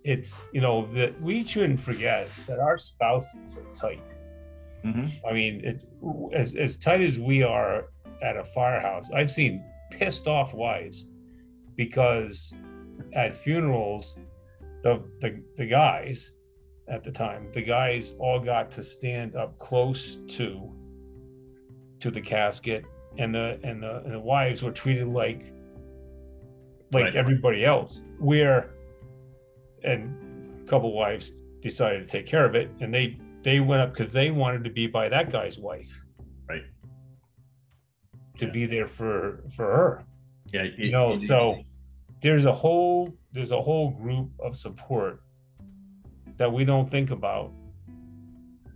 [0.05, 4.03] It's you know that we shouldn't forget that our spouses are tight.
[4.85, 5.27] Mm-hmm.
[5.27, 5.87] i mean it's
[6.33, 7.87] as, as tight as we are
[8.23, 11.07] at a firehouse i've seen pissed off wives
[11.77, 12.53] because
[13.15, 14.17] at funerals,
[14.83, 16.33] the, the, the guys
[16.89, 20.75] at the time, the guys all got to stand up close to
[22.01, 22.85] to the casket
[23.19, 25.53] and the and the, and the wives were treated like
[26.93, 27.15] like right.
[27.15, 28.01] everybody else.
[28.19, 28.71] Where
[29.83, 33.95] and a couple wives decided to take care of it and they they went up
[33.95, 36.03] because they wanted to be by that guy's wife.
[36.49, 36.63] Right
[38.39, 38.53] to yeah.
[38.53, 40.05] be there for for her
[40.53, 41.67] yeah it, you know it, so it,
[42.21, 45.21] there's a whole there's a whole group of support
[46.37, 47.53] that we don't think about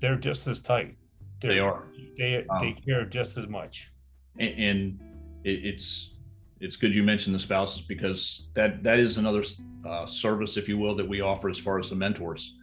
[0.00, 0.96] they're just as tight
[1.40, 1.84] they're, they are
[2.18, 3.90] they um, they care just as much
[4.38, 5.00] and, and
[5.44, 6.10] it's
[6.60, 9.42] it's good you mentioned the spouses because that that is another
[9.84, 12.56] uh, service, if you will, that we offer as far as the mentors.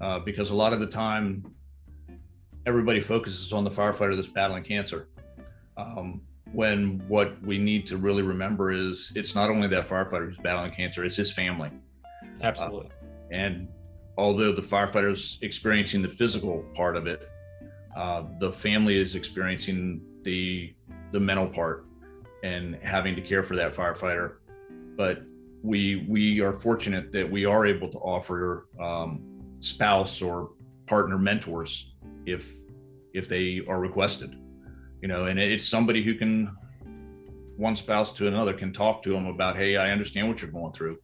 [0.00, 1.44] Uh, because a lot of the time,
[2.66, 5.08] everybody focuses on the firefighter that's battling cancer.
[5.76, 6.22] Um,
[6.52, 10.70] when what we need to really remember is it's not only that firefighter who's battling
[10.72, 11.70] cancer, it's his family.
[12.42, 12.86] Absolutely.
[12.86, 13.68] Uh, and
[14.18, 17.28] although the firefighter is experiencing the physical part of it,
[17.96, 20.74] uh, the family is experiencing the
[21.12, 21.86] the mental part
[22.42, 24.34] and having to care for that firefighter.
[24.96, 25.22] But
[25.62, 29.22] we we are fortunate that we are able to offer um,
[29.60, 30.50] spouse or
[30.86, 31.92] partner mentors
[32.26, 32.50] if
[33.14, 34.36] if they are requested.
[35.02, 36.56] You know, and it's somebody who can
[37.56, 40.72] one spouse to another can talk to them about, hey, I understand what you're going
[40.72, 40.98] through.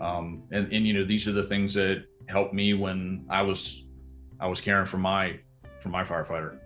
[0.00, 3.84] Um, and and you know these are the things that helped me when I was
[4.40, 5.38] I was caring for my
[5.80, 6.58] for my firefighter.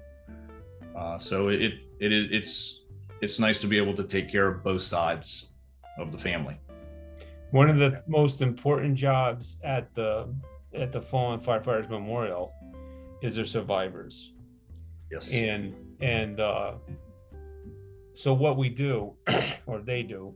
[0.97, 1.61] Uh, so it
[2.01, 2.85] it it's
[3.21, 5.51] it's nice to be able to take care of both sides
[5.99, 6.59] of the family.
[7.51, 10.33] One of the most important jobs at the
[10.75, 12.53] at the Fallen Firefighters Memorial
[13.23, 14.33] is their survivors.
[15.11, 15.33] Yes.
[15.35, 16.75] And and uh,
[18.15, 19.15] so what we do,
[19.67, 20.35] or they do,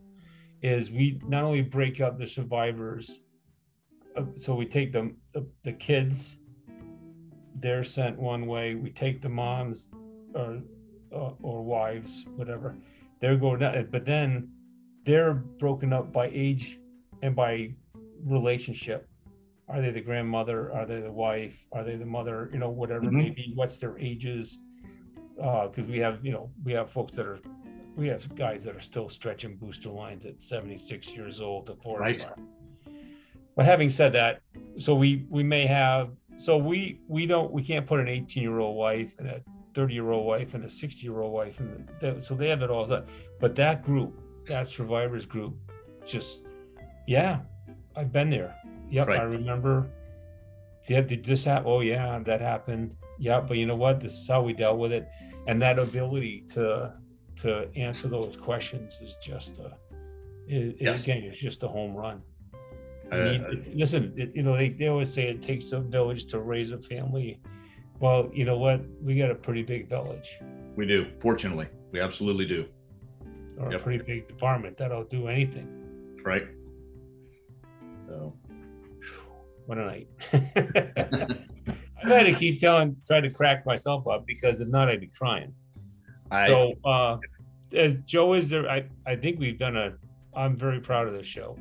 [0.62, 3.20] is we not only break up the survivors.
[4.16, 6.36] Uh, so we take them the, the kids.
[7.54, 8.74] They're sent one way.
[8.74, 9.90] We take the moms,
[10.34, 10.60] or
[11.12, 12.76] uh, or wives, whatever.
[13.20, 14.50] They're going down, but then
[15.04, 16.78] they're broken up by age
[17.22, 17.74] and by
[18.24, 19.08] relationship.
[19.68, 20.72] Are they the grandmother?
[20.72, 21.64] Are they the wife?
[21.72, 22.50] Are they the mother?
[22.52, 23.18] You know, whatever mm-hmm.
[23.18, 23.52] maybe.
[23.54, 24.58] What's their ages?
[25.40, 27.38] Because uh, we have, you know, we have folks that are,
[27.96, 32.26] we have guys that are still stretching booster lines at 76 years old to forest
[32.28, 32.46] right.
[33.56, 34.42] But having said that,
[34.78, 38.58] so we we may have so we we don't we can't put an 18 year
[38.58, 39.42] old wife and a
[39.74, 42.62] 30 year old wife and a 60 year old wife and the, so they have
[42.62, 42.86] it all
[43.38, 45.54] but that group that survivors group
[46.06, 46.46] just
[47.06, 47.40] yeah
[47.96, 48.56] i've been there.
[48.90, 49.20] Yep right.
[49.20, 49.86] i remember.
[50.88, 52.96] Yeah did this happen oh yeah that happened.
[53.18, 54.00] Yeah but you know what?
[54.00, 55.06] This is how we dealt with it
[55.50, 56.92] and that ability to
[57.36, 59.76] to answer those questions is just a
[60.46, 61.00] it, yes.
[61.00, 62.22] again it's just a home run
[63.12, 66.40] uh, it, listen it, you know they, they always say it takes a village to
[66.40, 67.40] raise a family
[68.00, 68.80] well, you know what?
[69.02, 70.40] We got a pretty big village.
[70.74, 71.06] We do.
[71.18, 72.66] Fortunately, we absolutely do.
[73.58, 73.82] Or yep.
[73.82, 76.16] a pretty big department that'll do anything.
[76.24, 76.48] Right.
[78.08, 78.34] So.
[79.66, 80.08] What a night.
[82.04, 85.08] I had to keep telling, trying to crack myself up because if not, I'd be
[85.08, 85.52] crying.
[86.30, 87.18] I, so, uh,
[87.74, 88.68] as Joe, is there?
[88.68, 89.94] I I think we've done a.
[90.34, 91.58] I'm very proud of this show.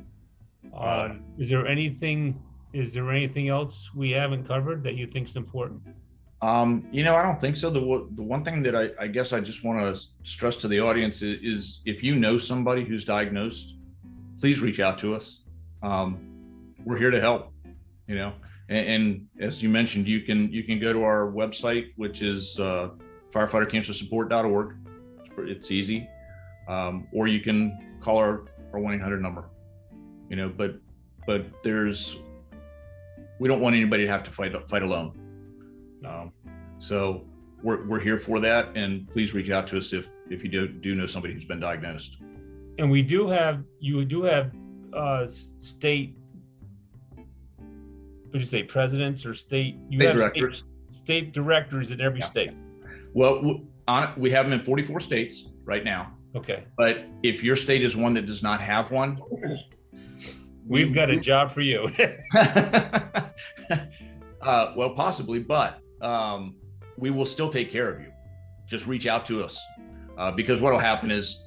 [0.72, 2.40] Uh, um, is there anything?
[2.72, 5.82] Is there anything else we haven't covered that you think is important?
[6.42, 7.68] Um, you know, I don't think so.
[7.68, 10.80] The the one thing that I, I guess I just want to stress to the
[10.80, 13.76] audience is, is, if you know somebody who's diagnosed,
[14.40, 15.40] please reach out to us.
[15.82, 17.52] Um, we're here to help.
[18.06, 18.32] You know,
[18.70, 22.58] and, and, as you mentioned, you can you can go to our website, which is
[22.58, 22.90] uh,
[23.32, 24.76] firefightercancersupport.org.
[25.38, 26.08] It's easy,
[26.68, 29.44] um, or you can call our our one eight hundred number.
[30.28, 30.76] You know, but
[31.26, 32.16] but there's
[33.38, 35.20] we don't want anybody to have to fight fight alone
[36.04, 36.32] um,
[36.78, 37.24] so
[37.62, 38.76] we're, we're here for that.
[38.76, 41.60] And please reach out to us if, if you do, do know somebody who's been
[41.60, 42.18] diagnosed.
[42.78, 44.52] And we do have, you do have
[44.92, 45.26] uh,
[45.58, 46.16] state,
[48.32, 49.76] would you say presidents or state?
[49.88, 50.62] You state have directors.
[50.90, 52.26] State, state directors in every yeah.
[52.26, 52.50] state.
[53.12, 56.12] Well, on, we have them in 44 states right now.
[56.36, 56.64] Okay.
[56.76, 59.20] But if your state is one that does not have one,
[60.66, 61.88] we've got a job for you.
[64.40, 66.54] uh, well, possibly, but um,
[66.96, 68.12] we will still take care of you.
[68.66, 69.60] Just reach out to us
[70.18, 71.40] uh, because what will happen is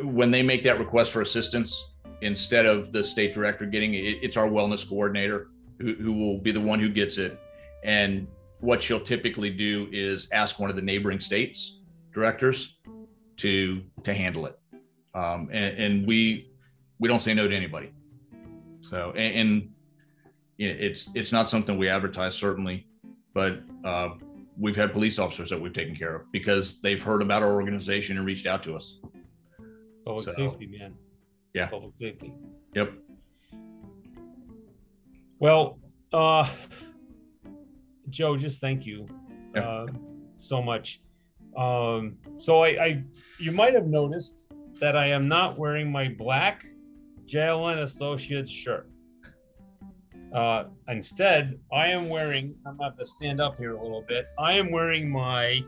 [0.00, 1.92] when they make that request for assistance,
[2.22, 6.52] instead of the state director getting it, it's our wellness coordinator who, who will be
[6.52, 7.38] the one who gets it.
[7.84, 8.26] And
[8.60, 11.80] what she'll typically do is ask one of the neighboring states
[12.12, 12.78] directors
[13.36, 14.58] to to handle it.
[15.14, 16.50] Um, and, and, we
[16.98, 17.92] we don't say no to anybody.
[18.80, 19.70] So and, and
[20.58, 22.86] it's it's not something we advertise certainly,
[23.34, 24.10] but uh,
[24.58, 28.16] we've had police officers that we've taken care of because they've heard about our organization
[28.16, 28.98] and reached out to us.
[30.04, 30.94] Public so, safety, man.
[31.52, 31.66] Yeah.
[31.66, 32.32] Public safety.
[32.74, 32.92] Yep.
[35.38, 35.78] Well,
[36.14, 36.48] uh,
[38.08, 39.06] Joe, just thank you
[39.54, 39.86] uh,
[40.38, 41.02] so much.
[41.56, 43.04] Um, so I, I,
[43.38, 44.50] you might have noticed
[44.80, 46.64] that I am not wearing my black
[47.26, 48.88] JLN Associates shirt.
[50.34, 54.04] Uh, instead, I am wearing, I'm going to have to stand up here a little
[54.08, 54.28] bit.
[54.38, 55.62] I am wearing my,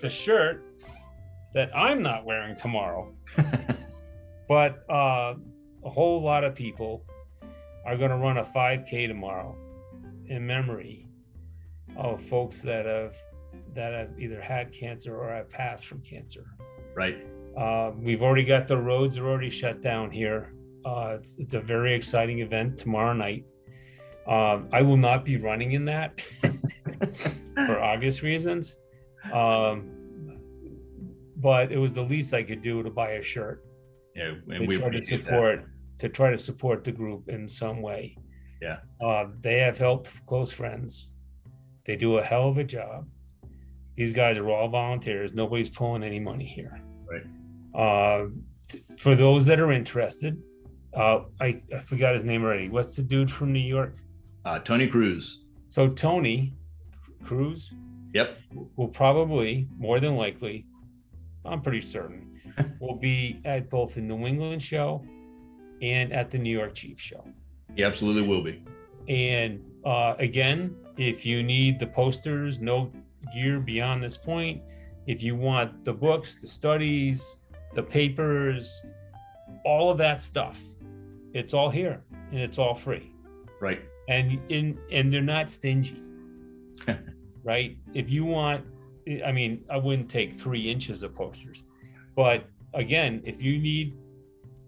[0.00, 0.64] the shirt
[1.54, 3.14] that I'm not wearing tomorrow.
[4.48, 5.34] but uh,
[5.84, 7.04] a whole lot of people
[7.88, 9.56] are going to run a 5K tomorrow
[10.26, 11.08] in memory
[11.96, 13.16] of folks that have
[13.74, 16.44] that have either had cancer or have passed from cancer.
[16.94, 17.26] Right.
[17.56, 20.52] Uh, we've already got the roads are already shut down here.
[20.84, 23.46] Uh, it's, it's a very exciting event tomorrow night.
[24.26, 26.20] Um, I will not be running in that
[27.54, 28.76] for obvious reasons.
[29.32, 29.90] Um,
[31.36, 33.64] but it was the least I could do to buy a shirt.
[34.14, 35.64] Yeah, and we try to support
[35.98, 38.16] to try to support the group in some way.
[38.62, 38.78] Yeah.
[39.00, 41.10] Uh, they have helped close friends.
[41.86, 43.06] They do a hell of a job.
[43.96, 45.34] These guys are all volunteers.
[45.34, 46.80] Nobody's pulling any money here.
[47.10, 47.24] Right.
[47.74, 48.28] Uh,
[48.68, 50.40] t- for those that are interested,
[50.94, 52.68] uh, I, I forgot his name already.
[52.68, 53.96] What's the dude from New York?
[54.44, 55.44] Uh, Tony Cruz.
[55.68, 56.54] So Tony
[57.24, 57.72] Cruz
[58.14, 58.38] Yep.
[58.76, 60.66] will probably, more than likely,
[61.44, 62.40] I'm pretty certain,
[62.80, 65.04] will be at both the New England show
[65.82, 67.24] and at the New York Chiefs show.
[67.74, 68.62] He absolutely will be.
[69.08, 72.90] And uh, again, if you need the posters, no
[73.32, 74.62] gear beyond this point,
[75.06, 77.36] if you want the books, the studies,
[77.74, 78.84] the papers,
[79.64, 80.60] all of that stuff,
[81.32, 83.12] it's all here and it's all free.
[83.60, 83.80] Right.
[84.08, 86.02] And in and they're not stingy.
[87.44, 87.76] right?
[87.94, 88.64] If you want,
[89.24, 91.62] I mean, I wouldn't take three inches of posters,
[92.14, 92.44] but
[92.74, 93.96] again, if you need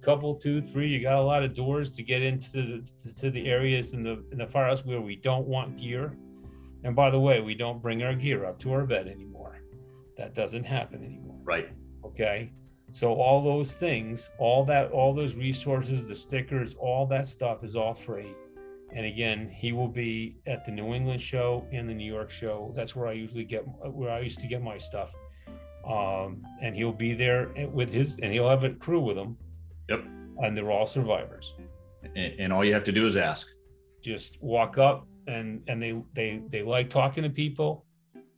[0.00, 3.48] couple, two, three, you got a lot of doors to get into the to the
[3.48, 6.16] areas in the in the firehouse where we don't want gear.
[6.84, 9.60] And by the way, we don't bring our gear up to our bed anymore.
[10.16, 11.38] That doesn't happen anymore.
[11.42, 11.68] Right.
[12.04, 12.52] Okay.
[12.92, 17.76] So all those things, all that, all those resources, the stickers, all that stuff is
[17.76, 18.34] all free.
[18.92, 22.72] And again, he will be at the New England show and the New York show.
[22.74, 25.12] That's where I usually get where I used to get my stuff.
[25.86, 29.36] Um, and he'll be there with his and he'll have a crew with him.
[29.90, 30.04] Yep.
[30.38, 31.54] And they're all survivors.
[32.02, 33.48] And, and all you have to do is ask.
[34.00, 37.84] Just walk up and and they they they like talking to people.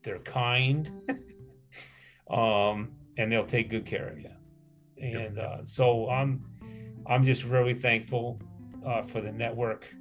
[0.02, 0.90] They're kind.
[2.30, 4.30] um, and they'll take good care of you.
[5.00, 6.44] And uh, so I'm
[7.06, 8.40] I'm just really thankful
[8.86, 9.92] uh, for the network,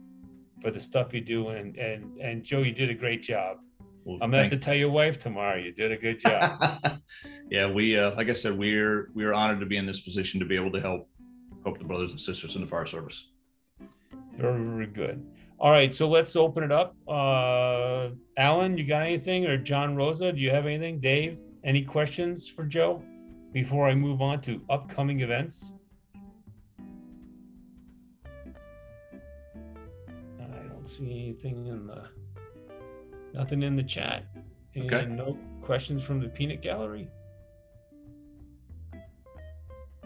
[0.61, 3.57] for the stuff you do, and and and Joe, you did a great job.
[4.03, 5.57] Well, I'm gonna have to tell your wife tomorrow.
[5.57, 6.99] You did a good job.
[7.51, 10.45] yeah, we uh, like I said, we're we're honored to be in this position to
[10.45, 11.09] be able to help
[11.63, 13.27] help the brothers and sisters in the fire service.
[14.37, 15.25] very very good.
[15.59, 16.95] All right, so let's open it up.
[17.07, 20.99] Uh, Alan, you got anything, or John Rosa, do you have anything?
[20.99, 23.03] Dave, any questions for Joe
[23.53, 25.73] before I move on to upcoming events?
[30.39, 32.09] I don't see anything in the
[33.33, 34.25] nothing in the chat.
[34.75, 35.05] And Okay.
[35.05, 37.07] no questions from the peanut gallery.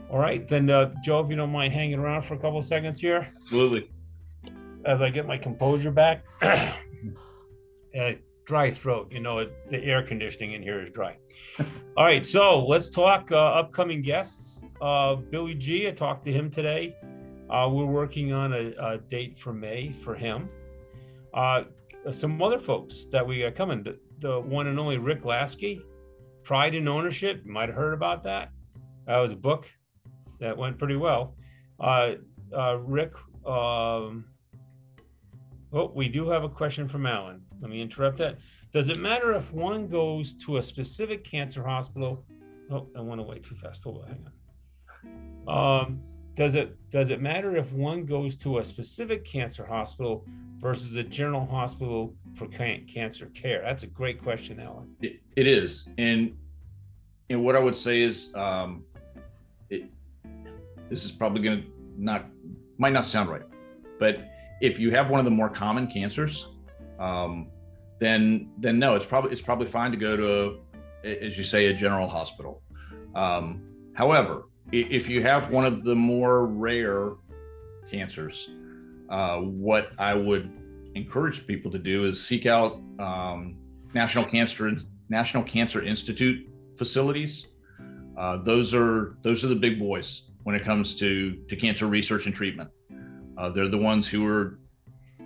[0.09, 2.65] All right, then uh, Joe, if you don't mind hanging around for a couple of
[2.65, 3.89] seconds here Absolutely.
[4.85, 6.23] as I get my composure back.
[6.41, 8.11] uh,
[8.45, 11.17] dry throat, you know, it- the air conditioning in here is dry.
[11.97, 14.61] All right, so let's talk uh, upcoming guests.
[14.81, 16.95] Uh, Billy G, I talked to him today.
[17.49, 20.49] Uh, we're working on a, a date for May for him.
[21.33, 21.63] Uh,
[22.11, 23.83] some other folks that we got coming.
[23.83, 25.81] The, the one and only Rick Lasky,
[26.43, 27.41] Pride and Ownership.
[27.45, 28.49] You might have heard about that.
[29.07, 29.67] That was a book
[30.39, 31.35] that went pretty well.
[31.79, 32.13] Uh,
[32.55, 33.13] uh, Rick,
[33.45, 34.25] um,
[35.73, 37.41] Oh, we do have a question from Alan.
[37.59, 38.37] Let me interrupt that.
[38.71, 42.23] Does it matter if one goes to a specific cancer hospital?
[42.71, 43.83] Oh, I went away too fast.
[43.83, 44.27] Hold on, hang
[45.47, 45.81] on.
[45.85, 46.01] Um,
[46.35, 50.25] does it does it matter if one goes to a specific cancer hospital
[50.59, 53.61] versus a general hospital for can- cancer care?
[53.61, 54.95] That's a great question, Alan.
[55.01, 56.37] It, it is, and
[57.29, 58.85] and what I would say is, um,
[60.89, 61.67] this is probably going to
[61.97, 62.25] not
[62.77, 63.43] might not sound right,
[63.99, 64.19] but
[64.61, 66.49] if you have one of the more common cancers,
[66.99, 67.49] um,
[67.99, 70.59] then then no, it's probably it's probably fine to go to,
[71.03, 72.61] a, as you say, a general hospital.
[73.15, 73.63] Um,
[73.93, 77.13] however, if you have one of the more rare
[77.89, 78.49] cancers,
[79.09, 80.51] uh, what I would
[80.95, 83.57] encourage people to do is seek out um,
[83.93, 84.71] National Cancer
[85.09, 86.47] National Cancer Institute
[86.77, 87.47] facilities.
[88.17, 92.27] Uh, those are those are the big boys when it comes to to cancer research
[92.27, 92.69] and treatment.
[93.37, 94.59] Uh, they're the ones who are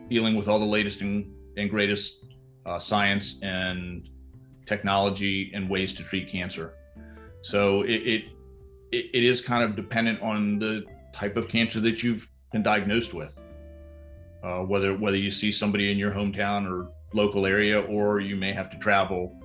[0.10, 2.26] dealing with all the latest and, and greatest
[2.66, 4.10] uh, science and
[4.66, 6.74] technology and ways to treat cancer.
[7.42, 8.24] So it, it
[8.92, 13.44] it is kind of dependent on the type of cancer that you've been diagnosed with.
[14.42, 18.54] Uh, whether whether you see somebody in your hometown or local area, or you may
[18.54, 19.38] have to travel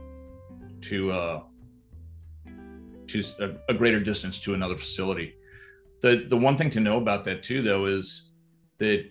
[0.82, 1.42] to uh,
[3.08, 5.34] to a, a greater distance to another facility.
[6.04, 8.28] The the one thing to know about that too, though, is
[8.76, 9.10] that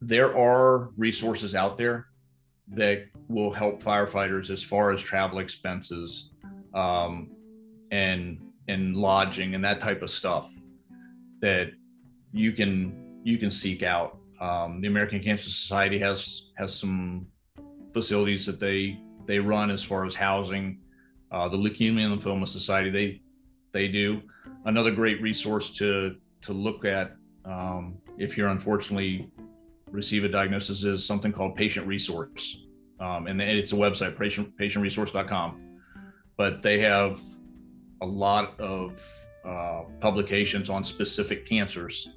[0.00, 2.06] there are resources out there
[2.72, 6.30] that will help firefighters as far as travel expenses
[6.74, 7.30] um,
[7.92, 10.50] and and lodging and that type of stuff
[11.40, 11.68] that
[12.32, 14.18] you can you can seek out.
[14.40, 17.24] Um, the American Cancer Society has has some
[17.94, 20.80] facilities that they they run as far as housing.
[21.30, 23.20] Uh, the Leukemia and Lymphoma Society they
[23.76, 24.22] they do.
[24.64, 29.30] Another great resource to to look at um, if you're unfortunately
[29.90, 32.42] receive a diagnosis is something called Patient Resource,
[33.00, 35.48] um, and it's a website patient patientresource.com.
[36.36, 37.20] But they have
[38.00, 39.00] a lot of
[39.44, 42.08] uh, publications on specific cancers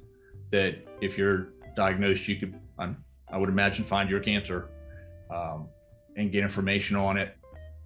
[0.50, 2.96] that if you're diagnosed, you could, I'm,
[3.30, 4.68] i would imagine, find your cancer
[5.30, 5.68] um,
[6.16, 7.36] and get information on it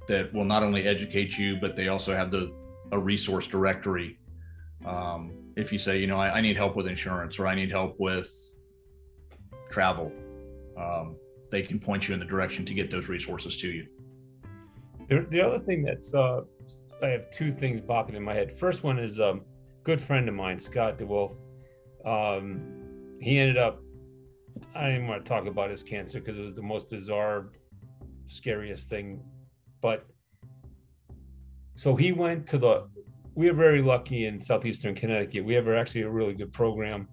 [0.09, 2.53] that will not only educate you, but they also have the
[2.93, 4.19] a resource directory.
[4.85, 7.71] Um, if you say, you know, I, I, need help with insurance or I need
[7.71, 8.31] help with
[9.71, 10.13] travel,
[10.77, 11.17] um,
[11.51, 13.87] they can point you in the direction to get those resources to you.
[15.09, 16.43] The, the other thing that's uh,
[17.03, 18.53] I have two things popping in my head.
[18.53, 19.43] First one is a um,
[19.83, 21.37] good friend of mine, Scott DeWolf.
[22.05, 23.81] Um, he ended up.
[24.75, 27.51] I even want to talk about his cancer because it was the most bizarre,
[28.27, 29.23] scariest thing.
[29.81, 30.07] But
[31.75, 32.89] so he went to the.
[33.35, 35.45] We are very lucky in southeastern Connecticut.
[35.45, 37.09] We have actually a really good program.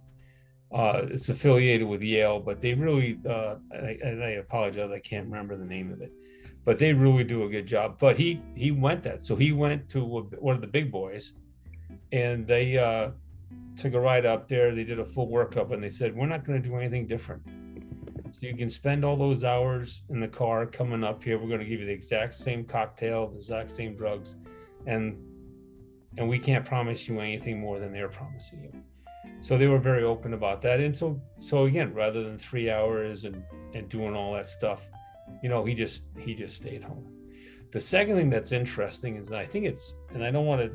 [0.72, 3.20] Uh, it's affiliated with Yale, but they really.
[3.28, 6.12] Uh, and, I, and I apologize, I can't remember the name of it
[6.66, 7.98] but they really do a good job.
[8.00, 11.34] But he he went that, so he went to one of the big boys,
[12.12, 13.12] and they uh,
[13.76, 14.74] took a ride up there.
[14.74, 17.42] They did a full workup, and they said, "We're not going to do anything different.
[18.32, 21.38] So you can spend all those hours in the car coming up here.
[21.38, 24.36] We're going to give you the exact same cocktail, the exact same drugs,
[24.88, 25.18] and
[26.18, 28.84] and we can't promise you anything more than they're promising you."
[29.42, 33.24] So they were very open about that, and so so again, rather than three hours
[33.24, 33.44] and
[33.74, 34.86] and doing all that stuff
[35.42, 37.06] you know, he just he just stayed home.
[37.72, 40.72] The second thing that's interesting is that I think it's, and I don't want to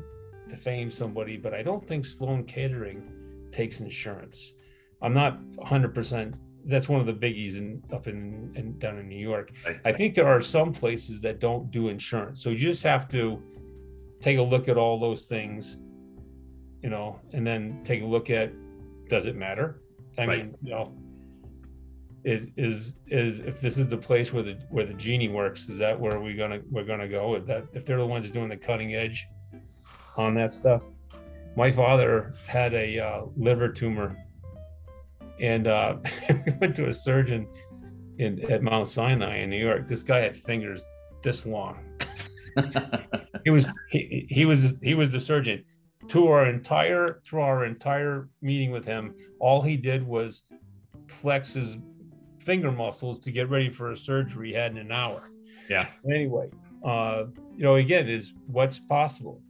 [0.49, 3.03] defame somebody, but I don't think Sloan Kettering
[3.51, 4.53] takes insurance.
[5.01, 6.33] I'm not 100%.
[6.67, 9.51] That's one of the biggies in up in, in down in New York.
[9.85, 12.43] I think there are some places that don't do insurance.
[12.43, 13.41] So you just have to
[14.19, 15.77] take a look at all those things,
[16.81, 18.51] you know, and then take a look at
[19.07, 19.81] does it matter?
[20.17, 20.39] I right.
[20.39, 20.93] mean, you know,
[22.27, 25.77] is is is if this is the place where the where the genie works is
[25.77, 28.57] that where we gonna we're gonna go with that if they're the ones doing the
[28.57, 29.27] cutting edge
[30.17, 30.89] on that stuff
[31.55, 34.17] my father had a uh, liver tumor
[35.39, 35.97] and uh,
[36.29, 37.47] we went to a surgeon
[38.17, 40.85] in at mount sinai in new york this guy had fingers
[41.21, 41.83] this long
[43.43, 45.63] he was he, he was he was the surgeon
[46.07, 50.43] to our entire through our entire meeting with him all he did was
[51.07, 51.77] flex his
[52.47, 55.29] finger muscles to get ready for a surgery he had in an hour.
[55.69, 55.87] Yeah.
[56.09, 56.49] Anyway,
[56.83, 59.41] uh, you know, again, is what's possible.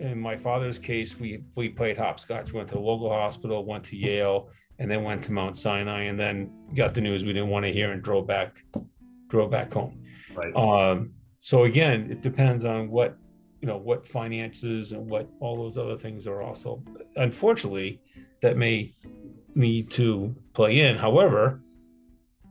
[0.00, 2.54] In my father's case, we we played hopscotch.
[2.54, 6.50] Went to local hospital, went to Yale, and then went to Mount Sinai, and then
[6.74, 8.62] got the news we didn't want to hear and drove back,
[9.28, 10.02] drove back home.
[10.34, 10.54] Right.
[10.54, 13.16] Um, so again, it depends on what
[13.60, 16.82] you know, what finances and what all those other things are also.
[17.16, 18.00] Unfortunately,
[18.42, 18.92] that may
[19.54, 20.96] need to play in.
[20.96, 21.62] However,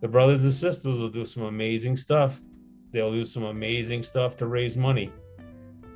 [0.02, 2.39] the brothers and sisters will do some amazing stuff.
[2.91, 5.11] They'll do some amazing stuff to raise money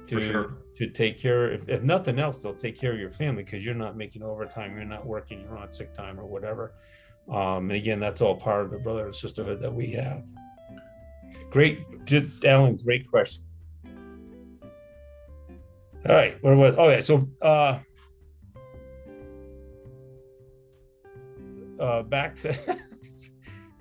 [0.07, 0.57] to sure.
[0.80, 1.51] To take care.
[1.51, 4.76] If, if nothing else, they'll take care of your family because you're not making overtime,
[4.76, 6.73] you're not working, you're on sick time or whatever.
[7.30, 10.23] Um, and again, that's all part of the brother and sisterhood that we have.
[11.51, 12.77] Great, just, Alan.
[12.77, 13.43] Great question.
[16.07, 16.76] All right, where was?
[16.77, 17.80] Oh yeah, so uh,
[21.80, 22.80] uh, back to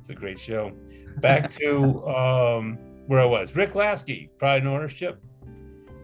[0.09, 0.73] It's a great show.
[1.19, 3.55] Back to um, where I was.
[3.55, 5.23] Rick Lasky, Pride and Ownership.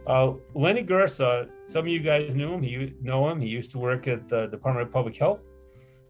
[0.07, 2.63] Uh, Lenny Gersa, some of you guys knew him.
[2.63, 3.41] He know him.
[3.41, 5.41] He used to work at the Department of Public Health.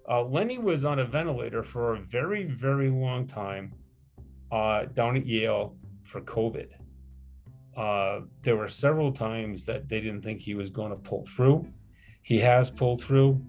[0.08, 3.72] Uh, Lenny was on a ventilator for a very, very long time
[4.50, 6.68] uh, down at Yale for COVID.
[7.76, 11.66] Uh, there were several times that they didn't think he was going to pull through.
[12.22, 13.40] He has pulled through.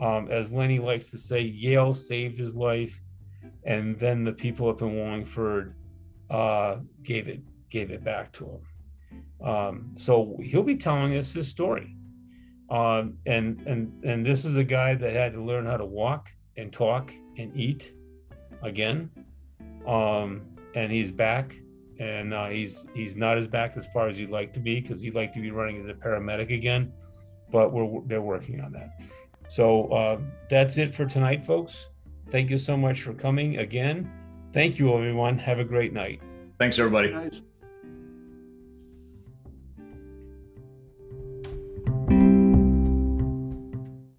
[0.00, 3.00] Um, as Lenny likes to say, Yale saved his life
[3.64, 5.74] and then the people up in Wallingford
[6.30, 7.40] uh, gave it
[7.70, 8.60] gave it back to him.
[9.42, 11.96] Um, so he'll be telling us his story,
[12.70, 16.30] um, and and and this is a guy that had to learn how to walk
[16.56, 17.94] and talk and eat
[18.62, 19.10] again,
[19.86, 20.42] um,
[20.74, 21.54] and he's back
[21.98, 25.00] and uh, he's he's not as back as far as he'd like to be because
[25.00, 26.92] he'd like to be running as a paramedic again.
[27.50, 29.00] But we're they're working on that.
[29.48, 31.90] So uh, that's it for tonight, folks.
[32.30, 34.10] Thank you so much for coming again.
[34.52, 35.38] Thank you, everyone.
[35.38, 36.20] Have a great night.
[36.58, 37.10] Thanks, everybody.
[37.10, 37.42] Guys.